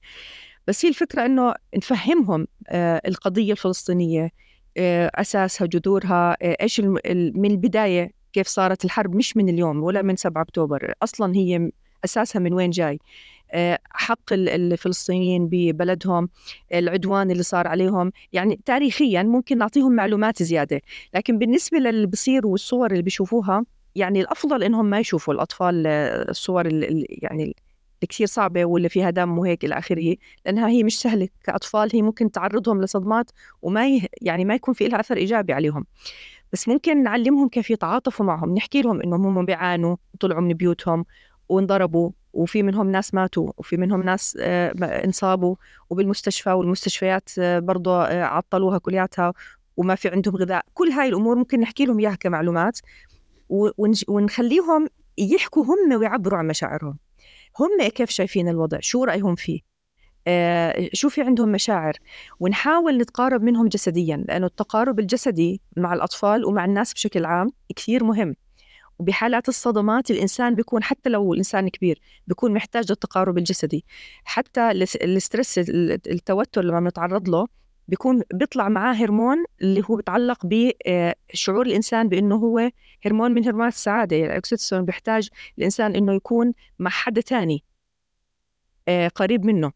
بس 0.67 0.85
هي 0.85 0.89
الفكرة 0.89 1.25
إنه 1.25 1.53
نفهمهم 1.77 2.47
آه 2.69 3.01
القضية 3.07 3.51
الفلسطينية 3.51 4.31
آه 4.77 5.11
أساسها 5.15 5.67
جذورها 5.67 6.37
آه 6.41 6.57
إيش 6.61 6.79
من 7.35 7.51
البداية 7.51 8.11
كيف 8.33 8.47
صارت 8.47 8.85
الحرب 8.85 9.15
مش 9.15 9.37
من 9.37 9.49
اليوم 9.49 9.83
ولا 9.83 10.01
من 10.01 10.15
7 10.15 10.41
أكتوبر. 10.41 10.93
أصلا 11.03 11.35
هي 11.35 11.71
أساسها 12.05 12.39
من 12.39 12.53
وين 12.53 12.69
جاي؟ 12.69 12.99
حق 13.91 14.33
الفلسطينيين 14.33 15.47
ببلدهم 15.51 16.29
العدوان 16.73 17.31
اللي 17.31 17.43
صار 17.43 17.67
عليهم 17.67 18.11
يعني 18.33 18.59
تاريخيا 18.65 19.23
ممكن 19.23 19.57
نعطيهم 19.57 19.95
معلومات 19.95 20.43
زيادة 20.43 20.81
لكن 21.13 21.37
بالنسبة 21.37 21.77
للي 21.77 22.07
بصير 22.07 22.47
والصور 22.47 22.91
اللي 22.91 23.01
بيشوفوها 23.01 23.65
يعني 23.95 24.21
الأفضل 24.21 24.63
إنهم 24.63 24.85
ما 24.85 24.99
يشوفوا 24.99 25.33
الأطفال 25.33 25.83
آه، 25.87 26.29
الصور 26.29 26.65
اللي 26.65 27.05
يعني 27.09 27.43
اللي 27.43 28.07
كثير 28.09 28.27
صعبة 28.27 28.65
واللي 28.65 28.89
فيها 28.89 29.09
دم 29.09 29.37
وهيك 29.37 29.65
إلى 29.65 29.77
آخره 29.77 30.15
لأنها 30.45 30.69
هي 30.69 30.83
مش 30.83 30.99
سهلة 30.99 31.29
كأطفال 31.43 31.89
هي 31.93 32.01
ممكن 32.01 32.31
تعرضهم 32.31 32.81
لصدمات 32.81 33.31
وما. 33.61 34.01
يعني 34.21 34.45
ما 34.45 34.55
يكون 34.55 34.73
في 34.73 34.87
لها 34.87 34.99
أثر 34.99 35.17
إيجابي 35.17 35.53
عليهم 35.53 35.85
بس 36.53 36.67
ممكن 36.67 37.03
نعلمهم 37.03 37.49
كيف 37.49 37.69
يتعاطفوا 37.69 38.25
معهم 38.25 38.55
نحكي 38.55 38.81
لهم 38.81 39.01
إنهم 39.01 39.25
هم 39.37 39.45
بيعانوا 39.45 39.95
طلعوا 40.19 40.41
من 40.41 40.53
بيوتهم 40.53 41.05
وانضربوا 41.49 42.11
وفي 42.33 42.63
منهم 42.63 42.91
ناس 42.91 43.13
ماتوا 43.13 43.51
وفي 43.57 43.77
منهم 43.77 44.03
ناس 44.03 44.37
آه، 44.41 44.71
انصابوا 45.05 45.55
وبالمستشفى 45.89 46.51
والمستشفيات 46.51 47.29
آه، 47.39 47.59
برضه 47.59 48.03
آه، 48.03 48.23
عطلوها 48.23 48.77
كلياتها 48.77 49.33
وما 49.77 49.95
في 49.95 50.09
عندهم 50.09 50.35
غذاء. 50.35 50.65
كل 50.73 50.89
هاي 50.89 51.09
الأمور 51.09 51.35
ممكن 51.35 51.59
نحكي 51.59 51.85
لهم 51.85 51.99
إياها 51.99 52.15
كمعلومات 52.15 52.79
ونخليهم 54.07 54.87
يحكوا 55.17 55.65
هم 55.65 55.93
ويعبروا 55.93 56.39
عن 56.39 56.47
مشاعرهم. 56.47 56.97
هم 57.59 57.89
كيف 57.89 58.09
شايفين 58.09 58.49
الوضع؟ 58.49 58.77
شو 58.81 59.03
رأيهم 59.03 59.35
فيه؟ 59.35 59.59
شو 60.93 61.09
في 61.09 61.21
عندهم 61.21 61.51
مشاعر؟ 61.51 61.93
ونحاول 62.39 62.97
نتقارب 62.97 63.43
منهم 63.43 63.67
جسديا 63.67 64.25
لأنه 64.27 64.45
التقارب 64.45 64.99
الجسدي 64.99 65.61
مع 65.77 65.93
الأطفال 65.93 66.45
ومع 66.45 66.65
الناس 66.65 66.93
بشكل 66.93 67.25
عام 67.25 67.49
كثير 67.75 68.03
مهم. 68.03 68.35
وبحالات 69.01 69.49
الصدمات 69.49 70.11
الإنسان 70.11 70.55
بيكون 70.55 70.83
حتى 70.83 71.09
لو 71.09 71.33
الإنسان 71.33 71.69
كبير 71.69 72.01
بيكون 72.27 72.53
محتاج 72.53 72.89
للتقارب 72.89 73.37
الجسدي. 73.37 73.85
حتى 74.23 74.71
الاسترس 74.71 75.59
التوتر 75.59 76.61
لما 76.63 76.79
بنتعرض 76.79 77.29
له 77.29 77.47
بيكون 77.87 78.21
بيطلع 78.33 78.69
معاه 78.69 78.93
هرمون 78.93 79.37
اللي 79.61 79.83
هو 79.89 79.95
بيتعلق 79.95 80.39
بشعور 80.45 81.65
الإنسان 81.65 82.09
بأنه 82.09 82.35
هو 82.35 82.71
هرمون 83.05 83.31
من 83.31 83.45
هرمونات 83.45 83.73
السعادة. 83.73 84.15
يعني 84.15 84.31
الاكسيتوسين 84.31 84.85
بيحتاج 84.85 85.29
الإنسان 85.57 85.95
إنه 85.95 86.13
يكون 86.13 86.53
مع 86.79 86.89
حدا 86.89 87.21
تاني 87.21 87.63
آه، 88.87 89.07
قريب 89.07 89.45
منه. 89.45 89.71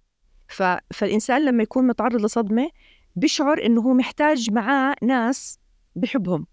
فالإنسان 0.94 1.46
لما 1.46 1.64
يكون 1.64 1.88
متعرض 1.88 2.22
لصدمة 2.22 2.70
بيشعر 3.16 3.66
إنه 3.66 3.82
هو 3.82 3.94
محتاج 3.94 4.52
معاه 4.52 4.96
ناس 5.04 5.60
بحبهم. 5.96 6.48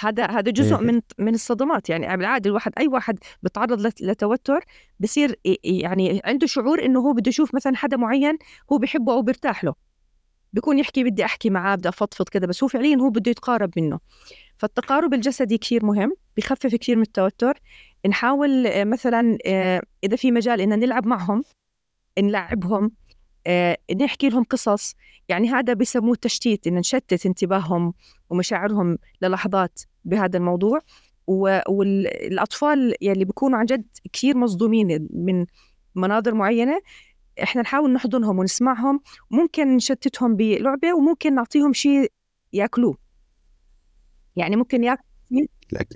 هذا 0.00 0.26
هذا 0.26 0.50
جزء 0.50 0.76
إيه. 0.76 0.82
من 0.82 1.00
من 1.18 1.34
الصدمات. 1.34 1.90
يعني 1.90 2.16
بالعادة 2.16 2.50
الواحد 2.50 2.72
أي 2.78 2.88
واحد 2.88 3.18
بتعرض 3.42 3.92
لتوتر 4.00 4.64
بصير 5.00 5.36
يعني 5.64 6.20
عنده 6.24 6.46
شعور 6.46 6.84
إنه 6.84 7.00
هو 7.00 7.12
بده 7.12 7.28
يشوف 7.28 7.54
مثلا 7.54 7.76
حدا 7.76 7.96
معين 7.96 8.38
هو 8.72 8.78
بحبه 8.78 9.12
أو 9.12 9.22
بيرتاح 9.22 9.64
له. 9.64 9.74
بيكون 10.52 10.78
يحكي 10.78 11.04
بدي 11.04 11.24
أحكي 11.24 11.50
معاه 11.50 11.76
بدي 11.76 11.88
أفضفض 11.88 12.28
كذا 12.28 12.46
بس 12.46 12.62
هو 12.62 12.68
فعليا 12.68 12.96
هو 12.96 13.10
بده 13.10 13.30
يتقارب 13.30 13.70
منه. 13.76 13.98
فالتقارب 14.58 15.14
الجسدي 15.14 15.58
كثير 15.58 15.84
مهم 15.84 16.12
بخفف 16.36 16.74
كثير 16.74 16.96
من 16.96 17.02
التوتر. 17.02 17.60
نحاول 18.08 18.84
مثلا 18.84 19.38
آه، 19.46 19.82
إذا 20.04 20.16
في 20.16 20.32
مجال 20.32 20.60
ان 20.60 20.78
نلعب 20.78 21.06
معهم 21.06 21.42
نلعبهم 22.18 22.92
آه، 23.46 23.76
نحكي 24.00 24.28
لهم 24.28 24.44
قصص. 24.44 24.94
يعني 25.28 25.48
هذا 25.50 25.74
بسموه 25.74 26.14
تشتيت 26.14 26.66
إن 26.66 26.74
نشتت 26.74 27.26
انتباههم 27.26 27.94
ومشاعرهم 28.30 28.98
للحظات 29.22 29.80
بهذا 30.04 30.38
الموضوع. 30.38 30.80
والأطفال 31.26 32.94
يلي 33.02 33.24
بيكونوا 33.24 33.58
عن 33.58 33.64
جد 33.64 33.84
كثير 34.12 34.36
مصدومين 34.36 35.08
من 35.10 35.46
مناظر 35.94 36.34
معينة 36.34 36.80
إحنا 37.42 37.62
نحاول 37.62 37.92
نحضنهم 37.92 38.38
ونسمعهم. 38.38 39.00
ممكن 39.30 39.76
نشتتهم 39.76 40.36
بلعبة 40.36 40.94
وممكن 40.94 41.34
نعطيهم 41.34 41.72
شيء 41.72 42.12
يأكلوه. 42.52 42.96
يعني 44.36 44.56
ممكن 44.56 44.84
ياكل 44.84 45.02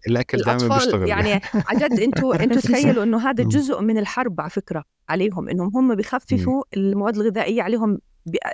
الأكل 0.09 0.39
دائما 0.39 0.75
بيشتغل 0.75 1.09
يعني 1.09 1.33
عن 1.69 1.77
جد 1.77 2.01
أنتوا 2.01 2.35
أنتوا 2.45 2.61
تخيلوا 2.61 3.05
إنه 3.05 3.31
هذا 3.31 3.45
جزء 3.45 3.81
من 3.81 3.99
الحرب 3.99 4.41
على 4.41 4.51
فكرة 4.51 4.85
عليهم 5.09 5.49
إنهم 5.49 5.77
هم 5.77 5.95
بخففوا 5.95 6.63
المواد 6.77 7.17
الغذائية 7.17 7.63
عليهم 7.63 7.99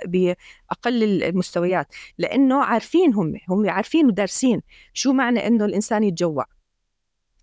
بأقل 0.05 1.23
المستويات 1.23 1.87
لإنه 2.17 2.63
عارفين 2.63 3.13
هم 3.13 3.33
هم 3.49 3.69
عارفين 3.69 4.05
ودارسين 4.05 4.61
شو 4.93 5.13
معنى 5.13 5.47
إنه 5.47 5.65
الإنسان 5.65 6.03
يتجوع. 6.03 6.45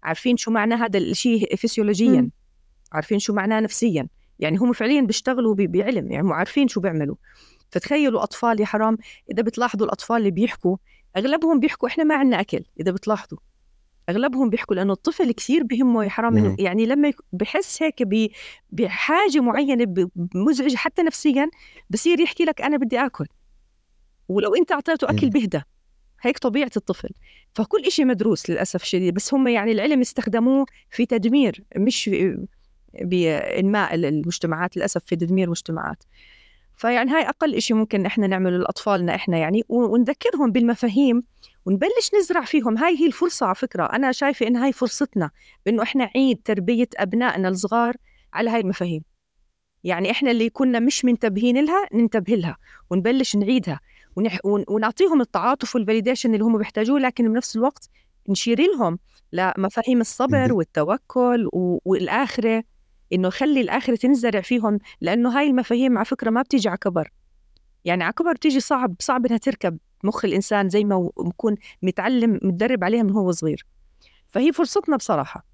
عارفين 0.03 0.37
شو 0.37 0.51
معنى 0.51 0.75
هذا 0.75 0.99
الشيء 0.99 1.57
فسيولوجيا 1.57 2.31
عارفين 2.93 3.19
شو 3.19 3.33
معناه 3.33 3.61
نفسيا. 3.61 4.09
يعني 4.39 4.57
هم 4.57 4.73
فعليا 4.73 5.01
بيشتغلوا 5.01 5.55
بعلم 5.59 6.13
يعني 6.13 6.27
هم 6.27 6.33
عارفين 6.33 6.69
شو 6.69 6.81
بيعملوا. 6.81 7.17
فتخيلوا 7.71 8.23
أطفال 8.23 8.61
يا 8.61 8.67
حرام 8.67 8.99
إذا 9.31 9.43
بتلاحظوا 9.43 9.87
الأطفال 9.87 10.17
اللي 10.17 10.31
بيحكوا 10.31 10.77
أغلبهم 11.17 11.61
بيحكوا 11.61 11.89
إحنا 11.89 12.05
ما 12.05 12.15
عندنا 12.15 12.41
أكل 12.41 12.65
إذا 12.81 12.93
بتلاحظوا. 12.93 13.39
أغلبهم 14.09 14.51
بيحكوا 14.51 14.77
لأنه 14.77 14.93
الطفل 14.93 15.33
كثير 15.33 15.63
بهمه 15.63 16.05
يا 16.05 16.09
حرام 16.09 16.57
يعني 16.59 16.87
لما 16.87 17.13
بحس 17.33 17.83
هيك 17.83 18.03
بحاجة 18.71 19.41
معينة 19.41 20.09
مزعجة 20.35 20.77
حتى 20.77 21.03
نفسيا 21.03 21.51
بصير 21.91 22.21
يحكي 22.21 22.45
لك 22.45 22.61
أنا 22.63 22.77
بدي 22.77 22.99
آكل. 22.99 23.27
ولو 24.29 24.55
أنت 24.55 24.73
أعطيته 24.73 25.11
أكل 25.11 25.31
بهدى. 25.31 25.63
هيك 26.23 26.39
طبيعة 26.39 26.71
الطفل. 26.77 27.09
فكل 27.55 27.85
إشي 27.85 28.05
مدروس 28.05 28.51
للأسف 28.51 28.83
الشديد. 28.83 29.15
بس 29.15 29.35
هم 29.35 29.49
يعني 29.49 29.73
العلم 29.73 30.01
استخدموه 30.01 30.67
في 30.91 31.07
تدمير 31.07 31.65
مش 31.77 32.11
بانماء 33.03 33.95
المجتمعات 33.95 34.77
للأسف 34.77 35.05
في 35.05 35.17
تدمير 35.17 35.45
المجتمعات 35.45 36.05
فيعني 36.77 37.11
هاي 37.11 37.29
أقل 37.29 37.55
إشي 37.55 37.75
ممكن 37.75 38.07
إحنا 38.07 38.27
نعمله 38.27 38.57
لأطفالنا 38.57 39.15
إحنا 39.15 39.39
يعني 39.39 39.63
ونذكرهم 39.69 40.53
بالمفاهيم 40.53 41.23
ونبلش 41.69 42.11
نزرع 42.19 42.45
فيهم. 42.45 42.79
هاي 42.79 43.01
هي 43.01 43.07
الفرصة 43.07 43.47
على 43.47 43.55
فكرة. 43.55 43.85
أنا 43.85 44.13
شايفة 44.13 44.47
إن 44.47 44.57
هاي 44.57 44.73
فرصتنا 44.73 45.31
بإنه 45.67 45.83
إحنا 45.83 46.11
نعيد 46.17 46.41
تربية 46.45 46.89
أبنائنا 46.97 47.49
الصغار 47.49 47.97
على 48.33 48.51
هاي 48.51 48.61
المفاهيم. 48.61 49.03
يعني 49.85 50.11
إحنا 50.11 50.31
اللي 50.31 50.51
كنا 50.51 50.81
مش 50.81 51.05
منتبهين 51.05 51.65
لها 51.65 51.89
ننتبه 51.95 52.35
لها 52.35 52.57
ونبلش 52.91 53.37
نعيدها. 53.37 53.81
ونح... 54.17 54.39
ونعطيهم 54.45 55.21
التعاطف 55.21 55.75
وال 55.75 55.85
validation 55.85 56.35
اللي 56.35 56.45
هم 56.45 56.59
بيحتاجوه 56.59 56.99
لكن 57.01 57.33
بنفس 57.33 57.57
الوقت 57.57 57.91
نشير 58.29 58.61
لهم 58.61 58.99
لمفاهيم 59.33 60.01
الصبر 60.01 60.53
والتوكل 60.53 61.49
و... 61.53 61.79
والآخرة. 61.85 62.65
إنه 63.13 63.31
خلي 63.31 63.61
الآخرة 63.61 63.97
تنزرع 63.97 64.41
فيهم 64.41 64.79
لأنه 65.01 65.39
هاي 65.39 65.47
المفاهيم 65.47 65.99
على 65.99 66.05
فكرة 66.05 66.31
ما 66.31 66.43
بتيجي 66.43 66.69
على 66.69 66.79
كبر. 66.79 67.11
يعني 67.85 68.05
على 68.05 68.13
كبر 68.13 68.33
بتيجي 68.33 68.61
صعب 68.61 68.95
صعب 69.01 69.27
إنها 69.27 69.39
تركب. 69.39 69.79
مخ 70.05 70.25
الإنسان 70.25 70.69
زي 70.69 70.85
ما 70.85 71.11
بكون 71.17 71.57
متعلم 71.83 72.41
متدرب 72.43 72.85
عليها 72.85 73.03
من 73.03 73.11
هو 73.11 73.33
صغير. 73.33 73.67
فهي 74.29 74.53
فرصتنا 74.53 74.97
بصراحة. 74.97 75.45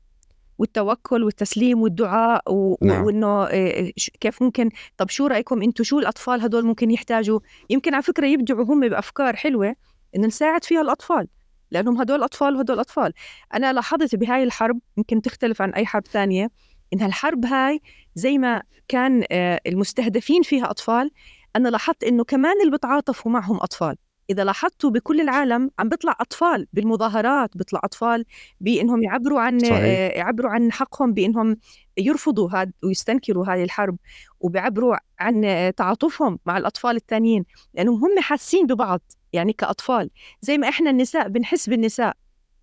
والتوكل 0.58 1.24
والتسليم 1.24 1.82
والدعاء 1.82 2.52
و... 2.52 2.76
نعم. 2.82 3.04
وإنه 3.04 3.46
إيه، 3.46 3.92
كيف 4.20 4.42
ممكن 4.42 4.70
طب 4.96 5.10
شو 5.10 5.26
رأيكم 5.26 5.62
أنتم 5.62 5.84
شو 5.84 5.98
الأطفال 5.98 6.40
هدول 6.40 6.66
ممكن 6.66 6.90
يحتاجوا؟ 6.90 7.40
يمكن 7.70 7.94
على 7.94 8.02
فكرة 8.02 8.26
يبدعوا 8.26 8.64
هم 8.64 8.80
بأفكار 8.88 9.36
حلوة 9.36 9.76
ان 10.16 10.26
نساعد 10.26 10.64
فيها 10.64 10.80
الأطفال 10.80 11.28
لأنهم 11.70 12.00
هدول 12.00 12.22
أطفال 12.22 12.56
وهدول 12.56 12.80
أطفال. 12.80 13.12
أنا 13.54 13.72
لاحظت 13.72 14.14
بهاي 14.14 14.42
الحرب 14.42 14.78
يمكن 14.96 15.22
تختلف 15.22 15.62
عن 15.62 15.70
أي 15.70 15.86
حرب 15.86 16.06
ثانية 16.06 16.50
إن 16.94 17.02
الحرب 17.02 17.46
هاي 17.46 17.80
زي 18.14 18.38
ما 18.38 18.62
كان 18.88 19.24
آه، 19.32 19.60
المستهدفين 19.66 20.42
فيها 20.42 20.70
أطفال 20.70 21.10
أنا 21.56 21.68
لاحظت 21.68 22.04
إنه 22.04 22.24
كمان 22.24 22.60
اللي 22.60 22.76
بتعاطفوا 22.76 23.32
معهم 23.32 23.56
أطفال. 23.56 23.96
إذا 24.30 24.44
لاحظتوا 24.44 24.90
بكل 24.90 25.20
العالم 25.20 25.70
عم 25.78 25.88
بيطلع 25.88 26.16
أطفال 26.20 26.66
بالمظاهرات 26.72 27.56
بيطلع 27.56 27.80
أطفال 27.84 28.24
بإنهم 28.60 29.02
يعبروا 29.02 29.40
عن 29.40 29.58
صحيح. 29.58 30.16
يعبروا 30.16 30.50
عن 30.50 30.72
حقهم 30.72 31.12
بإنهم 31.14 31.56
يرفضوا 31.98 32.50
هذا 32.50 32.70
ويستنكروا 32.84 33.46
هذه 33.46 33.64
الحرب 33.64 33.96
وبيعبروا 34.40 34.96
عن 35.18 35.72
تعاطفهم 35.76 36.38
مع 36.46 36.56
الأطفال 36.58 36.96
الثانيين 36.96 37.44
لأنهم 37.74 38.04
هم 38.04 38.20
حاسين 38.20 38.66
ببعض 38.66 39.00
يعني 39.32 39.52
كأطفال 39.52 40.10
زي 40.40 40.58
ما 40.58 40.68
إحنا 40.68 40.90
النساء 40.90 41.28
بنحس 41.28 41.68
بالنساء 41.68 42.16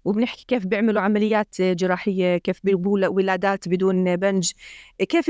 وبنحكي 0.06 0.45
كيف 0.47 0.66
بيعملوا 0.66 1.02
عمليات 1.02 1.62
جراحية 1.62 2.38
كيف 2.38 2.60
بيبوا 2.64 3.08
ولادات 3.08 3.70
بدون 3.70 4.16
بنج. 4.16 4.52
كيف 5.10 5.30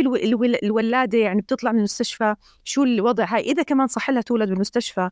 الولادة 0.63 1.17
يعني 1.17 1.41
بتطلع 1.41 1.71
من 1.71 1.77
المستشفى؟ 1.77 2.35
شو 2.63 2.83
الوضع؟ 2.83 3.25
هاي 3.25 3.41
إذا 3.41 3.63
كمان 3.63 3.87
صح 3.87 4.09
لها 4.09 4.21
تولد 4.21 4.49
بالمستشفى 4.49 5.09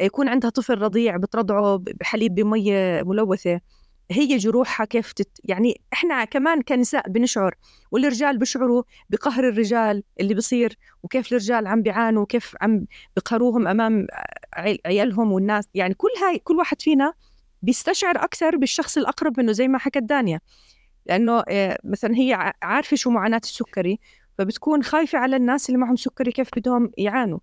يكون 0.00 0.28
عندها 0.28 0.50
طفل 0.50 0.78
رضيع 0.78 1.16
بترضعه 1.16 1.76
بحليب 1.76 2.34
بمية 2.34 3.02
ملوثة. 3.02 3.60
هي 4.10 4.36
جروحها 4.36 4.86
كيف 4.86 5.12
تت... 5.12 5.28
يعني 5.44 5.80
إحنا 5.92 6.24
كمان 6.24 6.62
كنساء 6.62 7.08
بنشعر 7.08 7.54
والرجال 7.90 8.38
بيشعروا 8.38 8.82
بقهر 9.10 9.48
الرجال 9.48 10.02
اللي 10.20 10.34
بصير 10.34 10.78
وكيف 11.02 11.28
الرجال 11.32 11.66
عم 11.66 11.82
بيعانوا 11.82 12.22
وكيف 12.22 12.54
عم 12.60 12.86
بقهروهم 13.16 13.68
أمام 13.68 14.06
عيالهم 14.86 15.32
والناس. 15.32 15.64
يعني 15.74 15.94
كل 15.94 16.08
هاي 16.22 16.38
كل 16.38 16.56
واحد 16.56 16.82
فينا 16.82 17.12
بيستشعر 17.62 18.24
أكثر 18.24 18.56
بالشخص 18.56 18.98
الأقرب 18.98 19.40
منه 19.40 19.52
زي 19.52 19.68
ما 19.68 19.78
حكت 19.78 20.02
دانيا 20.02 20.40
لأنه 21.06 21.44
آه، 21.48 21.78
مثلا 21.84 22.16
هي 22.16 22.52
عارفة 22.62 22.96
شو 22.96 23.10
معاناة 23.10 23.40
السكري 23.44 23.98
فبتكون 24.38 24.82
خايفة 24.82 25.18
على 25.18 25.36
الناس 25.36 25.68
اللي 25.68 25.78
معهم 25.78 25.96
سكري 25.96 26.32
كيف 26.32 26.48
بدهم 26.56 26.90
يعانوا. 26.98 27.38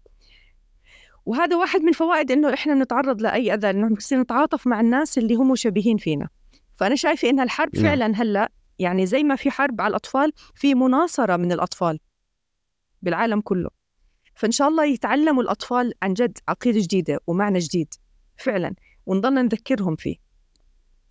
وهذا 1.26 1.56
واحد 1.56 1.82
من 1.82 1.92
فوائد 1.92 2.32
إنه 2.32 2.54
إحنا 2.54 2.74
نتعرض 2.74 3.22
لأي 3.22 3.54
أذى 3.54 3.70
إنه 3.70 3.96
بصير 3.96 4.20
نتعاطف 4.20 4.68
مع 4.68 4.80
الناس 4.82 5.18
اللي 5.18 5.36
هم 5.36 5.52
مشابهين 5.52 5.98
فينا. 5.98 6.30
فأنا 6.78 6.96
شايفة 6.96 7.30
إن 7.30 7.40
الحرب 7.40 7.76
نعم. 7.76 7.84
فعلا 7.84 8.16
هلأ 8.16 8.52
يعني 8.80 9.06
زي 9.06 9.24
ما 9.24 9.36
في 9.36 9.52
حرب 9.52 9.82
على 9.82 9.90
الأطفال 9.90 10.32
في 10.56 10.76
مناصرة 10.76 11.38
من 11.38 11.52
الأطفال 11.52 12.00
بالعالم 13.02 13.42
كله. 13.42 13.70
فإن 14.36 14.52
شاء 14.52 14.68
الله 14.68 14.86
يتعلموا 14.86 15.44
الأطفال 15.44 15.94
عن 16.04 16.14
جد 16.14 16.38
عقيدة 16.48 16.80
جديدة 16.80 17.20
ومعنى 17.28 17.60
جديد 17.60 17.94
فعلا. 18.38 18.76
ونضلنا 19.10 19.42
نذكرهم 19.42 19.96
فيه. 19.96 20.16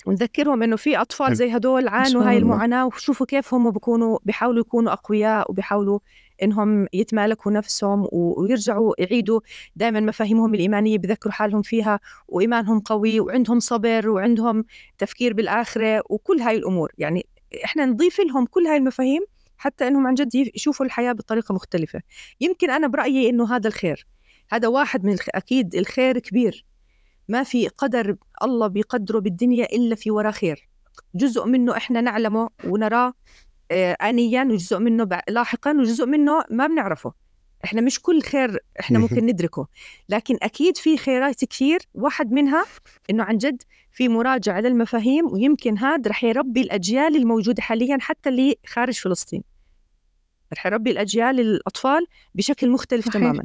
ونذكرهم 0.07 0.62
إنه 0.62 0.76
في 0.76 0.96
أطفال 0.96 1.36
زي 1.36 1.57
هدول 1.57 1.88
عانوا 1.88 2.28
هاي 2.28 2.36
المعاناة 2.36 2.86
وشوفوا 2.86 3.26
كيف 3.26 3.55
هم 3.55 3.70
بيكونوا 3.70 4.18
بيحاولوا 4.24 4.61
يكونوا 4.61 4.92
أقوياء 4.92 5.51
وبيحاولوا 5.51 5.99
إنهم 6.42 6.86
يتمالكوا 6.92 7.53
نفسهم 7.53 8.09
ويرجعوا 8.12 8.94
يعيدوا 8.99 9.40
دائما 9.76 10.01
مفاهيمهم 10.01 10.55
الإيمانية 10.55 10.99
بذكروا 10.99 11.32
حالهم 11.32 11.62
فيها 11.62 12.01
وإيمانهم 12.28 12.80
قوي 12.80 13.20
وعندهم 13.20 13.61
صبر 13.61 14.09
وعندهم 14.09 14.64
تفكير 14.99 15.32
بالآخرة 15.32 16.03
وكل 16.11 16.40
هاي 16.40 16.57
الأمور. 16.57 16.92
يعني 16.99 17.26
إحنا 17.64 17.86
نضيف 17.86 18.20
لهم 18.20 18.46
كل 18.46 18.66
هاي 18.66 18.76
المفاهيم 18.76 19.22
حتى 19.57 19.88
إنهم 19.88 20.07
عن 20.07 20.14
جد 20.14 20.34
يشوفوا 20.34 20.86
الحياة 20.86 21.12
بطريقة 21.12 21.55
مختلفة. 21.55 22.01
يمكن 22.40 22.70
أنا 22.70 22.86
برأيي 22.86 23.30
إنه 23.30 23.57
هذا 23.57 23.68
الخير. 23.68 24.07
هذا 24.51 24.68
واحد 24.68 25.05
من 25.05 25.16
أكيد 25.34 25.74
الخير 25.74 26.18
كبير. 26.18 26.68
ما 27.29 27.43
في 27.43 27.68
قدر 27.68 28.16
الله 28.43 28.66
بيقدره 28.66 29.18
بالدنيا 29.18 29.64
إلا 29.64 29.95
في 29.95 30.11
وراه 30.11 30.31
خير. 30.31 30.68
جزء 31.14 31.47
منه 31.47 31.76
إحنا 31.76 32.01
نعلمه 32.01 32.49
ونراه 32.64 33.12
آه، 33.70 33.93
آنيا 33.93 34.45
وجزء 34.45 34.79
منه 34.79 35.09
لاحقا 35.29 35.70
وجزء 35.70 36.07
منه 36.07 36.45
ما 36.51 36.66
بنعرفه. 36.66 37.12
إحنا 37.64 37.81
مش 37.81 38.01
كل 38.01 38.22
خير 38.22 38.59
إحنا 38.81 38.99
ممكن 38.99 39.26
ندركه. 39.26 39.66
لكن 40.09 40.39
أكيد 40.43 40.76
في 40.76 40.97
خيرات 40.97 41.45
كثير 41.45 41.81
واحد 41.95 42.33
منها 42.33 42.64
إنه 43.11 43.24
عن 43.24 43.39
جد 43.39 43.62
في 43.93 44.09
مراجعة 44.09 44.61
للمفاهيم 44.61 45.33
ويمكن 45.33 45.79
هذا 45.79 46.11
رح 46.11 46.24
يربي 46.24 46.61
الأجيال 46.61 47.16
الموجودة 47.16 47.62
حاليا 47.62 47.99
حتى 48.01 48.29
اللي 48.29 48.57
خارج 48.66 48.95
فلسطين. 48.95 49.43
رح 50.53 50.66
يربي 50.66 50.91
الأجيال 50.91 51.41
الأطفال 51.41 52.07
بشكل 52.35 52.70
مختلف 52.70 53.05
صحيح. 53.05 53.14
تماما. 53.14 53.45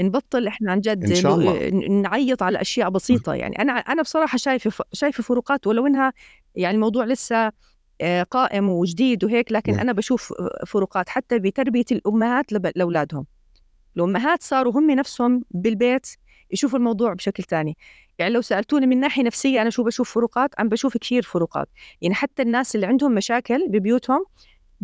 نبطل 0.00 0.46
إحنا 0.46 0.72
عن 0.72 0.80
جد 0.80 1.04
إن 1.04 1.14
شاء 1.14 1.34
الله. 1.34 1.70
نعيط 1.88 2.42
على 2.42 2.60
أشياء 2.60 2.90
بسيطة. 2.90 3.34
يعني 3.44 3.58
أنا 3.58 3.72
أنا 3.72 4.02
بصراحة 4.02 4.38
شايفة 4.38 4.84
شايفة 4.92 5.22
فروقات 5.22 5.66
ولو 5.66 5.86
إنها 5.86 6.12
يعني 6.54 6.74
الموضوع 6.74 7.04
لسه 7.04 7.52
آه، 8.00 8.22
قائم 8.22 8.68
وجديد 8.68 9.24
وهيك 9.24 9.52
لكن 9.52 9.74
م. 9.74 9.78
أنا 9.78 9.92
بشوف 9.92 10.32
فروقات 10.66 11.08
حتى 11.08 11.38
بتربية 11.38 11.84
الأمهات 11.92 12.52
لأولادهم. 12.52 13.26
الأمهات 13.96 14.42
صاروا 14.42 14.72
هم 14.72 14.90
نفسهم 14.90 15.44
بالبيت 15.50 16.06
يشوفوا 16.50 16.78
الموضوع 16.78 17.12
بشكل 17.12 17.42
تاني. 17.42 17.76
يعني 18.18 18.34
لو 18.34 18.40
سألتوني 18.40 18.86
من 18.86 19.00
ناحية 19.00 19.22
نفسية 19.22 19.62
أنا 19.62 19.70
شو 19.70 19.82
بشوف 19.82 20.14
فروقات؟ 20.14 20.50
عم 20.58 20.68
بشوف 20.68 20.96
كثير 20.96 21.22
فروقات. 21.22 21.68
يعني 22.02 22.14
حتى 22.14 22.42
الناس 22.42 22.74
اللي 22.74 22.86
عندهم 22.86 23.14
مشاكل 23.14 23.68
ببيوتهم 23.68 24.24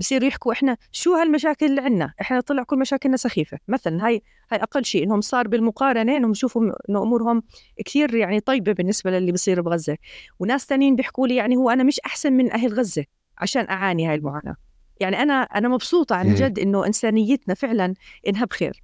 بصيروا 0.01 0.29
يحكوا 0.29 0.53
إحنا 0.53 0.77
شو 0.93 1.15
هالمشاكل 1.15 1.67
اللي 1.67 1.81
عندنا؟ 1.81 2.13
إحنا 2.21 2.41
طلع 2.41 2.63
كل 2.63 2.79
مشاكلنا 2.79 3.17
سخيفة. 3.17 3.59
مثلا 3.69 4.07
هاي 4.07 4.23
هاي 4.53 4.63
أقل 4.63 4.85
شيء 4.85 5.05
إنهم 5.05 5.21
صار 5.21 5.49
بالمقارنة 5.49 6.17
إنهم 6.17 6.31
يشوفوا 6.31 6.63
إنه 6.89 7.03
أمورهم 7.03 7.43
كثير 7.85 8.15
يعني 8.15 8.41
طيبة 8.41 8.73
بالنسبة 8.73 9.11
للي 9.11 9.33
بصير 9.33 9.61
بغزة. 9.61 9.97
وناس 10.39 10.67
ثانيين 10.67 10.97
بيحكوا 10.97 11.27
لي 11.27 11.37
يعني 11.37 11.57
هو 11.57 11.71
أنا 11.71 11.83
مش 11.83 12.01
أحسن 12.07 12.33
من 12.33 12.53
أهل 12.53 12.75
غزة 12.75 13.05
عشان 13.39 13.69
أعاني 13.69 14.09
هاي 14.09 14.15
المعاناة. 14.15 14.57
يعني 15.01 15.23
أنا 15.23 15.43
أنا 15.43 15.69
مبسوطة 15.69 16.17
عن 16.17 16.35
جد 16.35 16.59
إنه 16.59 16.87
إنسانيتنا 16.87 17.55
فعلا 17.55 17.95
إنها 18.29 18.45
بخير. 18.45 18.83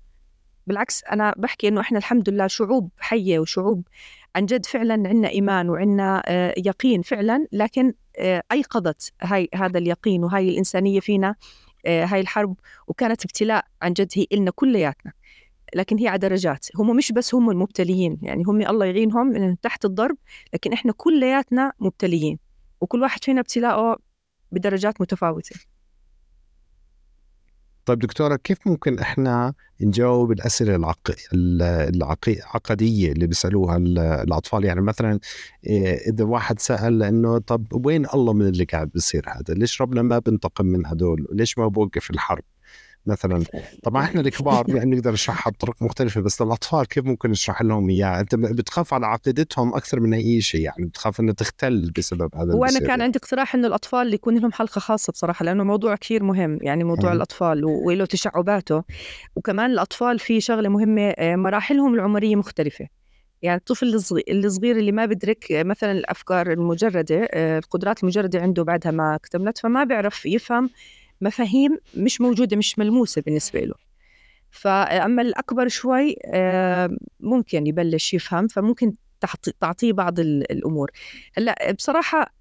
بالعكس 0.67 1.05
أنا 1.05 1.35
بحكي 1.37 1.69
إنه 1.69 1.81
إحنا 1.81 1.99
الحمد 1.99 2.29
لله 2.29 2.47
شعوب 2.47 2.91
حية 2.99 3.39
وشعوب 3.39 3.89
عن 4.37 4.47
جد 4.47 4.67
فعلا 4.67 4.95
عندنا 4.95 5.29
إيمان 5.29 5.69
وعندنا 5.71 6.23
آه، 6.27 6.55
يقين 6.57 7.03
فعلا 7.03 7.47
لكن 7.53 7.93
أيقظت 8.53 9.13
هاي 9.23 9.49
هذا 9.55 9.79
اليقين 9.79 10.25
وهاي 10.25 10.49
الإنسانية 10.49 11.01
فينا 11.01 11.35
آه، 11.87 12.05
هاي 12.05 12.21
الحرب 12.21 12.57
وكانت 12.87 13.25
ابتلاء 13.25 13.65
عن 13.83 13.93
جد 13.93 14.09
هي 14.15 14.27
إلنا 14.33 14.51
كلياتنا. 14.51 15.13
لكن 15.75 15.99
هي 15.99 16.09
على 16.09 16.19
درجات. 16.19 16.67
هم 16.77 16.97
مش 16.97 17.13
بس 17.13 17.35
هم 17.35 17.51
المبتليين 17.51 18.19
يعني 18.23 18.45
هم 18.47 18.61
الله 18.61 18.87
يعينهم 18.87 19.55
تحت 19.55 19.85
الضرب 19.85 20.17
لكن 20.55 20.73
إحنا 20.73 20.93
كلياتنا 20.97 21.73
مبتليين. 21.81 22.39
وكل 22.81 23.03
واحد 23.03 23.25
فينا 23.25 23.41
ابتلاءه 23.41 23.99
بدرجات 24.53 25.01
متفاوتة. 25.01 25.57
طيب 27.87 27.99
دكتورة 27.99 28.37
كيف 28.37 28.59
ممكن 28.67 28.99
إحنا 28.99 29.55
نجاوب 29.81 30.33
الأسئلة 30.33 30.77
العق... 30.77 31.11
العقدية 32.29 33.13
اللي 33.13 33.27
بيسألوها 33.27 33.77
الأطفال؟ 34.23 34.65
يعني 34.65 34.81
مثلا 34.81 35.21
إيه، 35.67 36.11
إذا 36.13 36.25
واحد 36.25 36.59
سأل 36.61 37.03
إنه 37.03 37.39
طب 37.39 37.87
وين 37.87 38.07
الله 38.15 38.33
من 38.33 38.49
اللي 38.49 38.65
قاعد 38.65 38.91
بيصير 38.95 39.25
هذا؟ 39.29 39.55
ليش 39.55 39.83
ربنا 39.83 40.03
ما 40.03 40.19
بنتقم 40.19 40.67
من 40.67 40.87
هدول 40.87 41.27
ليش 41.33 41.59
ما 41.59 41.69
بوقف 41.69 42.11
الحرب؟ 42.11 42.45
مثلا. 43.07 43.45
طبعا 43.83 44.05
إحنا 44.05 44.21
الكبار 44.21 44.65
يعني 44.69 44.91
بنقدر 44.91 45.13
نشرحها 45.13 45.51
بطرق 45.51 45.83
مختلفة 45.83 46.21
بس 46.21 46.43
للاطفال 46.43 46.89
كيف 46.89 47.05
ممكن 47.05 47.31
نشرح 47.31 47.63
لهم 47.63 47.91
إياها؟ 47.91 48.21
أنت 48.21 48.35
بتخاف 48.35 48.95
على 48.95 49.07
عقيدتهم 49.07 49.75
أكثر 49.75 50.01
من 50.01 50.15
أي 50.15 50.41
شيء 50.41 50.61
يعني 50.61 50.85
بتخاف 50.87 51.21
إنها 51.21 51.35
تختل 51.35 51.93
بسبب 51.99 52.35
هذا 52.35 52.55
وأنا 52.55 52.79
كان 52.79 53.03
عندي 53.03 53.19
اقتراح 53.19 53.55
إنه 53.55 53.69
الأطفال 53.69 54.15
يكون 54.15 54.39
لهم 54.39 54.53
حلقة 54.53 54.79
خاصة 54.79 55.13
بصراحة 55.13 55.45
لأنه 55.45 55.65
موضوع 55.65 55.97
كثير 55.97 56.23
مهم 56.23 56.59
يعني 56.63 56.85
موضوع 56.85 57.11
م. 57.11 57.17
الأطفال 57.17 57.65
وله 57.65 58.05
تشعباته. 58.05 58.83
وكمان 59.37 59.71
الأطفال 59.71 60.19
في 60.19 60.41
شغلة 60.41 60.69
مهمة 60.69 61.03
آه، 61.03 61.37
مراحلهم 61.37 61.95
العمرية 61.95 62.37
مختلفة. 62.37 62.89
يعني 63.43 63.59
الطفل 63.59 63.95
الصغير 63.95 64.77
اللي 64.77 64.93
ما 64.93 65.07
بدرك 65.07 65.53
آه، 65.53 65.63
مثلا 65.63 65.93
الأفكار 65.93 66.53
المجردة 66.53 67.29
آه، 67.31 67.59
القدرات 67.59 68.03
المجردة 68.03 68.41
عنده 68.41 68.65
بعدها 68.65 68.93
ما 68.93 69.15
اكتملت 69.15 69.59
فما 69.59 69.85
بيعرف 69.85 70.27
يفهم 70.27 70.71
مفاهيم 71.21 71.79
مش 71.97 72.21
موجودة 72.21 72.57
مش 72.57 72.79
ملموسة 72.79 73.23
بالنسبة 73.23 73.61
له. 73.61 73.75
فأما 74.51 75.23
الأكبر 75.23 75.69
شوي 75.69 76.17
ممكن 77.21 77.67
يبلش 77.67 78.15
يفهم 78.15 78.49
فممكن 78.49 78.95
تعطيه 79.61 79.93
بعض 79.93 80.21
الأمور. 80.21 80.91
هلأ 81.37 81.73
بصراحة 81.73 82.35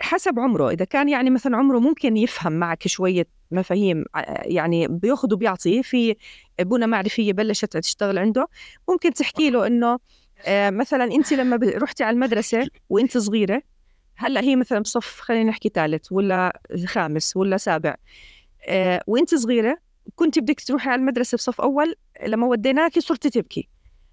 حسب 0.00 0.38
عمره. 0.38 0.70
إذا 0.70 0.84
كان 0.84 1.08
يعني 1.08 1.30
مثلا 1.30 1.56
عمره 1.56 1.78
ممكن 1.78 2.16
يفهم 2.16 2.52
معك 2.52 2.88
شوية 2.88 3.26
مفاهيم 3.50 4.04
يعني 4.42 4.88
بياخذ 4.88 5.34
وبيعطي 5.34 5.82
في 5.82 6.16
بنى 6.60 6.86
معرفية 6.86 7.32
بلشت 7.32 7.76
تشتغل 7.76 8.18
عنده 8.18 8.48
ممكن 8.88 9.12
تحكي 9.12 9.50
له 9.50 9.98
آه، 10.46 10.70
مثلا 10.70 11.04
أنت 11.04 11.32
لما 11.32 11.58
رحتي 11.62 12.04
على 12.04 12.14
المدرسة 12.14 12.68
وأنت 12.90 13.18
صغيرة 13.18 13.62
هلأ 14.16 14.40
هي 14.40 14.56
مثلا 14.56 14.78
بصف 14.80 15.20
خلينا 15.20 15.50
نحكي 15.50 15.68
ثالث 15.74 16.12
ولا 16.12 16.60
خامس 16.86 17.36
ولا 17.36 17.56
سابع 17.56 17.96
آه 18.68 19.02
وإنت 19.06 19.34
صغيرة 19.34 19.78
كنت 20.14 20.38
بدك 20.38 20.60
تروحي 20.60 20.90
على 20.90 21.00
المدرسة 21.00 21.36
بصف 21.36 21.60
أول 21.60 21.94
لما 22.26 22.46
وديناكي 22.46 23.00
صرتي 23.00 23.30
تبكي. 23.30 23.68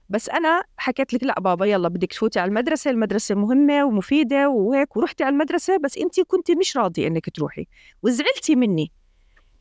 بس 0.09 0.29
أنا 0.29 0.63
حكيت 0.77 1.13
لك 1.13 1.23
لا 1.23 1.39
بابا 1.39 1.65
يلا 1.65 1.87
بدك 1.87 2.11
تفوتي 2.11 2.39
على 2.39 2.49
المدرسة 2.49 2.91
المدرسة 2.91 3.35
مهمة 3.35 3.85
ومفيدة 3.85 4.49
وهيك 4.49 4.97
ورحتي 4.97 5.23
على 5.23 5.33
المدرسة 5.33 5.77
بس 5.77 5.97
إنت 5.97 6.19
كنت 6.19 6.51
مش 6.51 6.77
راضية 6.77 7.07
إنك 7.07 7.29
تروحي 7.29 7.67
وزعلتي 8.03 8.55
مني. 8.55 8.91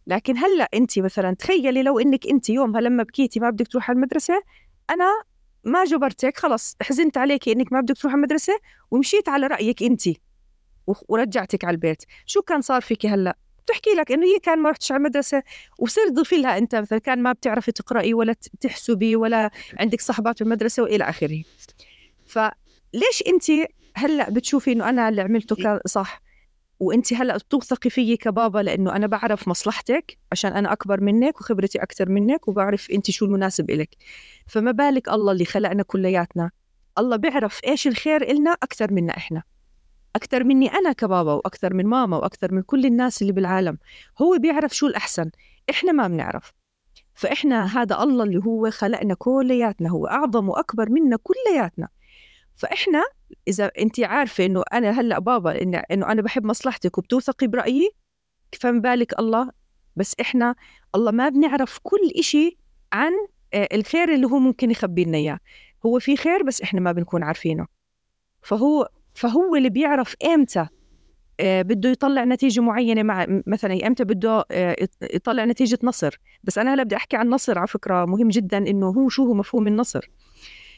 لكن 0.06 0.36
هلأ 0.36 0.68
إنت 0.74 0.98
مثلا 0.98 1.34
تخيلي 1.34 1.82
لو 1.82 1.98
إنك 1.98 2.26
إنت 2.26 2.50
يومها 2.50 2.80
لما 2.80 3.02
بكيتي 3.02 3.40
ما 3.40 3.50
بدك 3.50 3.68
تروحي 3.68 3.86
على 3.92 3.96
المدرسة 3.96 4.42
أنا 4.90 5.04
ما 5.64 5.84
جبرتك 5.84 6.38
خلص 6.38 6.76
حزنت 6.82 7.18
عليك 7.18 7.48
إنك 7.48 7.72
ما 7.72 7.80
بدك 7.80 7.96
تروح 7.96 8.14
المدرسة 8.14 8.52
ومشيت 8.90 9.28
على 9.28 9.46
رأيك 9.46 9.82
إنت. 9.82 10.02
ورجعتك 10.86 11.64
على 11.64 11.74
البيت. 11.74 12.02
شو 12.26 12.42
كان 12.42 12.60
صار 12.60 12.80
فيك 12.80 13.06
هلأ؟ 13.06 13.36
بتحكي 13.64 13.90
لك 13.90 14.12
إنه 14.12 14.26
هي 14.26 14.38
كان 14.38 14.58
ما 14.58 14.70
رحتش 14.70 14.92
على 14.92 14.98
المدرسة 14.98 15.42
وصير 15.78 16.08
ضيفي 16.08 16.36
لها 16.36 16.58
أنت 16.58 16.74
مثلا 16.74 16.98
كان 16.98 17.22
ما 17.22 17.32
بتعرفي 17.32 17.72
تقرأي 17.72 18.14
ولا 18.14 18.34
تحسبي 18.60 19.16
ولا 19.16 19.50
عندك 19.78 20.00
صحبات 20.00 20.38
في 20.38 20.44
المدرسة 20.44 20.82
وإلى 20.82 21.04
آخره. 21.04 21.42
فليش 22.26 23.22
أنت 23.26 23.44
هلأ 23.94 24.30
بتشوفي 24.30 24.72
إنه 24.72 24.88
أنا 24.88 25.08
اللي 25.08 25.22
عملته 25.22 25.56
كان 25.56 25.80
صح؟ 25.86 26.22
وأنت 26.80 27.12
هلأ 27.12 27.36
بتوثقي 27.36 27.90
فيي 27.90 28.16
كبابا 28.16 28.58
لأنه 28.58 28.96
أنا 28.96 29.06
بعرف 29.06 29.48
مصلحتك 29.48 30.18
عشان 30.32 30.52
أنا 30.52 30.72
أكبر 30.72 31.00
منك 31.00 31.40
وخبرتي 31.40 31.82
أكثر 31.82 32.08
منك 32.08 32.48
وبعرف 32.48 32.90
أنت 32.90 33.10
شو 33.10 33.24
المناسب 33.24 33.70
إلك. 33.70 33.96
فما 34.46 34.70
بالك 34.70 35.08
الله 35.08 35.32
اللي 35.32 35.44
خلقنا 35.44 35.82
كلياتنا. 35.82 36.50
الله 36.98 37.16
بيعرف 37.16 37.60
إيش 37.66 37.86
الخير 37.86 38.30
إلنا 38.30 38.50
أكثر 38.50 38.92
منا 38.92 39.16
إحنا. 39.16 39.42
أكثر 40.16 40.44
مني 40.44 40.68
أنا 40.68 40.92
كبابا 40.92 41.32
وأكثر 41.32 41.74
من 41.74 41.86
ماما 41.86 42.16
وأكثر 42.16 42.54
من 42.54 42.62
كل 42.62 42.86
الناس 42.86 43.22
اللي 43.22 43.32
بالعالم 43.32 43.78
هو 44.22 44.38
بيعرف 44.38 44.74
شو 44.76 44.86
الأحسن. 44.86 45.30
إحنا 45.70 45.92
ما 45.92 46.08
بنعرف. 46.08 46.52
فإحنا 47.14 47.82
هذا 47.82 48.02
الله 48.02 48.24
اللي 48.24 48.44
هو 48.46 48.70
خلقنا 48.70 49.14
كلياتنا 49.14 49.90
هو 49.90 50.06
أعظم 50.06 50.48
وأكبر 50.48 50.90
منا 50.90 51.18
كلياتنا. 51.22 51.88
فإحنا 52.56 53.04
إذا 53.48 53.70
أنت 53.78 54.00
عارفة 54.00 54.46
إنه 54.46 54.62
أنا 54.72 54.90
هلأ 54.90 55.18
بابا 55.18 55.62
إن 55.62 55.74
إنه 55.74 56.12
أنا 56.12 56.22
بحب 56.22 56.44
مصلحتك 56.44 56.98
وبتوثقي 56.98 57.46
برأيي 57.46 57.90
فما 58.60 58.78
بالك 58.80 59.18
الله. 59.18 59.50
بس 59.96 60.14
إحنا 60.20 60.54
الله 60.94 61.10
ما 61.10 61.28
بنعرف 61.28 61.78
كل 61.82 62.10
إشي 62.18 62.58
عن 62.92 63.12
آه، 63.54 63.68
الخير 63.72 64.14
اللي 64.14 64.26
هو 64.26 64.38
ممكن 64.38 64.70
يخبي 64.70 65.04
لنا 65.04 65.18
إياه. 65.18 65.38
هو 65.86 65.98
في 65.98 66.16
خير 66.16 66.42
بس 66.42 66.62
إحنا 66.62 66.80
ما 66.80 66.92
بنكون 66.92 67.22
عارفينه. 67.22 67.66
فهو 68.42 68.88
فهو 69.14 69.56
اللي 69.56 69.70
بيعرف 69.70 70.14
إمتى 70.24 70.66
آه، 71.40 71.62
بده 71.62 71.90
يطلع 71.90 72.24
نتيجة 72.24 72.60
معينة 72.60 73.02
مع 73.02 73.26
مثلا 73.46 73.86
إمتى 73.86 74.04
بده 74.04 74.44
آه، 74.50 74.76
يطلع 75.02 75.44
نتيجة 75.44 75.78
نصر. 75.82 76.20
بس 76.44 76.58
أنا 76.58 76.74
هلأ 76.74 76.82
بدي 76.82 76.96
أحكي 76.96 77.16
عن 77.16 77.28
نصر 77.28 77.58
على 77.58 77.66
فكرة 77.66 78.04
مهم 78.04 78.28
جدا 78.28 78.58
إنه 78.58 78.86
هو 78.86 79.08
شو 79.08 79.26
هو 79.26 79.34
مفهوم 79.34 79.66
النصر؟ 79.66 80.10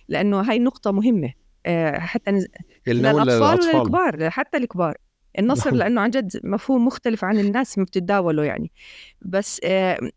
لأنه 0.08 0.40
هاي 0.40 0.56
النقطة 0.56 0.92
مهمة 0.92 1.32
آه، 1.66 1.98
حتى 1.98 2.30
نز... 2.30 2.46
للأطفال 2.86 3.60
وللكبار 3.60 4.30
حتى 4.30 4.56
الكبار. 4.56 4.96
النصر 5.38 5.70
نعم. 5.70 5.78
لأنه 5.78 6.00
عن 6.00 6.10
جد 6.10 6.40
مفهوم 6.44 6.86
مختلف 6.86 7.24
عن 7.24 7.38
الناس 7.38 7.78
ما 7.78 7.84
بتتداوله 7.84 8.44
يعني. 8.44 8.72
بس 9.22 9.60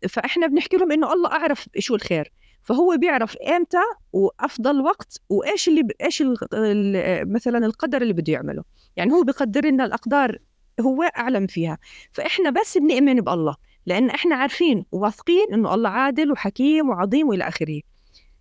فإحنا 0.08 0.46
بنحكي 0.46 0.76
لهم 0.76 0.92
إنه 0.92 1.12
الله 1.12 1.32
أعرف 1.32 1.68
شو 1.78 1.94
الخير. 1.94 2.32
فهو 2.68 2.96
بيعرف 2.96 3.36
إمتى 3.36 3.82
وأفضل 4.12 4.80
وقت 4.80 5.20
وإيش 5.28 5.68
اللي 5.68 5.82
ب... 5.82 5.90
إيش 6.00 6.22
ال... 6.52 7.32
مثلا 7.32 7.66
القدر 7.66 8.02
اللي 8.02 8.12
بده 8.12 8.32
يعمله. 8.32 8.64
يعني 8.96 9.12
هو 9.12 9.22
بقدر 9.22 9.66
لنا 9.66 9.84
الأقدار 9.84 10.38
هو 10.80 11.02
أعلم 11.02 11.46
فيها. 11.46 11.78
فإحنا 12.12 12.50
بس 12.50 12.78
بنؤمن 12.78 13.20
بالله 13.20 13.56
لأن 13.86 14.10
إحنا 14.10 14.36
عارفين 14.36 14.84
وواثقين 14.92 15.46
إنه 15.52 15.74
الله 15.74 15.88
عادل 15.88 16.32
وحكيم 16.32 16.88
وعظيم 16.88 17.28
وإلى 17.28 17.48
آخره. 17.48 17.80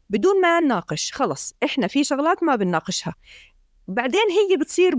بدون 0.10 0.42
ما 0.42 0.60
نناقش 0.60 1.12
خلص 1.14 1.56
إحنا 1.64 1.88
في 1.88 2.04
شغلات 2.04 2.44
ما 2.44 2.56
بنناقشها. 2.56 3.16
بعدين 3.88 4.26
هي 4.50 4.58
بتصير 4.58 4.96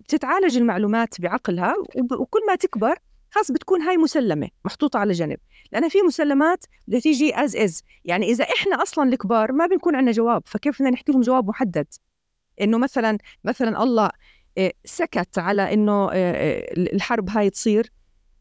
بتتعالج 0.00 0.56
المعلومات 0.56 1.20
بعقلها 1.20 1.74
وكل 2.18 2.40
ما 2.48 2.54
تكبر 2.54 2.98
خلاص 3.32 3.50
بتكون 3.50 3.82
هاي 3.82 3.96
مسلمة 3.96 4.48
محطوطة 4.64 4.98
على 4.98 5.12
جنب. 5.12 5.38
لأن 5.72 5.88
في 5.88 6.02
مسلمات 6.02 6.64
بدها 6.88 7.00
تيجي 7.00 7.34
از 7.36 7.56
از 7.56 7.82
يعني 8.04 8.26
إذا 8.26 8.44
إحنا 8.44 8.82
أصلا 8.82 9.08
الكبار 9.08 9.52
ما 9.52 9.66
بنكون 9.66 9.96
عندنا 9.96 10.12
جواب 10.12 10.42
فكيف 10.46 10.78
بدنا 10.78 10.90
نحكي 10.90 11.12
لهم 11.12 11.20
جواب 11.20 11.48
محدد؟ 11.48 11.86
إنه 12.60 12.78
مثلا 12.78 13.18
مثلا 13.44 13.82
الله 13.82 14.10
آه، 14.58 14.72
سكت 14.84 15.38
على 15.38 15.72
إنه 15.74 15.92
آه، 15.92 16.10
آه، 16.12 16.72
الحرب 16.72 17.30
هاي 17.30 17.50
تصير. 17.50 17.92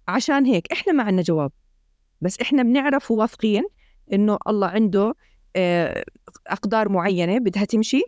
عشان 0.07 0.45
هيك 0.45 0.71
إحنا 0.71 0.93
ما 0.93 1.03
عندنا 1.03 1.21
جواب. 1.21 1.51
بس 2.21 2.39
إحنا 2.41 2.63
بنعرف 2.63 3.11
وواثقين 3.11 3.63
إنه 4.13 4.37
الله 4.47 4.67
عنده 4.67 5.15
أقدار 6.47 6.89
معينة 6.89 7.37
بدها 7.39 7.65
تمشي. 7.65 8.01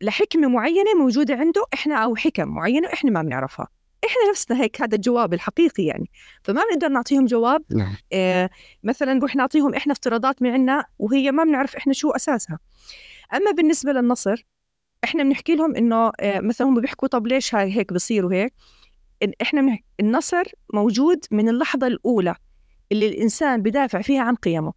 لحكمة 0.00 0.48
معينة 0.48 0.94
موجودة 1.00 1.34
عنده 1.34 1.64
إحنا 1.74 1.94
أو 1.94 2.16
حكم 2.16 2.48
معينة 2.48 2.88
إحنا 2.92 3.10
ما 3.10 3.22
بنعرفها. 3.22 3.68
إحنا 4.06 4.30
نفسنا 4.30 4.62
هيك 4.62 4.82
هذا 4.82 4.94
الجواب 4.94 5.34
الحقيقي 5.34 5.84
يعني. 5.84 6.10
فما 6.42 6.62
بنقدر 6.70 6.88
نعطيهم 6.88 7.24
جواب 7.26 7.62
نعم. 7.70 7.96
آه 8.12 8.50
مثلا 8.82 9.14
نروح 9.14 9.36
نعطيهم 9.36 9.74
إحنا 9.74 9.92
افتراضات 9.92 10.42
من 10.42 10.50
عنا 10.50 10.84
وهي 10.98 11.32
ما 11.32 11.44
بنعرف 11.44 11.76
إحنا 11.76 11.92
شو 11.92 12.10
أساسها. 12.10 12.58
أما 13.34 13.50
بالنسبة 13.50 13.92
للنصر 13.92 14.46
إحنا 15.04 15.22
بنحكي 15.22 15.54
لهم 15.54 15.76
إنه 15.76 16.12
آه 16.20 16.40
مثلا 16.40 16.66
هم 16.66 16.80
بيحكوا 16.80 17.08
طب 17.08 17.26
ليش 17.26 17.54
هاي 17.54 17.72
هيك 17.76 17.92
بصير 17.92 18.26
وهيك؟ 18.26 18.52
إحنا 19.42 19.60
من 19.60 19.78
النصر 20.00 20.42
موجود 20.74 21.24
من 21.30 21.48
اللحظة 21.48 21.86
الأولى 21.86 22.34
اللي 22.92 23.08
الإنسان 23.08 23.62
بدافع 23.62 24.00
فيها 24.00 24.22
عن 24.22 24.34
قيمه. 24.34 24.72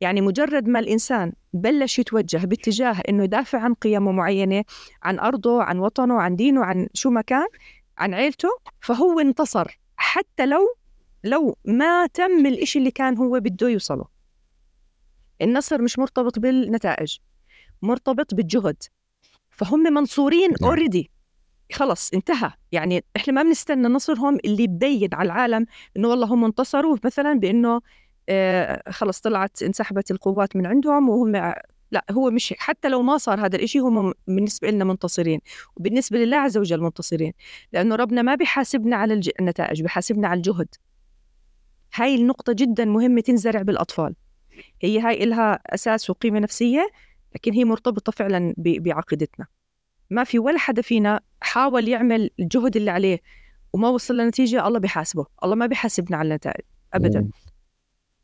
يعني 0.00 0.20
مجرد 0.20 0.68
ما 0.68 0.78
الإنسان 0.78 1.32
بلش 1.52 1.98
يتوجه 1.98 2.46
باتجاه 2.46 3.02
إنه 3.08 3.24
يدافع 3.24 3.60
عن 3.60 3.74
قيمه 3.74 4.12
معينة 4.12 4.64
عن 5.02 5.18
أرضه 5.18 5.62
عن 5.62 5.78
وطنه 5.78 6.20
عن 6.20 6.36
دينه 6.36 6.64
عن 6.64 6.88
شو 6.94 7.10
ما 7.10 7.20
كان 7.20 7.46
عن 7.98 8.14
عيلته 8.14 8.48
فهو 8.80 9.20
انتصر. 9.20 9.78
حتى 9.96 10.46
لو 10.46 10.76
لو 11.24 11.56
ما 11.64 12.06
تم 12.06 12.46
الإشي 12.46 12.78
اللي 12.78 12.90
كان 12.90 13.16
هو 13.18 13.40
بده 13.40 13.68
يوصله. 13.68 14.04
النصر 15.42 15.82
مش 15.82 15.98
مرتبط 15.98 16.38
بالنتائج 16.38 17.16
مرتبط 17.82 18.34
بالجهد. 18.34 18.82
فهم 19.50 19.80
منصورين 19.80 20.54
اوريدي 20.62 20.98
نعم. 21.00 21.78
خلص 21.78 22.12
انتهى. 22.14 22.52
يعني 22.72 23.04
إحنا 23.16 23.32
ما 23.32 23.42
بنستنى 23.42 23.88
نصرهم 23.88 24.38
اللي 24.44 24.62
يبين 24.62 25.08
على 25.12 25.26
العالم 25.26 25.66
إنه 25.96 26.08
والله 26.08 26.26
هم 26.26 26.44
انتصروا 26.44 26.96
مثلا 27.04 27.32
بإنه 27.32 27.80
آه 28.28 28.90
خلص 28.90 29.20
طلعت 29.20 29.62
انسحبت 29.62 30.10
القوات 30.10 30.56
من 30.56 30.66
عندهم 30.66 31.08
وهم 31.08 31.54
لا 31.90 32.04
هو 32.10 32.30
مش 32.30 32.54
حتى 32.58 32.88
لو 32.88 33.02
ما 33.02 33.18
صار 33.18 33.46
هذا 33.46 33.56
الإشي 33.56 33.78
هم 33.78 34.14
بالنسبة 34.26 34.70
لنا 34.70 34.84
منتصرين. 34.84 35.40
وبالنسبة 35.76 36.18
لله 36.18 36.36
عز 36.36 36.58
وجل 36.58 36.80
منتصرين. 36.80 37.32
لأنه 37.72 37.94
ربنا 37.94 38.22
ما 38.22 38.34
بيحاسبنا 38.34 38.96
على 38.96 39.20
النتائج 39.40 39.82
بيحاسبنا 39.82 40.28
على 40.28 40.38
الجهد. 40.38 40.68
هاي 41.94 42.14
النقطة 42.14 42.52
جدا 42.52 42.84
مهمة 42.84 43.20
تنزرع 43.20 43.62
بالأطفال. 43.62 44.14
هي 44.82 45.00
هاي 45.00 45.24
إلها 45.24 45.60
أساس 45.66 46.10
وقيمة 46.10 46.38
نفسية 46.38 46.88
لكن 47.34 47.52
هي 47.52 47.64
مرتبطة 47.64 48.12
فعلا 48.12 48.54
بعقيدتنا. 48.58 49.46
ما 50.10 50.24
في 50.24 50.38
ولا 50.38 50.58
حدا 50.58 50.82
فينا 50.82 51.20
حاول 51.40 51.88
يعمل 51.88 52.30
الجهد 52.40 52.76
اللي 52.76 52.90
عليه 52.90 53.20
وما 53.72 53.88
وصل 53.88 54.16
لنتيجة 54.16 54.66
الله 54.66 54.78
بيحاسبه. 54.78 55.26
الله 55.44 55.54
ما 55.54 55.66
بيحاسبنا 55.66 56.16
على 56.16 56.28
النتائج 56.28 56.64
أبدا. 56.94 57.28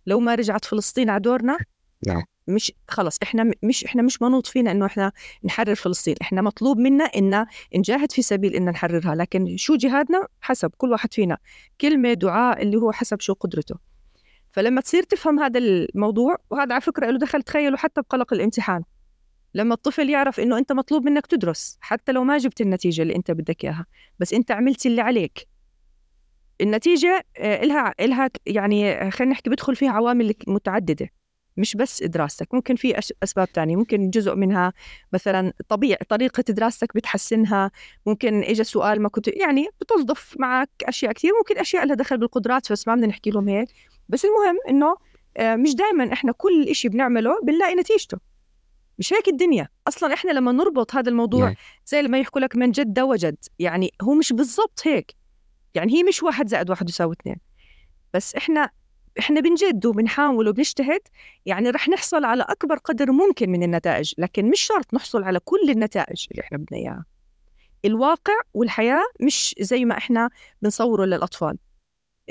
لو 0.07 0.21
ما 0.21 0.35
رجعت 0.35 0.65
فلسطين 0.65 1.11
على 1.11 1.21
دورنا 1.21 1.59
نعم. 2.07 2.23
مش 2.49 2.73
خلص 2.89 3.17
إحنا 3.23 3.51
مش 3.63 3.85
إحنا 3.85 4.03
مش 4.03 4.23
منوط 4.23 4.47
فينا 4.47 4.71
إنه 4.71 4.87
إحنا 4.87 5.13
نحرر 5.45 5.75
فلسطين. 5.75 6.15
إحنا 6.23 6.43
مطلوب 6.43 6.79
منا 6.79 7.05
إن 7.05 7.47
نجاهد 7.77 8.13
في 8.13 8.23
سبيل 8.23 8.55
إن 8.55 8.65
نحررها 8.65 9.15
لكن 9.15 9.57
شو 9.57 9.77
جهادنا؟ 9.77 10.27
حسب 10.41 10.71
كل 10.77 10.91
واحد 10.91 11.15
فينا. 11.15 11.39
كلمة 11.81 12.13
دعاء 12.13 12.63
اللي 12.63 12.77
هو 12.77 12.93
حسب 12.93 13.21
شو 13.21 13.33
قدرته. 13.33 13.75
فلما 14.53 14.81
تصير 14.81 15.03
تفهم 15.03 15.41
هذا 15.41 15.59
الموضوع 15.59 16.37
وهذا 16.51 16.73
على 16.73 16.81
فكرة 16.81 17.11
له 17.11 17.19
دخل 17.19 17.43
تخيلوا 17.43 17.79
حتى 17.79 18.01
بقلق 18.01 18.33
الامتحان. 18.33 18.83
لما 19.55 19.75
الطفل 19.75 20.11
يعرف 20.11 20.41
إنه 20.41 20.59
أنت 20.59 20.73
مطلوب 20.73 21.05
منك 21.05 21.27
تدرس 21.27 21.79
حتى 21.81 22.13
لو 22.13 22.25
ما 22.25 22.39
جبت 22.39 22.61
النتيجة 22.61 23.03
اللي 23.03 23.17
أنت 23.17 23.31
بدك 23.31 23.65
إياها 23.65 23.87
بس 24.19 24.33
أنت 24.35 24.51
عملت 24.51 24.87
اللي 24.87 25.01
عليك. 25.01 25.49
النتيجة 26.61 27.27
آه، 27.37 27.63
إلها 27.63 27.95
إلها 28.01 28.31
يعني 28.47 29.11
خلينا 29.11 29.33
نحكي 29.33 29.51
بدخل 29.51 29.77
فيها 29.77 29.91
عوامل 29.91 30.35
متعددة. 30.47 31.09
مش 31.57 31.77
بس 31.77 32.03
دراستك 32.03 32.55
ممكن 32.55 32.77
في 32.77 32.99
أسباب 33.23 33.53
تانية 33.53 33.77
ممكن 33.77 34.11
جزء 34.11 34.35
منها 34.35 34.73
مثلا 35.13 35.53
طبيعي 35.69 35.99
طريقة 36.09 36.43
دراستك 36.49 36.95
بتحسنها 36.95 37.71
ممكن 38.07 38.43
إجا 38.43 38.63
سؤال 38.63 39.03
ما 39.03 39.09
كنت 39.09 39.29
يعني 39.29 39.69
بتوظف 39.81 40.35
معك 40.39 40.71
أشياء 40.85 41.13
كثير 41.13 41.33
ممكن 41.39 41.59
أشياء 41.59 41.87
لها 41.87 41.95
دخل 41.95 42.19
بالقدرات 42.19 42.73
بس 42.73 42.89
ما 42.89 42.95
بدنا 42.95 43.07
نحكي 43.07 43.31
لهم 43.31 43.49
هيك. 43.49 43.69
بس 44.09 44.25
المهم 44.25 44.59
إنه 44.69 44.97
آه، 45.37 45.57
مش 45.57 45.75
دائما 45.75 46.13
إحنا 46.13 46.33
كل 46.33 46.69
إشي 46.69 46.89
بنعمله 46.89 47.41
بنلاقي 47.43 47.75
نتيجته. 47.75 48.19
مش 48.99 49.13
هيك 49.13 49.29
الدنيا. 49.29 49.69
أصلا 49.89 50.15
إحنا 50.15 50.31
لما 50.31 50.53
نربط 50.53 50.95
هذا 50.95 51.09
الموضوع 51.09 51.45
نعم. 51.45 51.55
زي 51.87 52.03
لما 52.03 52.19
يحكوا 52.19 52.41
لك 52.41 52.57
من 52.57 52.71
جد 52.71 53.01
وجد 53.01 53.37
يعني 53.59 53.93
هو 54.03 54.15
مش 54.15 54.33
بالضبط 54.33 54.81
هيك. 54.85 55.15
يعني 55.75 55.93
هي 55.93 56.03
مش 56.03 56.23
واحد 56.23 56.49
زائد 56.49 56.71
واحد 56.71 56.89
يساوي 56.89 57.15
اثنين. 57.21 57.37
بس 58.15 58.35
إحنا 58.35 58.71
إحنا 59.19 59.41
بنجد 59.41 59.87
وبنحاول 59.87 60.49
وبنجتهد 60.49 61.01
يعني 61.47 61.71
رح 61.71 61.89
نحصل 61.89 62.25
على 62.25 62.43
أكبر 62.43 62.79
قدر 62.79 63.13
ممكن 63.13 63.51
من 63.51 63.63
النتائج 63.63 64.15
لكن 64.19 64.51
مش 64.51 64.61
شرط 64.61 64.95
نحصل 64.95 65.23
على 65.23 65.41
كل 65.41 65.71
النتائج 65.71 66.27
اللي 66.31 66.43
إحنا 66.43 66.59
بدنا 66.59 66.79
إياها. 66.79 67.05
الواقع 67.85 68.33
والحياة 68.55 69.03
مش 69.21 69.55
زي 69.61 69.85
ما 69.85 69.99
إحنا 69.99 70.31
بنصوره 70.63 71.05
للأطفال. 71.05 71.59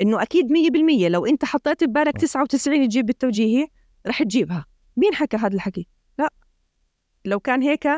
إنه 0.00 0.22
أكيد 0.22 0.52
100% 0.52 1.08
لو 1.08 1.26
أنت 1.26 1.44
حطيت 1.44 1.84
ببالك 1.84 2.18
99 2.18 2.88
تجيب 2.88 3.06
بالتوجيهي 3.06 3.66
رح 4.06 4.22
تجيبها. 4.22 4.66
مين 4.96 5.14
حكى 5.14 5.36
هذا 5.36 5.54
الحكي؟ 5.54 5.88
لا. 6.18 6.30
لو 7.24 7.40
كان 7.40 7.62
هيك 7.62 7.88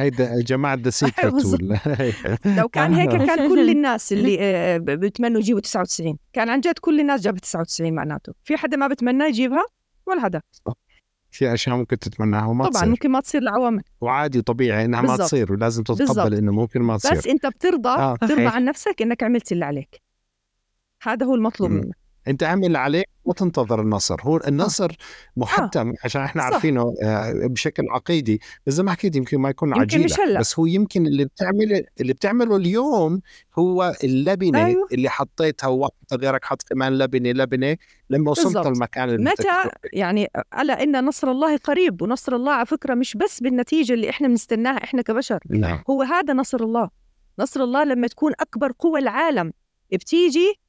هيدا 0.00 0.42
جماعة 0.42 0.74
ذا 0.74 0.90
سيكرت 1.00 1.44
لو 2.58 2.68
كان 2.68 2.94
هيك 2.94 3.10
كان 3.10 3.48
كل 3.48 3.70
الناس 3.76 4.12
اللي 4.12 4.36
آه، 4.40 4.78
بتمنوا 4.78 5.40
يجيبوا 5.40 5.60
99 5.60 6.18
كان 6.32 6.48
عن 6.48 6.60
جد 6.60 6.78
كل 6.78 7.00
الناس 7.00 7.20
جابت 7.20 7.40
99 7.40 7.92
معناته. 7.92 8.32
في 8.44 8.56
حدا 8.56 8.76
ما 8.76 8.88
بتمنى 8.88 9.24
يجيبها؟ 9.24 9.64
ولا 10.06 10.26
هذا 10.26 10.42
في 11.30 11.54
أشياء 11.54 11.76
ممكن 11.76 11.98
تتمناها 11.98 12.46
وما 12.46 12.64
طبعا 12.64 12.72
تصير. 12.72 12.88
ممكن 12.88 13.10
ما 13.10 13.20
تصير 13.20 13.42
لعوامل 13.42 13.82
وعادي 14.00 14.42
طبيعي 14.42 14.84
إنها 14.84 15.00
ما 15.00 15.16
تصير 15.16 15.52
ولازم 15.52 15.82
تتقبل 15.82 16.34
إنه 16.34 16.52
ممكن 16.52 16.80
ما 16.80 16.96
تصير. 16.96 17.12
بس 17.12 17.26
أنت 17.26 17.46
بترضى 17.46 17.88
آه. 17.88 18.16
ترضى 18.16 18.46
عن 18.46 18.64
نفسك 18.64 19.02
إنك 19.02 19.22
عملت 19.22 19.52
اللي 19.52 19.64
عليك. 19.64 20.02
هذا 21.02 21.26
هو 21.26 21.34
المطلوب 21.34 21.70
منك. 21.70 21.99
أنت 22.28 22.42
اعمل 22.42 22.66
اللي 22.66 22.78
عليك 22.78 23.08
وتنتظر 23.24 23.80
النصر 23.80 24.16
هو 24.22 24.36
آه. 24.36 24.48
النصر 24.48 24.96
محتم 25.36 25.88
آه. 25.88 25.94
عشان 26.04 26.22
إحنا 26.22 26.42
صح. 26.42 26.52
عارفينه 26.52 26.94
آه، 27.02 27.46
بشكل 27.46 27.82
عقيدي 27.90 28.40
بس 28.66 28.72
زي 28.72 28.82
ما 28.82 28.92
حكيت 28.92 29.16
يمكن 29.16 29.38
ما 29.38 29.50
يكون 29.50 29.80
عجيب 29.80 30.06
بس 30.38 30.58
هو 30.58 30.66
يمكن 30.66 31.06
اللي 31.06 31.24
بتعمل 31.24 31.86
اللي 32.00 32.12
بتعمله 32.12 32.56
اليوم 32.56 33.20
هو 33.58 33.94
اللبنة 34.04 34.66
أيوه. 34.66 34.88
اللي 34.92 35.08
حطيتها 35.08 35.68
وواحد 35.68 35.92
غيرك 36.14 36.44
حط 36.44 36.62
كمان 36.62 36.98
لبنة 36.98 37.30
لبنة 37.30 37.76
لما 38.10 38.30
وصلت 38.30 38.46
بالزبط. 38.46 38.66
المكان 38.66 39.08
اللي 39.08 39.30
متى 39.30 39.70
يعني 39.92 40.28
ألا 40.60 40.82
إن 40.82 41.04
نصر 41.04 41.30
الله 41.30 41.56
قريب 41.56 42.02
ونصر 42.02 42.36
الله 42.36 42.52
على 42.52 42.66
فكرة 42.66 42.94
مش 42.94 43.16
بس 43.16 43.40
بالنتيجة 43.40 43.92
اللي 43.92 44.10
إحنا 44.10 44.28
بنستناها 44.28 44.84
إحنا 44.84 45.02
كبشر 45.02 45.38
نعم. 45.50 45.82
هو 45.90 46.02
هذا 46.02 46.34
نصر 46.34 46.60
الله 46.60 46.90
نصر 47.38 47.60
الله 47.60 47.84
لما 47.84 48.06
تكون 48.06 48.32
أكبر 48.40 48.72
قوى 48.78 49.00
العالم 49.00 49.52
بتيجي 49.92 50.59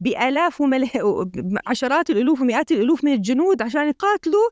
بآلاف 0.00 0.60
ومل... 0.60 0.88
عشرات 1.66 2.10
الألوف 2.10 2.40
ومئات 2.40 2.72
الألوف 2.72 3.04
من 3.04 3.12
الجنود 3.12 3.62
عشان 3.62 3.88
يقاتلوا. 3.88 4.48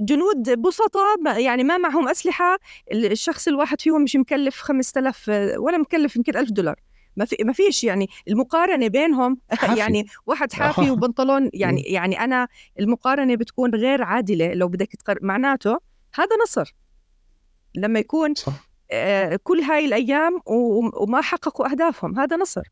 جنود 0.00 0.60
بسطاء 0.60 1.40
يعني 1.40 1.64
ما 1.64 1.78
معهم 1.78 2.08
أسلحة. 2.08 2.58
الشخص 2.92 3.48
الواحد 3.48 3.80
فيهم 3.80 4.02
مش 4.02 4.16
مكلف 4.16 4.60
5000 4.60 5.28
ولا 5.58 5.78
مكلف 5.78 6.16
يمكن 6.16 6.36
1000 6.36 6.50
دولار. 6.50 6.76
ما 7.16 7.24
في 7.24 7.36
ما 7.44 7.52
فيش 7.52 7.84
يعني 7.84 8.08
المقارنة 8.28 8.88
بينهم. 8.88 9.38
حافي. 9.50 9.78
يعني 9.78 10.06
واحد 10.26 10.52
حافي 10.52 10.90
وبنطلون 10.90 11.50
يعني 11.54 11.80
يعني 11.80 12.20
أنا 12.24 12.48
المقارنة 12.80 13.34
بتكون 13.34 13.74
غير 13.74 14.02
عادلة 14.02 14.54
لو 14.54 14.68
بدك 14.68 14.96
تقر... 14.96 15.18
معناته 15.22 15.78
هذا 16.14 16.36
نصر. 16.44 16.74
لما 17.74 17.98
يكون 17.98 18.34
صح. 18.34 18.68
آه 18.90 19.38
كل 19.42 19.60
هاي 19.60 19.84
الأيام 19.84 20.40
وما 21.00 21.20
حققوا 21.20 21.70
أهدافهم 21.70 22.18
هذا 22.18 22.36
نصر. 22.36 22.62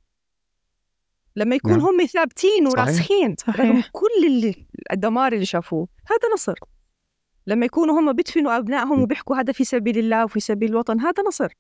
لما 1.37 1.57
يكون 1.57 1.72
نعم. 1.72 1.80
هم 1.80 2.07
ثابتين 2.07 2.66
وراسخين 2.66 3.37
رغم 3.49 3.83
كل 3.93 4.55
الدمار 4.93 5.33
اللي 5.33 5.47
شافوه. 5.47 5.89
هذا 6.11 6.35
نصر. 6.35 6.59
لما 7.47 7.66
يكونوا 7.66 8.01
هم 8.01 8.12
بيدفنوا 8.12 8.57
أبنائهم 8.57 9.03
وبيحكوا 9.03 9.37
هذا 9.37 9.53
في 9.53 9.64
سبيل 9.64 9.99
الله 9.99 10.24
وفي 10.24 10.41
سبيل 10.41 10.70
الوطن 10.70 11.01
هذا 11.01 11.22
نصر. 11.28 11.53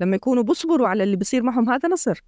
لما 0.00 0.16
يكونوا 0.16 0.42
بيصبروا 0.42 0.88
على 0.88 1.02
اللي 1.04 1.16
بيصير 1.16 1.42
معهم 1.42 1.70
هذا 1.70 1.88
نصر. 1.88 2.20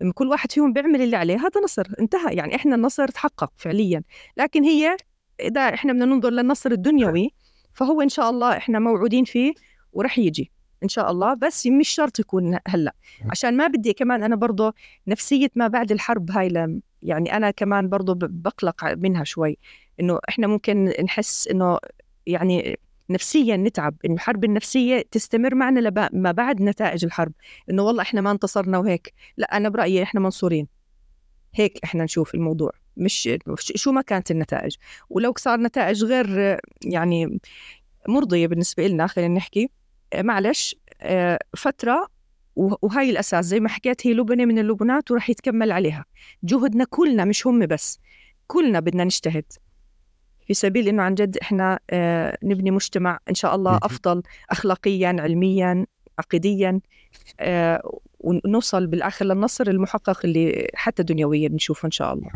لما 0.00 0.12
كل 0.12 0.28
واحد 0.28 0.52
فيهم 0.52 0.72
بيعمل 0.72 1.02
اللي 1.02 1.16
عليه 1.16 1.36
هذا 1.36 1.60
نصر. 1.64 1.86
انتهى. 2.00 2.34
يعني 2.34 2.54
إحنا 2.56 2.74
النصر 2.74 3.08
تحقق 3.08 3.52
فعليا. 3.56 4.02
لكن 4.36 4.64
هي 4.64 4.96
إذا 5.40 5.60
إحنا 5.60 5.92
بدنا 5.92 6.04
ننظر 6.04 6.30
للنصر 6.30 6.70
الدنيوي 6.70 7.30
فهو 7.74 8.02
إن 8.02 8.08
شاء 8.08 8.30
الله 8.30 8.56
إحنا 8.56 8.78
موعودين 8.78 9.24
فيه 9.24 9.52
ورح 9.92 10.18
يجي. 10.18 10.52
إن 10.84 10.88
شاء 10.88 11.10
الله 11.10 11.34
بس 11.34 11.66
مش 11.66 11.88
شرط 11.88 12.18
يكون 12.18 12.58
هلأ. 12.68 12.94
عشان 13.30 13.56
ما 13.56 13.66
بدي 13.66 13.92
كمان 13.92 14.22
أنا 14.22 14.36
برضه 14.36 14.74
نفسية 15.06 15.48
ما 15.54 15.68
بعد 15.68 15.92
الحرب 15.92 16.30
هاي 16.30 16.48
لم 16.48 16.82
يعني 17.02 17.36
أنا 17.36 17.50
كمان 17.50 17.88
برضه 17.88 18.28
بقلق 18.30 18.84
منها 18.84 19.24
شوي. 19.24 19.58
إنه 20.00 20.18
إحنا 20.28 20.46
ممكن 20.46 20.92
نحس 21.04 21.48
إنه 21.48 21.78
يعني 22.26 22.78
نفسيا 23.10 23.56
نتعب 23.56 23.94
إنه 24.04 24.14
الحرب 24.14 24.44
النفسية 24.44 25.04
تستمر 25.10 25.54
معنا 25.54 25.80
لما 25.80 26.32
بعد 26.32 26.62
نتائج 26.62 27.04
الحرب. 27.04 27.32
إنه 27.70 27.82
والله 27.82 28.02
إحنا 28.02 28.20
ما 28.20 28.30
انتصرنا 28.30 28.78
وهيك. 28.78 29.12
لأ 29.36 29.56
أنا 29.56 29.68
برأيي 29.68 30.02
إحنا 30.02 30.20
منصورين. 30.20 30.66
هيك 31.54 31.78
إحنا 31.84 32.04
نشوف 32.04 32.34
الموضوع. 32.34 32.70
مش 32.96 33.28
شو 33.74 33.92
ما 33.92 34.02
كانت 34.02 34.30
النتائج. 34.30 34.76
ولو 35.10 35.34
صار 35.38 35.60
نتائج 35.60 36.04
غير 36.04 36.58
يعني 36.84 37.40
مرضية 38.08 38.46
بالنسبة 38.46 38.86
لنا 38.86 39.06
خلينا 39.06 39.34
نحكي. 39.34 39.70
معلش 40.22 40.76
آه، 41.00 41.38
فترة 41.56 42.08
وهاي 42.56 43.10
الأساس 43.10 43.44
زي 43.44 43.60
ما 43.60 43.68
حكيت 43.68 44.06
هي 44.06 44.14
لبنة 44.14 44.44
من 44.44 44.58
اللبنات 44.58 45.10
ورح 45.10 45.30
يتكمل 45.30 45.72
عليها. 45.72 46.04
جهدنا 46.44 46.84
كلنا 46.84 47.24
مش 47.24 47.46
هم 47.46 47.66
بس 47.66 48.00
كلنا 48.46 48.80
بدنا 48.80 49.04
نجتهد. 49.04 49.44
في 50.46 50.54
سبيل 50.54 50.88
إنه 50.88 51.02
عن 51.02 51.14
جد 51.14 51.36
إحنا 51.36 51.78
آه، 51.90 52.38
نبني 52.42 52.70
مجتمع 52.70 53.18
إن 53.30 53.34
شاء 53.34 53.54
الله 53.54 53.76
أفضل 53.82 54.22
اخلاقيا 54.50 55.16
علميا 55.18 55.86
عقديا 56.18 56.80
آه، 57.40 58.00
ونوصل 58.18 58.86
بالآخر 58.86 59.24
للنصر 59.24 59.66
المحقق 59.68 60.20
اللي 60.24 60.68
حتى 60.74 61.02
دنيويا 61.02 61.48
بنشوفه 61.48 61.86
إن 61.86 61.90
شاء 61.90 62.14
الله. 62.14 62.30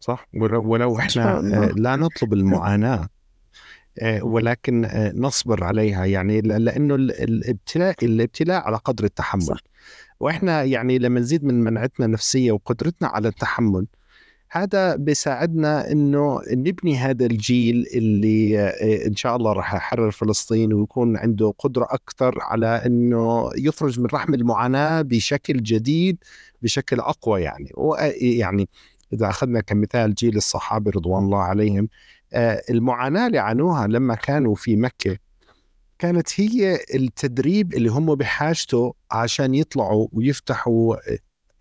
صح. 0.00 0.28
ولو 0.34 0.98
إحنا 0.98 1.40
لا 1.76 1.96
نطلب 1.96 2.32
المعاناة. 2.32 3.08
ولكن 4.22 4.84
آه، 4.84 5.12
نصبر 5.16 5.64
عليها. 5.64 6.04
يعني 6.04 6.40
لأنه 6.40 6.94
الابتلاء 6.94 7.94
الابتلاء 8.02 8.62
على 8.62 8.76
قدر 8.76 9.04
التحمل. 9.04 9.42
صح. 9.42 9.60
وإحنا 10.20 10.62
يعني 10.62 10.98
لما 10.98 11.20
نزيد 11.20 11.44
من 11.44 11.60
منعتنا 11.60 12.06
النفسية 12.06 12.52
وقدرتنا 12.52 13.08
على 13.08 13.28
التحمل 13.28 13.86
هذا 14.50 14.96
بيساعدنا 14.96 15.92
إنه 15.92 16.40
نبني 16.50 16.96
هذا 16.96 17.26
الجيل 17.26 17.86
اللي 17.94 18.58
آه، 18.58 19.06
إن 19.06 19.16
شاء 19.16 19.36
الله 19.36 19.52
راح 19.52 19.74
يحرر 19.74 20.10
فلسطين 20.10 20.72
ويكون 20.72 21.16
عنده 21.16 21.54
قدرة 21.58 21.86
أكثر 21.90 22.38
على 22.40 22.82
إنه 22.86 23.50
يخرج 23.56 24.00
من 24.00 24.06
رحم 24.06 24.34
المعاناة 24.34 25.02
بشكل 25.02 25.62
جديد 25.62 26.18
بشكل 26.62 27.00
أقوى 27.00 27.42
يعني. 27.42 27.72
يعني 28.20 28.68
إذا 29.12 29.28
أخذنا 29.28 29.60
كمثال 29.60 30.14
جيل 30.14 30.36
الصحابة 30.36 30.90
رضوان 30.90 31.24
الله 31.24 31.38
عليهم 31.38 31.84
آه، 31.84 31.88
المعاناة 32.70 33.26
اللي 33.26 33.38
عانوها 33.38 33.86
لما 33.86 34.14
كانوا 34.14 34.54
في 34.54 34.76
مكة 34.76 35.16
كانت 35.98 36.40
هي 36.40 36.78
التدريب 36.94 37.74
اللي 37.74 37.88
هم 37.88 38.14
بحاجته 38.14 38.94
عشان 39.10 39.54
يطلعوا 39.54 40.08
ويفتحوا 40.12 40.96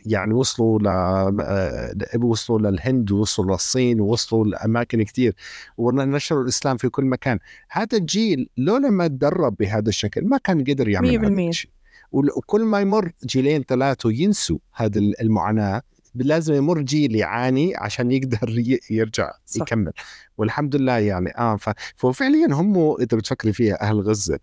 يعني 0.05 0.33
وصلوا 0.33 0.79
ل 0.79 0.87
آه، 0.87 1.93
وصلوا 2.21 2.59
للهند 2.59 3.11
ووصلوا 3.11 3.51
للصين 3.51 4.01
ووصلوا 4.01 4.45
لأماكن 4.45 5.03
كثير 5.03 5.35
ونشروا 5.77 6.43
الإسلام 6.43 6.77
في 6.77 6.89
كل 6.89 7.05
مكان. 7.05 7.39
هذا 7.69 7.97
الجيل 7.97 8.49
لولا 8.57 8.89
ما 8.89 9.07
تدرب 9.07 9.55
بهذا 9.59 9.89
الشكل 9.89 10.25
ما 10.25 10.37
كان 10.37 10.63
قدر 10.63 10.89
يعمل 10.89 11.07
هذا 11.09 11.27
الشيء. 11.49 11.71
وكل 12.11 12.63
ما 12.63 12.81
يمر 12.81 13.11
جيلين 13.25 13.63
ثلاثة 13.63 14.11
ينسوا 14.11 14.57
هذه 14.73 15.13
المعاناة 15.21 15.81
لازم 16.23 16.53
يمر 16.53 16.81
جيل 16.81 17.15
يعاني 17.15 17.75
عشان 17.75 18.11
يقدر 18.11 18.63
يرجع 18.89 19.31
صح. 19.45 19.61
يكمل 19.61 19.91
والحمد 20.37 20.75
لله 20.75 20.97
يعني 20.97 21.37
آه 21.37 21.57
ففعليا 21.95 22.47
هم 22.53 22.95
إذا 22.95 23.17
بتفكري 23.17 23.53
فيها 23.53 23.81
أهل 23.81 23.99
غزة 24.01 24.39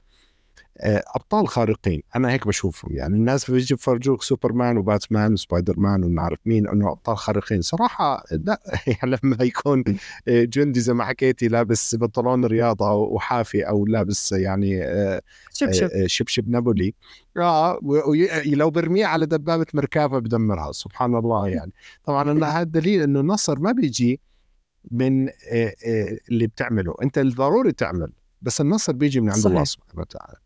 أبطال 0.81 1.49
خارقين. 1.49 2.03
أنا 2.16 2.31
هيك 2.31 2.47
بشوفهم. 2.47 2.97
يعني 2.97 3.16
الناس 3.16 3.51
بيجي 3.51 3.75
بفرجوك 3.75 4.22
سوبرمان 4.22 4.77
وباتمان 4.77 5.33
وسبايدر 5.33 5.81
مان 5.81 6.05
ونعرف 6.05 6.39
مين 6.47 6.68
إنه 6.68 6.91
أبطال 6.91 7.16
خارقين. 7.16 7.62
صراحة 7.62 8.25
لا 8.31 8.61
يعني 8.87 9.16
لما 9.22 9.37
يكون 9.41 9.85
جندي 10.29 10.81
زي 10.81 10.93
ما 10.93 11.05
حكيتي 11.05 11.49
لابس 11.49 11.95
بنطلون 11.95 12.45
رياضة 12.45 12.93
وحافي 12.93 13.62
أو 13.68 13.87
لابس 13.87 14.33
يعني 14.33 14.85
آه، 14.85 15.22
شبشب. 15.53 15.91
آه، 15.91 16.07
شبشب 16.07 16.49
نابولي 16.49 16.95
آه 17.37 17.79
لو 18.47 18.70
برميه 18.70 19.07
على 19.07 19.27
دبابة 19.27 19.66
مركبه 19.75 20.18
بدمرها. 20.18 20.72
سبحان 20.72 21.14
الله 21.14 21.49
يعني. 21.49 21.72
طبعا 22.05 22.45
هذا 22.45 22.62
دليل 22.62 23.03
إنه 23.03 23.20
النصر 23.20 23.59
ما 23.59 23.72
بيجي 23.72 24.20
من 24.91 25.29
اللي 26.31 26.47
بتعمله. 26.47 26.95
أنت 27.03 27.18
الضروري 27.18 27.72
تعمل 27.72 28.12
بس 28.43 28.61
النصر 28.61 28.93
بيجي 28.93 29.20
من 29.20 29.29
عند 29.31 29.39
صحيح. 29.39 29.53
الله 29.53 29.64
سبحانه 29.64 30.01
وتعالى. 30.01 30.43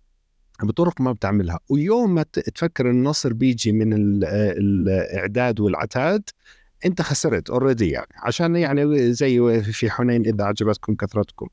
بطرق 0.63 1.01
ما 1.01 1.13
بتعملها. 1.13 1.59
ويوم 1.69 2.15
ما 2.15 2.23
تفكر 2.33 2.91
النصر 2.91 3.33
بيجي 3.33 3.73
من 3.73 3.93
الإعداد 3.93 5.61
والعتاد 5.61 6.23
أنت 6.87 7.03
خسرت 7.03 7.51
اوريدي 7.51 7.91
يعني. 7.91 8.13
عشان 8.17 8.57
يعني 8.57 9.13
زي 9.13 9.63
في 9.63 9.91
حنين 9.91 10.27
إذا 10.27 10.45
عجبتكم 10.45 10.95
كثرتكم. 10.95 11.49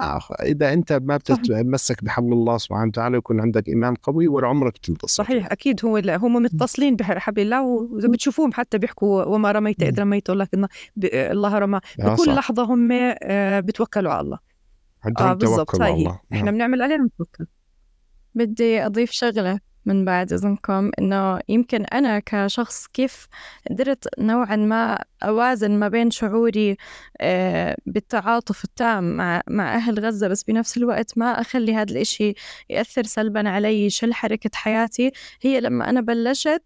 آه 0.00 0.20
إذا 0.42 0.72
أنت 0.72 0.92
ما 0.92 1.16
بتتمسك 1.16 2.04
بحبل 2.04 2.32
الله 2.32 2.58
سبحانه 2.58 2.86
وتعالى 2.86 3.16
ويكون 3.16 3.40
عندك 3.40 3.68
إيمان 3.68 3.94
قوي 3.94 4.28
ولا 4.28 4.46
عمرك 4.46 4.78
تنتصر. 4.78 5.24
صحيح 5.24 5.52
أكيد 5.52 5.84
هو 5.84 5.96
هم 5.96 6.34
متصلين 6.34 6.96
بحبل 6.96 7.42
الله 7.42 7.62
واذا 7.62 8.08
بتشوفوهم 8.08 8.52
حتى 8.52 8.78
بيحكوا 8.78 9.24
وما 9.24 9.52
رميت 9.52 9.82
إذ 9.82 10.00
رميت 10.00 10.30
ولكن 10.30 10.66
الله 11.04 11.58
رمى. 11.58 11.80
بكل 11.98 12.26
صح. 12.26 12.32
لحظة 12.32 12.62
هم 12.62 12.88
آه، 12.92 13.60
بتوكلوا 13.60 14.12
على 14.12 14.20
الله. 14.20 14.38
عندهم 15.04 15.28
آه 15.28 15.34
توكل 15.34 15.82
على 15.82 15.94
الله. 15.94 16.20
إحنا 16.32 16.50
بنعمل 16.50 16.82
علينا 16.82 17.04
نتوكل 17.04 17.46
بدي 18.38 18.86
أضيف 18.86 19.10
شغلة 19.10 19.60
من 19.86 20.04
بعد 20.04 20.32
إذنكم 20.32 20.90
إنه 20.98 21.40
يمكن 21.48 21.84
أنا 21.84 22.18
كشخص 22.26 22.86
كيف 22.86 23.26
قدرت 23.70 24.08
نوعا 24.18 24.56
ما 24.56 25.04
أوازن 25.22 25.70
ما 25.78 25.88
بين 25.88 26.10
شعوري 26.10 26.76
آه، 27.20 27.76
بالتعاطف 27.86 28.64
التام 28.64 29.16
مع, 29.48 29.74
أهل 29.76 30.00
غزة 30.00 30.28
بس 30.28 30.42
بنفس 30.42 30.76
الوقت 30.76 31.18
ما 31.18 31.40
أخلي 31.40 31.74
هذا 31.74 31.92
الإشي 31.92 32.34
يأثر 32.70 33.02
سلبا 33.02 33.48
علي 33.48 33.86
يشل 33.86 34.14
حركة 34.14 34.50
حياتي. 34.54 35.12
هي 35.42 35.60
لما 35.60 35.90
أنا 35.90 36.00
بلشت 36.00 36.62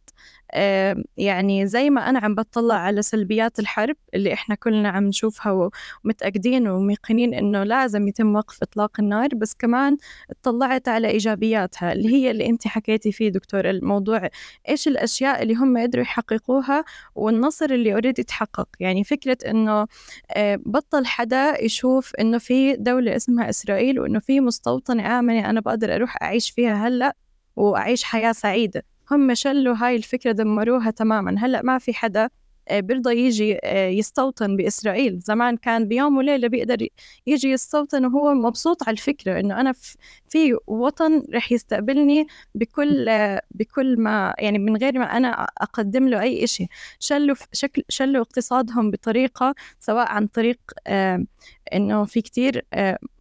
يعني 1.16 1.66
زي 1.66 1.90
ما 1.90 2.08
أنا 2.10 2.18
عم 2.18 2.34
بطلع 2.34 2.74
على 2.74 3.02
سلبيات 3.02 3.58
الحرب 3.58 3.96
اللي 4.14 4.32
إحنا 4.32 4.54
كلنا 4.54 4.88
عم 4.88 5.04
نشوفها 5.04 5.70
ومتأكدين 6.04 6.68
وميقنين 6.68 7.34
إنه 7.34 7.62
لازم 7.62 8.08
يتم 8.08 8.36
وقف 8.36 8.62
إطلاق 8.62 8.90
النار 9.00 9.28
بس 9.34 9.54
كمان 9.54 9.96
اطلعت 10.30 10.88
على 10.88 11.08
إيجابياتها 11.08 11.92
اللي 11.92 12.08
هي 12.08 12.30
اللي 12.30 12.46
أنت 12.46 12.68
حكيتي 12.68 13.12
فيه 13.12 13.28
دكتور 13.28 13.70
الموضوع 13.70 14.28
إيش 14.68 14.88
الأشياء 14.88 15.42
اللي 15.42 15.54
هم 15.54 15.78
قدروا 15.78 16.02
يحققوها 16.02 16.84
والنصر 17.14 17.64
اللي 17.70 17.92
أوريدي 17.92 18.22
تحقق. 18.22 18.68
يعني 18.80 19.04
فكرة 19.04 19.38
إنه 19.50 19.86
بطل 20.66 21.06
حدا 21.06 21.64
يشوف 21.64 22.12
إنه 22.20 22.38
في 22.38 22.76
دولة 22.76 23.16
اسمها 23.16 23.48
إسرائيل 23.50 24.00
وإنه 24.00 24.18
في 24.18 24.40
مستوطنة 24.40 25.18
آمنة 25.18 25.50
أنا 25.50 25.60
بقدر 25.60 25.94
أروح 25.94 26.22
أعيش 26.22 26.50
فيها 26.50 26.88
هلأ 26.88 27.16
وأعيش 27.56 28.04
حياة 28.04 28.32
سعيدة. 28.32 28.91
هم 29.10 29.34
شلوا 29.34 29.74
هاي 29.78 29.96
الفكرة 29.96 30.32
دمروها 30.32 30.90
تماما. 30.90 31.34
هلأ 31.38 31.62
ما 31.62 31.78
في 31.78 31.94
حدا 31.94 32.28
آه، 32.68 32.80
بيرضى 32.80 33.14
يجي 33.18 33.58
آه، 33.64 33.88
يستوطن 33.88 34.56
بإسرائيل. 34.56 35.18
زمان 35.18 35.56
كان 35.56 35.88
بيوم 35.88 36.16
وليلة 36.16 36.48
بيقدر 36.48 36.86
يجي 37.26 37.48
يستوطن 37.50 38.04
وهو 38.04 38.34
مبسوط 38.34 38.82
على 38.82 38.92
الفكرة 38.92 39.40
إنه 39.40 39.60
أنا 39.60 39.72
في 40.28 40.56
وطن 40.66 41.22
رح 41.34 41.52
يستقبلني 41.52 42.26
بكل 42.54 43.08
آه، 43.08 43.42
بكل 43.50 44.00
ما 44.00 44.34
يعني 44.38 44.58
من 44.58 44.76
غير 44.76 44.98
ما 44.98 45.16
أنا 45.16 45.28
أقدم 45.58 46.08
له 46.08 46.20
أي 46.22 46.44
إشي. 46.44 46.66
شلوا 46.98 47.36
شكل 47.52 47.82
شلوا 47.88 48.22
اقتصادهم 48.22 48.90
بطريقة 48.90 49.54
سواء 49.80 50.08
عن 50.08 50.26
طريق 50.26 50.58
إنه 51.74 52.04
في 52.04 52.20
كتير 52.22 52.64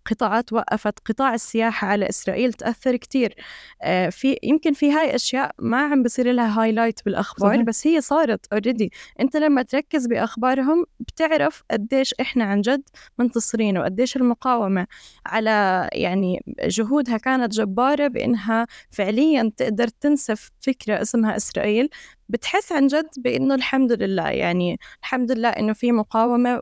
قطاعات 0.05 0.53
وقفت 0.53 0.99
قطاع 1.05 1.33
السياحة 1.33 1.87
على 1.87 2.09
إسرائيل 2.09 2.53
تأثر 2.53 2.95
كتير. 2.95 3.35
آه، 3.81 4.09
في 4.09 4.37
يمكن 4.43 4.73
في 4.73 4.91
هاي 4.91 5.15
أشياء 5.15 5.51
ما 5.59 5.77
عم 5.77 6.03
بصير 6.03 6.31
لها 6.31 6.61
highlight 6.61 6.99
بالأخبار 7.05 7.51
صحيح. 7.53 7.61
بس 7.61 7.87
هي 7.87 8.01
صارت 8.01 8.45
already 8.53 8.91
أنت 9.19 9.37
لما 9.37 9.61
تركز 9.61 10.07
بأخبارهم 10.07 10.85
بتعرف 10.99 11.63
قديش 11.71 12.13
إحنا 12.21 12.43
عن 12.43 12.61
جد 12.61 12.83
منتصرين 13.19 13.77
وقديش 13.77 14.15
المقاومة 14.17 14.87
على 15.25 15.89
يعني 15.93 16.43
جهودها 16.63 17.17
كانت 17.17 17.53
جبارة 17.53 18.07
بإنها 18.07 18.67
فعليا 18.91 19.51
تقدر 19.57 19.87
تنسف 19.87 20.51
فكرة 20.61 21.01
اسمها 21.01 21.35
إسرائيل. 21.35 21.89
بتحس 22.29 22.71
عن 22.71 22.87
جد 22.87 23.09
بإنه 23.17 23.55
الحمد 23.55 23.91
لله 23.91 24.29
يعني 24.29 24.79
الحمد 25.01 25.31
لله 25.31 25.49
إنه 25.49 25.73
في 25.73 25.91
مقاومة 25.91 26.61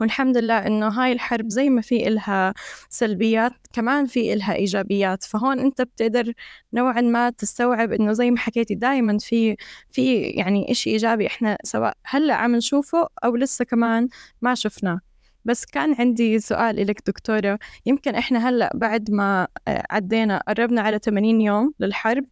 والحمد 0.00 0.36
لله 0.36 0.66
إنه 0.66 0.88
هاي 0.88 1.12
الحرب 1.12 1.48
زي 1.48 1.68
ما 1.70 1.80
في 1.80 2.08
إلها 2.08 2.54
سلبيات 2.88 3.52
كمان 3.72 4.06
في 4.06 4.32
إلها 4.32 4.54
إيجابيات. 4.54 5.24
فهون 5.24 5.58
أنت 5.58 5.82
بتقدر 5.82 6.32
نوعا 6.72 7.00
ما 7.00 7.30
تستوعب 7.30 7.92
إنه 7.92 8.12
زي 8.12 8.30
ما 8.30 8.38
حكيتي 8.38 8.74
دائما 8.74 9.18
في 9.18 9.56
في 9.90 10.20
يعني 10.20 10.70
إشي 10.72 10.90
إيجابي 10.90 11.26
إحنا 11.26 11.58
سواء 11.64 11.94
هلأ 12.04 12.34
عم 12.34 12.56
نشوفه 12.56 13.08
أو 13.24 13.36
لسه 13.36 13.64
كمان 13.64 14.08
ما 14.42 14.54
شفناه. 14.54 15.00
بس 15.44 15.64
كان 15.64 15.94
عندي 15.98 16.38
سؤال 16.40 16.86
لك 16.86 17.02
دكتورة 17.06 17.58
يمكن 17.86 18.14
إحنا 18.14 18.48
هلأ 18.48 18.70
بعد 18.74 19.10
ما 19.10 19.48
آه، 19.68 19.84
عدينا 19.90 20.42
قربنا 20.48 20.80
على 20.82 20.98
80 20.98 21.40
يوم 21.40 21.74
للحرب 21.80 22.24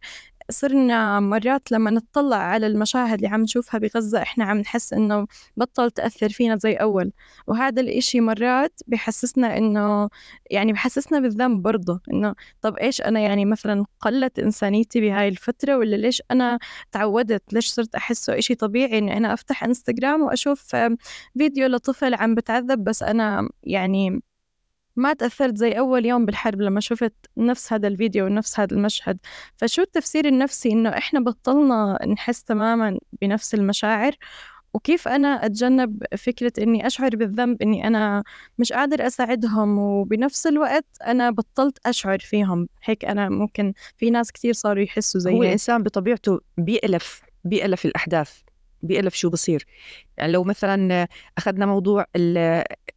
صرنا 0.51 1.19
مرات 1.19 1.71
لما 1.71 1.91
نطلع 1.91 2.35
على 2.37 2.67
المشاهد 2.67 3.13
اللي 3.13 3.27
عم 3.27 3.41
نشوفها 3.41 3.79
بغزة 3.79 4.21
إحنا 4.21 4.45
عم 4.45 4.57
نحس 4.57 4.93
إنه 4.93 5.27
بطل 5.57 5.91
تأثر 5.91 6.29
فينا 6.29 6.55
زي 6.55 6.73
أول. 6.73 7.11
وهذا 7.47 7.81
الإشي 7.81 8.21
مرات 8.21 8.79
بحسسنا 8.87 9.57
إنه 9.57 10.09
يعني 10.51 10.73
بحسسنا 10.73 11.19
بالذنب 11.19 11.61
برضه 11.61 12.01
إنه 12.13 12.35
طب 12.61 12.77
إيش 12.77 13.01
أنا 13.01 13.19
يعني 13.19 13.45
مثلا 13.45 13.85
قلت 14.01 14.39
إنسانيتي 14.39 15.01
بهاي 15.01 15.27
الفترة 15.27 15.77
ولا 15.77 15.95
ليش 15.95 16.21
أنا 16.31 16.59
تعودت؟ 16.91 17.53
ليش 17.53 17.67
صرت 17.67 17.95
أحسه 17.95 18.37
إشي 18.37 18.55
طبيعي 18.55 18.97
إني 18.97 19.17
أنا 19.17 19.33
أفتح 19.33 19.63
إنستغرام 19.63 20.21
وأشوف 20.21 20.75
فيديو 21.37 21.67
لطفل 21.67 22.13
عم 22.13 22.35
بتعذب 22.35 22.83
بس 22.83 23.03
أنا 23.03 23.49
يعني 23.63 24.21
ما 24.95 25.13
تأثرت 25.13 25.57
زي 25.57 25.71
أول 25.71 26.05
يوم 26.05 26.25
بالحرب 26.25 26.61
لما 26.61 26.79
شفت 26.79 27.13
نفس 27.37 27.73
هذا 27.73 27.87
الفيديو 27.87 28.25
ونفس 28.25 28.59
هذا 28.59 28.73
المشهد. 28.75 29.17
فشو 29.55 29.81
التفسير 29.81 30.27
النفسي؟ 30.27 30.71
إنه 30.71 30.89
إحنا 30.89 31.19
بطلنا 31.19 32.05
نحس 32.07 32.43
تماما 32.43 32.99
بنفس 33.21 33.53
المشاعر 33.53 34.15
وكيف 34.73 35.07
أنا 35.07 35.45
أتجنب 35.45 36.03
فكرة 36.17 36.51
إني 36.63 36.87
أشعر 36.87 37.15
بالذنب 37.15 37.61
إني 37.61 37.87
أنا 37.87 38.23
مش 38.57 38.73
قادر 38.73 39.07
أساعدهم 39.07 39.79
وبنفس 39.79 40.47
الوقت 40.47 40.85
أنا 41.07 41.31
بطلت 41.31 41.77
أشعر 41.85 42.19
فيهم. 42.19 42.67
هيك 42.83 43.05
أنا 43.05 43.29
ممكن 43.29 43.73
في 43.97 44.09
ناس 44.09 44.31
كتير 44.31 44.53
صاروا 44.53 44.83
يحسوا 44.83 45.19
زي 45.19 45.33
هو 45.33 45.43
الإنسان 45.43 45.83
بطبيعته 45.83 46.39
بيألف 46.57 47.21
بيألف 47.43 47.85
الأحداث 47.85 48.39
بيألف 48.81 49.15
شو 49.15 49.29
بصير. 49.29 49.65
يعني 50.17 50.31
لو 50.31 50.43
مثلا 50.43 51.07
أخذنا 51.37 51.65
موضوع 51.65 52.05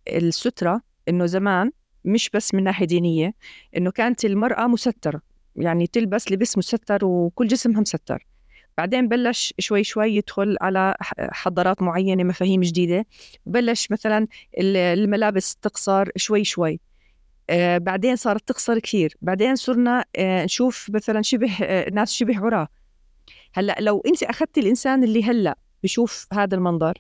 السترة 0.09 0.81
إنه 1.09 1.27
زمان 1.27 1.71
مش 2.05 2.31
بس 2.31 2.55
من 2.55 2.65
ناحية 2.65 2.87
دينية 2.87 3.35
إنه 3.77 3.91
كانت 3.91 4.25
المرأة 4.25 4.67
مسترة 4.67 5.21
يعني 5.57 5.87
تلبس 5.87 6.33
لبس 6.33 6.59
مستر 6.59 7.05
وكل 7.05 7.47
جسمها 7.47 7.81
مستر. 7.81 8.27
بعدين 8.79 9.09
بلش 9.09 9.55
شوي 9.59 9.85
شوي 9.85 10.17
يدخل 10.17 10.57
على 10.61 10.95
حضارات 11.19 11.83
معينة 11.83 12.25
مفاهيم 12.25 12.61
جديدة. 12.61 13.07
وبلش 13.47 13.91
مثلا 13.91 14.27
الملابس 14.59 15.57
تقصر 15.57 16.09
شوي 16.17 16.45
شوي. 16.45 16.81
آه 17.51 17.79
بعدين 17.79 18.17
صارت 18.17 18.49
تقصر 18.49 18.79
كثير. 18.79 19.17
بعدين 19.23 19.57
صرنا 19.57 20.05
آه 20.17 20.45
نشوف 20.45 20.91
مثلا 20.95 21.23
شبه 21.23 21.53
آه 21.63 21.91
ناس 21.91 22.13
شبه 22.13 22.39
عراة. 22.39 22.69
هلأ 23.55 23.77
لو 23.81 24.03
أنت 24.07 24.23
أخذتي 24.23 24.61
الإنسان 24.61 25.05
اللي 25.05 25.25
هلأ 25.25 25.59
بشوف 25.83 26.27
هذا 26.33 26.55
المنظر 26.55 26.99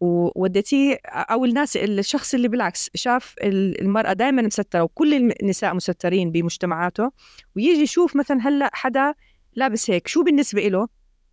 ووديتيه 0.00 0.98
أو 1.06 1.44
الناس 1.44 1.76
الشخص 1.76 2.34
اللي 2.34 2.48
بالعكس 2.48 2.90
شاف 2.94 3.34
المرأة 3.42 4.12
دائما 4.12 4.42
مسترة 4.42 4.82
وكل 4.82 5.14
النساء 5.42 5.74
مسترين 5.74 6.30
بمجتمعاته 6.30 7.10
ويجي 7.56 7.82
يشوف 7.82 8.16
مثلا 8.16 8.38
هلأ 8.48 8.70
حدا 8.72 9.14
لابس 9.54 9.90
هيك 9.90 10.08
شو 10.08 10.22
بالنسبة 10.22 10.68
له 10.68 10.88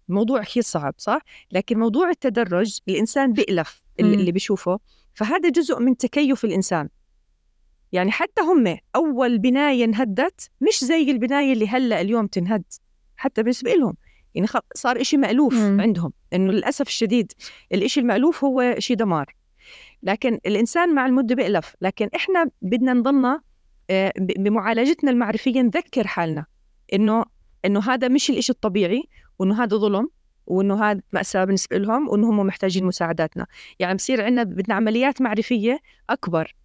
موضوع 0.10 0.44
كثير 0.44 0.64
صعب 0.64 0.94
صح؟ 0.98 1.20
لكن 1.52 1.80
موضوع 1.80 2.10
التدرج 2.10 2.80
الإنسان 2.88 3.34
بيألف 3.34 3.84
اللي 4.00 4.32
بيشوفه 4.32 4.80
فهذا 5.14 5.50
جزء 5.50 5.80
من 5.80 5.98
تكيف 5.98 6.46
الإنسان. 6.46 6.90
يعني 7.92 8.12
حتى 8.12 8.42
هم 8.42 8.78
أول 8.96 9.40
بناية 9.40 9.84
انهدت 9.84 10.50
مش 10.62 10.84
زي 10.84 11.12
البناية 11.12 11.54
اللي 11.54 11.68
هلأ 11.68 12.02
اليوم 12.02 12.28
تنهد 12.28 12.64
حتى 13.16 13.44
بالنسبة 13.44 13.74
لهم 13.74 13.94
يعني 14.36 14.48
صار 14.76 15.02
إشي 15.02 15.18
مألوف 15.18 15.54
مم. 15.54 15.82
عندهم. 15.82 16.14
إنه 16.34 16.52
للأسف 16.52 16.88
الشديد 16.88 17.32
الإشي 17.74 18.00
المألوف 18.00 18.44
هو 18.44 18.76
شيء 18.80 18.98
دمار. 18.98 19.36
لكن 20.04 20.40
الإنسان 20.46 20.96
مع 20.96 21.06
المدة 21.06 21.36
بيألف. 21.36 21.76
لكن 21.82 22.10
إحنا 22.16 22.50
بدنا 22.62 22.94
نضلنا 22.94 23.42
آه، 23.90 24.14
بمعالجتنا 24.18 25.12
المعرفية 25.12 25.62
نذكر 25.62 26.08
حالنا. 26.08 26.46
إنه 26.94 27.26
إنه 27.66 27.80
هذا 27.80 28.08
مش 28.08 28.30
الإشي 28.30 28.52
الطبيعي 28.52 29.04
وإنه 29.40 29.64
هذا 29.64 29.78
ظلم 29.78 30.10
وإنه 30.48 30.84
هذا 30.84 31.02
مأساة 31.14 31.46
بالنسبة 31.46 31.78
لهم 31.78 32.10
وإنه 32.10 32.30
هم 32.30 32.38
محتاجين 32.38 32.86
مساعداتنا. 32.86 33.48
يعني 33.80 33.96
بصير 33.96 34.26
عندنا 34.26 34.44
بدنا 34.44 34.76
عمليات 34.76 35.22
معرفية 35.22 35.80
أكبر. 36.10 36.44
آه، 36.44 36.63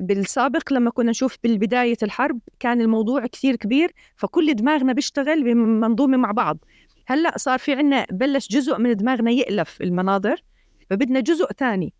بالسابق 0.00 0.72
لما 0.72 0.90
كنا 0.90 1.10
نشوف 1.10 1.36
بالبداية 1.42 1.96
الحرب 2.02 2.38
كان 2.60 2.80
الموضوع 2.80 3.26
كثير 3.26 3.56
كبير 3.56 3.92
فكل 4.16 4.54
دماغنا 4.54 4.92
بيشتغل 4.92 5.44
بمنظومة 5.44 6.16
مع 6.16 6.30
بعض. 6.30 6.58
هلأ 7.06 7.38
صار 7.38 7.58
في 7.58 7.72
عنا 7.72 8.06
بلش 8.10 8.48
جزء 8.48 8.78
من 8.78 8.96
دماغنا 8.96 9.30
يألف 9.30 9.82
المناظر 9.82 10.42
فبدنا 10.90 11.20
جزء 11.20 11.46
ثاني 11.52 11.92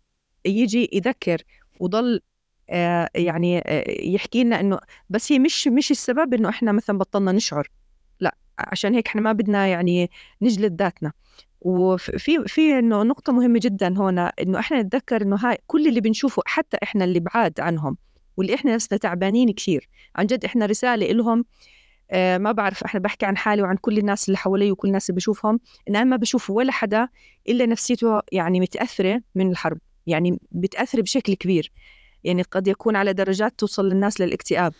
يجي 0.45 0.89
يذكر 0.93 1.41
وضل 1.79 2.21
آه 2.69 3.09
يعني 3.15 3.57
آه 3.59 3.83
يحكي 4.01 4.43
لنا 4.43 4.59
إنه 4.59 4.79
بس 5.09 5.31
هي 5.31 5.39
مش 5.39 5.67
مش 5.67 5.91
السبب 5.91 6.33
إنه 6.33 6.49
إحنا 6.49 6.71
مثلا 6.71 6.97
بطلنا 6.97 7.31
نشعر 7.31 7.67
لأ 8.19 8.35
عشان 8.59 8.93
هيك 8.93 9.07
إحنا 9.07 9.21
ما 9.21 9.31
بدنا 9.31 9.67
يعني 9.67 10.09
نجلد 10.41 10.81
ذاتنا. 10.81 11.11
وفي 11.67 12.43
في 12.47 12.79
إنه 12.79 13.03
نقطة 13.03 13.33
مهمة 13.33 13.59
جدا 13.63 13.87
هنا 13.87 14.33
إنه 14.41 14.59
إحنا 14.59 14.81
نتذكر 14.81 15.21
إنه 15.21 15.35
هاي 15.35 15.57
كل 15.67 15.87
اللي 15.87 16.01
بنشوفه 16.01 16.41
حتى 16.45 16.77
إحنا 16.83 17.05
اللي 17.05 17.19
بعاد 17.19 17.59
عنهم 17.59 17.97
واللي 18.37 18.55
إحنا 18.55 18.75
نفسنا 18.75 18.97
تعبانين 18.97 19.51
كثير. 19.51 19.89
عن 20.15 20.25
جد 20.25 20.45
إحنا 20.45 20.65
رسالة 20.65 21.07
لهم 21.11 21.45
آه 22.11 22.37
ما 22.37 22.51
بعرف 22.51 22.83
إحنا 22.83 22.99
بحكي 22.99 23.25
عن 23.25 23.37
حالي 23.37 23.61
وعن 23.61 23.75
كل 23.75 23.97
الناس 23.97 24.27
اللي 24.27 24.37
حوالي 24.37 24.71
وكل 24.71 24.87
الناس 24.87 25.09
اللي 25.09 25.17
بشوفهم 25.17 25.59
ان 25.89 25.95
أنا 25.95 26.03
ما 26.03 26.15
بشوف 26.15 26.49
ولا 26.49 26.71
حدا 26.71 27.07
إلا 27.49 27.65
نفسيته 27.65 28.19
يعني 28.31 28.59
متأثرة 28.59 29.21
من 29.35 29.51
الحرب 29.51 29.77
يعني 30.07 30.39
بتاثر 30.51 31.01
بشكل 31.01 31.33
كبير. 31.33 31.71
يعني 32.23 32.41
قد 32.41 32.67
يكون 32.67 32.95
على 32.95 33.13
درجات 33.13 33.53
توصل 33.59 33.89
للناس 33.89 34.21
للاكتئاب 34.21 34.73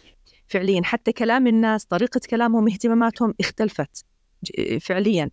فعليا. 0.48 0.82
حتى 0.84 1.12
كلام 1.12 1.48
الناس 1.48 1.86
طريقة 1.86 2.22
كلامهم 2.30 2.68
اهتماماتهم 2.68 3.34
اختلفت 3.40 4.06
فعليا. 4.82 5.30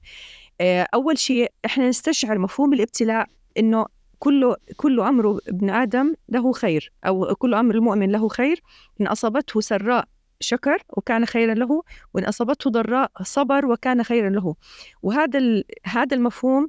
آه، 0.60 0.88
أول 0.94 1.18
شيء 1.18 1.52
إحنا 1.64 1.88
نستشعر 1.88 2.38
مفهوم 2.38 2.72
الابتلاء 2.72 3.26
إنه 3.58 3.86
كل 4.18 4.54
كل 4.76 5.00
أمر 5.00 5.38
ابن 5.48 5.70
آدم 5.70 6.14
له 6.28 6.52
خير 6.52 6.92
أو 7.06 7.34
كل 7.34 7.54
أمر 7.54 7.74
المؤمن 7.74 8.10
له 8.12 8.28
خير. 8.28 8.62
إن 9.00 9.06
أصابته 9.06 9.60
سراء 9.60 10.04
شكر 10.40 10.82
وكان 10.88 11.26
خيرا 11.26 11.54
له 11.54 11.82
وإن 12.14 12.24
أصابته 12.24 12.70
ضراء 12.70 13.10
صبر 13.22 13.66
وكان 13.66 14.02
خيرا 14.02 14.30
له. 14.30 14.54
وهذا 15.02 15.62
هذا 15.84 16.16
المفهوم 16.16 16.68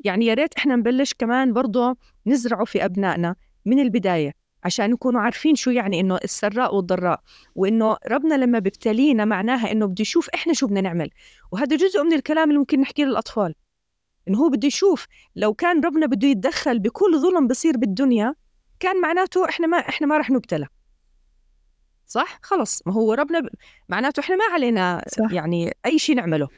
يعني 0.00 0.26
يا 0.26 0.34
ريت 0.34 0.54
إحنا 0.54 0.76
نبلش 0.76 1.14
كمان 1.14 1.52
برضه 1.52 1.96
نزرعه 2.26 2.64
في 2.64 2.84
أبنائنا 2.84 3.34
من 3.66 3.78
البداية. 3.78 4.41
عشان 4.64 4.92
يكونوا 4.92 5.20
عارفين 5.20 5.54
شو 5.54 5.70
يعني 5.70 6.00
إنه 6.00 6.16
السراء 6.24 6.74
والضراء 6.74 7.20
وإنه 7.54 7.96
ربنا 8.06 8.34
لما 8.34 8.58
بيبتلينا 8.58 9.24
معناها 9.24 9.72
إنه 9.72 9.86
بده 9.86 10.02
يشوف 10.02 10.28
إحنا 10.34 10.52
شو 10.52 10.66
بدنا 10.66 10.80
نعمل. 10.80 11.10
وهذا 11.52 11.76
جزء 11.76 12.02
من 12.02 12.12
الكلام 12.12 12.48
اللي 12.48 12.58
ممكن 12.58 12.80
نحكيه 12.80 13.04
للأطفال. 13.04 13.54
إنه 14.28 14.38
هو 14.38 14.48
بده 14.48 14.66
يشوف 14.66 15.06
لو 15.36 15.54
كان 15.54 15.84
ربنا 15.84 16.06
بده 16.06 16.28
يتدخل 16.28 16.78
بكل 16.78 17.18
ظلم 17.18 17.46
بصير 17.46 17.76
بالدنيا 17.76 18.34
كان 18.80 19.00
معناته 19.00 19.48
إحنا 19.48 19.66
ما 19.66 19.76
إحنا 19.78 20.06
ما 20.06 20.18
رح 20.18 20.30
نبتلى. 20.30 20.66
صح؟ 22.06 22.38
خلص. 22.42 22.82
ما 22.86 22.92
هو 22.92 23.12
ربنا 23.12 23.40
ب... 23.40 23.48
معناته 23.88 24.20
إحنا 24.20 24.36
ما 24.36 24.44
علينا 24.52 25.04
صح. 25.08 25.32
يعني 25.32 25.76
أي 25.86 25.98
شيء 25.98 26.16
نعمله. 26.16 26.48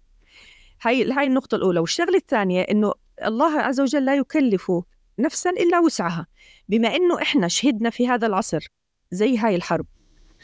هاي 0.82 1.12
هاي 1.12 1.26
النقطة 1.26 1.54
الأولى. 1.54 1.80
والشغلة 1.80 2.16
الثانية 2.16 2.62
إنه 2.62 2.92
الله 3.24 3.60
عز 3.60 3.80
وجل 3.80 4.04
لا 4.04 4.14
يكلف 4.14 4.72
نفسا 5.18 5.50
إلا 5.50 5.78
وسعها. 5.78 6.26
بما 6.68 6.88
إنه 6.96 7.22
إحنا 7.22 7.48
شهدنا 7.48 7.90
في 7.90 8.08
هذا 8.08 8.26
العصر 8.26 8.66
زي 9.10 9.38
هاي 9.38 9.56
الحرب 9.56 9.86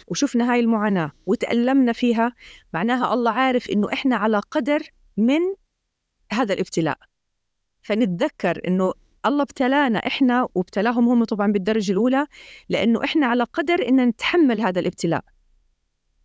وشفنا 0.07 0.53
هاي 0.53 0.61
المعاناة 0.61 1.13
وتألمنا 1.27 1.93
فيها 1.93 2.35
معناها 2.75 3.15
الله 3.15 3.31
عارف 3.31 3.71
إنه 3.71 3.93
إحنا 3.93 4.17
على 4.17 4.39
قدر 4.51 4.83
من 5.17 5.41
هذا 6.33 6.55
الابتلاء. 6.55 6.99
فنتذكر 7.83 8.61
إنه 8.69 8.93
الله 9.27 9.43
ابتلانا 9.43 9.99
إحنا 9.99 10.49
وابتلاهم 10.55 11.09
هم 11.09 11.25
طبعا 11.25 11.53
بالدرجة 11.53 11.93
الأولى 11.93 12.27
لأنه 12.69 13.05
إحنا 13.05 13.27
على 13.27 13.45
قدر 13.45 13.89
إن 13.89 14.09
نتحمل 14.09 14.61
هذا 14.61 14.81
الابتلاء. 14.81 15.25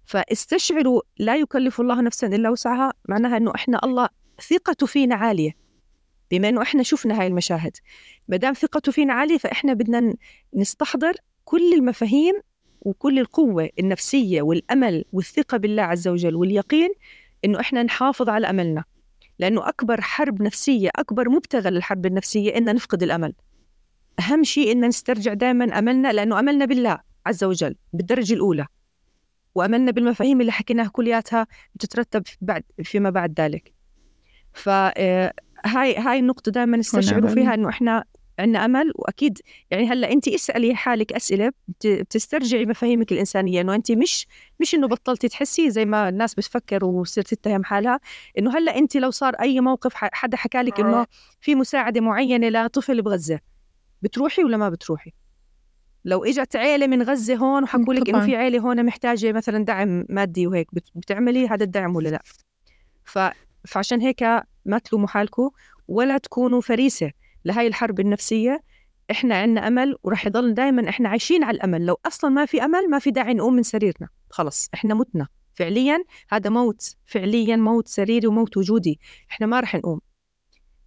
فاستشعروا 0.06 1.02
لا 1.18 1.36
يكلف 1.36 1.82
الله 1.82 2.02
نفسا 2.02 2.28
إلا 2.28 2.50
وسعها 2.50 2.94
معناها 3.10 3.38
إنه 3.38 3.52
إحنا 3.56 3.80
الله 3.84 4.10
ثقته 4.50 4.86
فينا 4.86 5.16
عالية. 5.16 5.65
بما 6.32 6.50
إنه 6.50 6.62
إحنا 6.62 6.84
شفنا 6.84 7.20
هاي 7.22 7.28
المشاهد. 7.28 7.78
ما 8.28 8.38
دام 8.38 8.54
ثقته 8.54 8.92
فينا 8.92 9.14
عالية 9.14 9.38
فإحنا 9.38 9.74
بدنا 9.74 10.16
نستحضر 10.54 11.14
كل 11.46 11.74
المفاهيم 11.74 12.34
وكل 12.82 13.20
القوة 13.20 13.70
النفسية 13.80 14.42
والأمل 14.42 15.06
والثقة 15.14 15.58
بالله 15.58 15.84
عز 15.84 16.08
وجل 16.08 16.36
واليقين 16.36 16.90
إنه 17.46 17.60
إحنا 17.60 17.84
نحافظ 17.84 18.30
على 18.30 18.50
أملنا. 18.50 18.84
لأنه 19.40 19.70
أكبر 19.70 20.02
حرب 20.02 20.42
نفسية 20.42 20.90
أكبر 20.96 21.30
مبتغى 21.30 21.70
للحرب 21.70 22.06
النفسية 22.06 22.58
إن 22.58 22.76
نفقد 22.76 23.04
الأمل. 23.04 23.34
أهم 24.20 24.44
شيء 24.44 24.72
إن 24.72 24.88
نسترجع 24.88 25.34
دائما 25.34 25.80
أملنا 25.80 26.14
لأنه 26.14 26.40
أملنا 26.40 26.66
بالله 26.66 27.00
عز 27.26 27.44
وجل 27.44 27.76
بالدرجة 27.94 28.34
الأولى. 28.34 28.66
وأملنا 29.56 29.92
بالمفاهيم 29.92 30.42
اللي 30.42 30.52
حكيناها 30.52 30.88
كلياتها 30.88 31.48
بتترتب 31.76 32.24
بعد 32.42 32.64
فيما 32.84 33.10
بعد 33.10 33.42
ذلك. 33.42 33.74
فهاي 34.54 35.32
آه، 35.66 36.00
هاي 36.00 36.20
النقطة 36.20 36.52
دائما 36.52 36.78
نستشعروا 36.78 37.30
فيها 37.30 37.54
إنه 37.54 37.70
إحنا 37.70 38.04
عندنا 38.40 38.66
أمل 38.66 38.92
وأكيد 38.96 39.40
يعني 39.72 39.90
هلأ 39.90 40.12
انت 40.12 40.28
اسألي 40.28 40.76
حالك 40.76 41.14
أسئلة 41.14 41.52
بتسترجعي 41.86 42.66
مفاهيمك 42.66 43.12
الإنسانية 43.12 43.62
إنه 43.62 43.76
انت 43.76 43.92
مش 43.92 44.28
مش 44.60 44.76
إنه 44.76 44.88
بطلتي 44.88 45.28
تحسي 45.28 45.70
زي 45.70 45.86
ما 45.86 46.10
الناس 46.10 46.36
بتفكر 46.36 46.86
وصرت 46.86 47.34
تتهم 47.34 47.64
حالها 47.64 48.00
إنه 48.38 48.58
هلأ 48.58 48.78
انت 48.78 48.98
لو 48.98 49.12
صار 49.12 49.34
أي 49.34 49.62
موقف 49.62 49.94
حدا 49.96 50.38
حكى 50.38 50.58
لك 50.62 50.80
إنه 50.80 51.06
في 51.42 51.56
مساعدة 51.56 52.02
معينة 52.02 52.50
لطفل 52.50 53.02
بغزة 53.02 53.40
بتروحي 54.02 54.44
ولا 54.44 54.58
ما 54.58 54.70
بتروحي؟ 54.70 55.12
لو 56.06 56.24
إجت 56.24 56.56
عيلة 56.56 56.88
من 56.88 57.04
غزة 57.04 57.36
هون 57.36 57.64
وحكوا 57.64 57.94
لك 57.94 58.10
إنه 58.10 58.26
في 58.26 58.36
عيلة 58.36 58.60
هون 58.60 58.86
محتاجة 58.86 59.32
مثلا 59.32 59.66
دعم 59.66 60.06
مادي 60.10 60.48
وهيك 60.48 60.68
بتعملي 60.96 61.48
هذا 61.48 61.64
الدعم 61.64 61.96
ولا 61.96 62.10
لأ؟ 62.10 62.22
ف... 63.04 63.20
فعشان 63.68 64.02
هيك 64.02 64.24
ما 64.66 64.78
تلوموا 64.78 65.08
حالكم 65.08 65.50
ولا 65.88 66.18
تكونوا 66.18 66.62
فريسة 66.62 67.12
لهاي 67.46 67.68
الحرب 67.68 68.00
النفسية. 68.00 68.62
إحنا 69.12 69.36
عنا 69.36 69.68
أمل 69.68 69.96
ورح 70.04 70.26
يضل 70.26 70.54
دائما 70.54 70.90
إحنا 70.90 71.10
عايشين 71.10 71.44
على 71.44 71.56
الأمل. 71.56 71.86
لو 71.86 71.98
أصلا 72.06 72.30
ما 72.30 72.46
في 72.46 72.64
أمل 72.64 72.90
ما 72.90 73.00
في 73.00 73.12
داعي 73.12 73.34
نقوم 73.34 73.54
من 73.54 73.64
سريرنا. 73.64 74.10
خلص 74.30 74.70
إحنا 74.74 74.94
متنا. 74.94 75.28
فعليا 75.54 76.04
هذا 76.30 76.50
موت 76.50 76.96
فعليا 77.06 77.56
موت 77.56 77.88
سريري 77.88 78.28
وموت 78.28 78.58
وجودي. 78.58 79.00
إحنا 79.32 79.48
ما 79.48 79.60
رح 79.60 79.76
نقوم. 79.76 80.02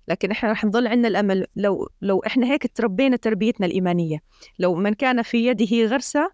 لكن 0.08 0.30
إحنا 0.30 0.50
رح 0.52 0.64
نضل 0.64 0.86
عندنا 0.86 1.08
الأمل. 1.08 1.46
لو 1.56 1.88
لو 2.00 2.18
إحنا 2.18 2.46
هيك 2.46 2.76
تربينا 2.76 3.16
تربيتنا 3.16 3.66
الإيمانية. 3.66 4.18
لو 4.58 4.74
من 4.74 4.94
كان 4.94 5.22
في 5.22 5.46
يده 5.46 5.86
غرسة 5.86 6.30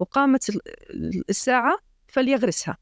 وقامت 0.00 0.50
الساعة 1.28 1.78
فليغرسها. 2.08 2.76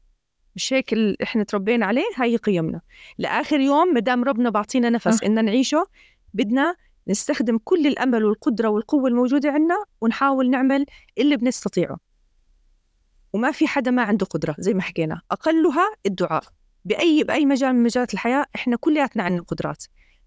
مش 0.55 0.73
هيك 0.73 0.93
إحنا 1.23 1.43
تربينا 1.43 1.85
عليه؟ 1.85 2.03
هاي 2.15 2.35
قيمنا. 2.35 2.81
لآخر 3.17 3.59
يوم 3.59 3.93
ما 3.93 3.99
دام 3.99 4.23
ربنا 4.23 4.49
بعطينا 4.49 4.89
نفس 4.89 5.23
ان 5.23 5.45
نعيشه 5.45 5.87
بدنا 6.33 6.75
نستخدم 7.07 7.57
كل 7.63 7.87
الأمل 7.87 8.25
والقدرة 8.25 8.67
والقوة 8.69 9.09
الموجودة 9.09 9.51
عندنا 9.51 9.75
ونحاول 10.01 10.49
نعمل 10.49 10.85
اللي 11.17 11.37
بنستطيعه. 11.37 11.97
وما 13.33 13.51
في 13.51 13.67
حدا 13.67 13.91
ما 13.91 14.01
عنده 14.03 14.25
قدرة 14.25 14.55
زي 14.59 14.73
ما 14.73 14.81
حكينا. 14.81 15.21
أقلها 15.31 15.93
الدعاء. 16.05 16.43
بأي 16.85 17.23
بأي 17.23 17.45
مجال 17.45 17.73
من 17.73 17.83
مجالات 17.83 18.13
الحياة 18.13 18.45
إحنا 18.55 18.75
كلياتنا 18.75 19.23
عندنا 19.23 19.41
القدرات 19.41 19.83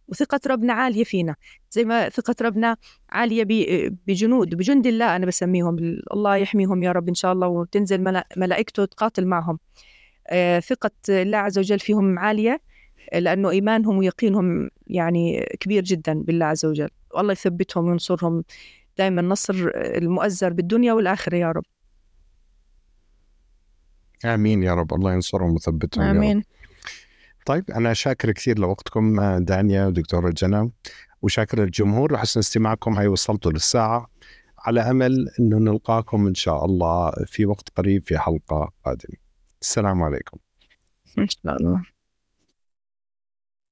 وثقة 0.08 0.40
ربنا 0.46 0.72
عالية 0.72 1.04
فينا. 1.04 1.36
زي 1.70 1.84
ما 1.84 2.08
ثقة 2.08 2.34
ربنا 2.42 2.76
عالية 3.10 3.44
بجنود 4.06 4.54
بجند 4.54 4.86
الله 4.86 5.16
أنا 5.16 5.26
بسميهم. 5.26 5.76
الله 6.14 6.36
يحميهم 6.36 6.82
يا 6.82 6.92
رب 6.92 7.08
إن 7.08 7.14
شاء 7.14 7.32
الله 7.32 7.48
وتنزل 7.48 8.22
ملائكته 8.36 8.84
تقاتل 8.84 9.26
معهم. 9.26 9.54
آه، 9.54 9.93
ثقة 10.60 10.90
الله 11.08 11.38
عز 11.38 11.58
وجل 11.58 11.78
فيهم 11.78 12.18
عالية 12.18 12.60
لأنه 13.14 13.50
إيمانهم 13.50 13.98
ويقينهم 13.98 14.70
يعني 14.86 15.46
كبير 15.60 15.82
جدا 15.82 16.22
بالله 16.22 16.46
عز 16.46 16.66
وجل. 16.66 16.88
والله 17.14 17.32
يثبتهم 17.32 17.88
وينصرهم. 17.88 18.44
دائما 18.98 19.22
نصر 19.22 19.70
المؤزر 19.74 20.52
بالدنيا 20.52 20.92
والآخرة 20.92 21.36
يا 21.36 21.52
رب. 21.52 21.64
آمين 24.24 24.62
يا 24.62 24.74
رب. 24.74 24.94
الله 24.94 25.12
ينصرهم 25.12 25.52
ويثبتهم 25.52 26.04
آمين 26.04 26.36
يا 26.36 26.36
رب. 26.36 26.44
طيب 27.46 27.70
أنا 27.70 27.92
شاكر 27.92 28.32
كثير 28.32 28.58
لوقتكم 28.58 29.20
دانيا 29.38 29.86
ودكتورة 29.86 30.30
جنى 30.30 30.72
وشاكر 31.22 31.62
الجمهور 31.62 32.12
لحسن 32.12 32.40
استماعكم. 32.40 32.92
هاي 32.92 33.06
وصلتوا 33.06 33.52
للساعة. 33.52 34.10
على 34.58 34.80
أمل 34.80 35.28
أنه 35.40 35.58
نلقاكم 35.58 36.26
إن 36.26 36.34
شاء 36.34 36.64
الله 36.64 37.12
في 37.26 37.46
وقت 37.46 37.68
قريب 37.76 38.06
في 38.06 38.18
حلقة 38.18 38.72
قادمة. 38.84 39.23
السلام 39.64 40.02
عليكم. 40.02 40.38
إن 41.18 41.28
شاء 41.28 41.56
الله. 41.56 41.93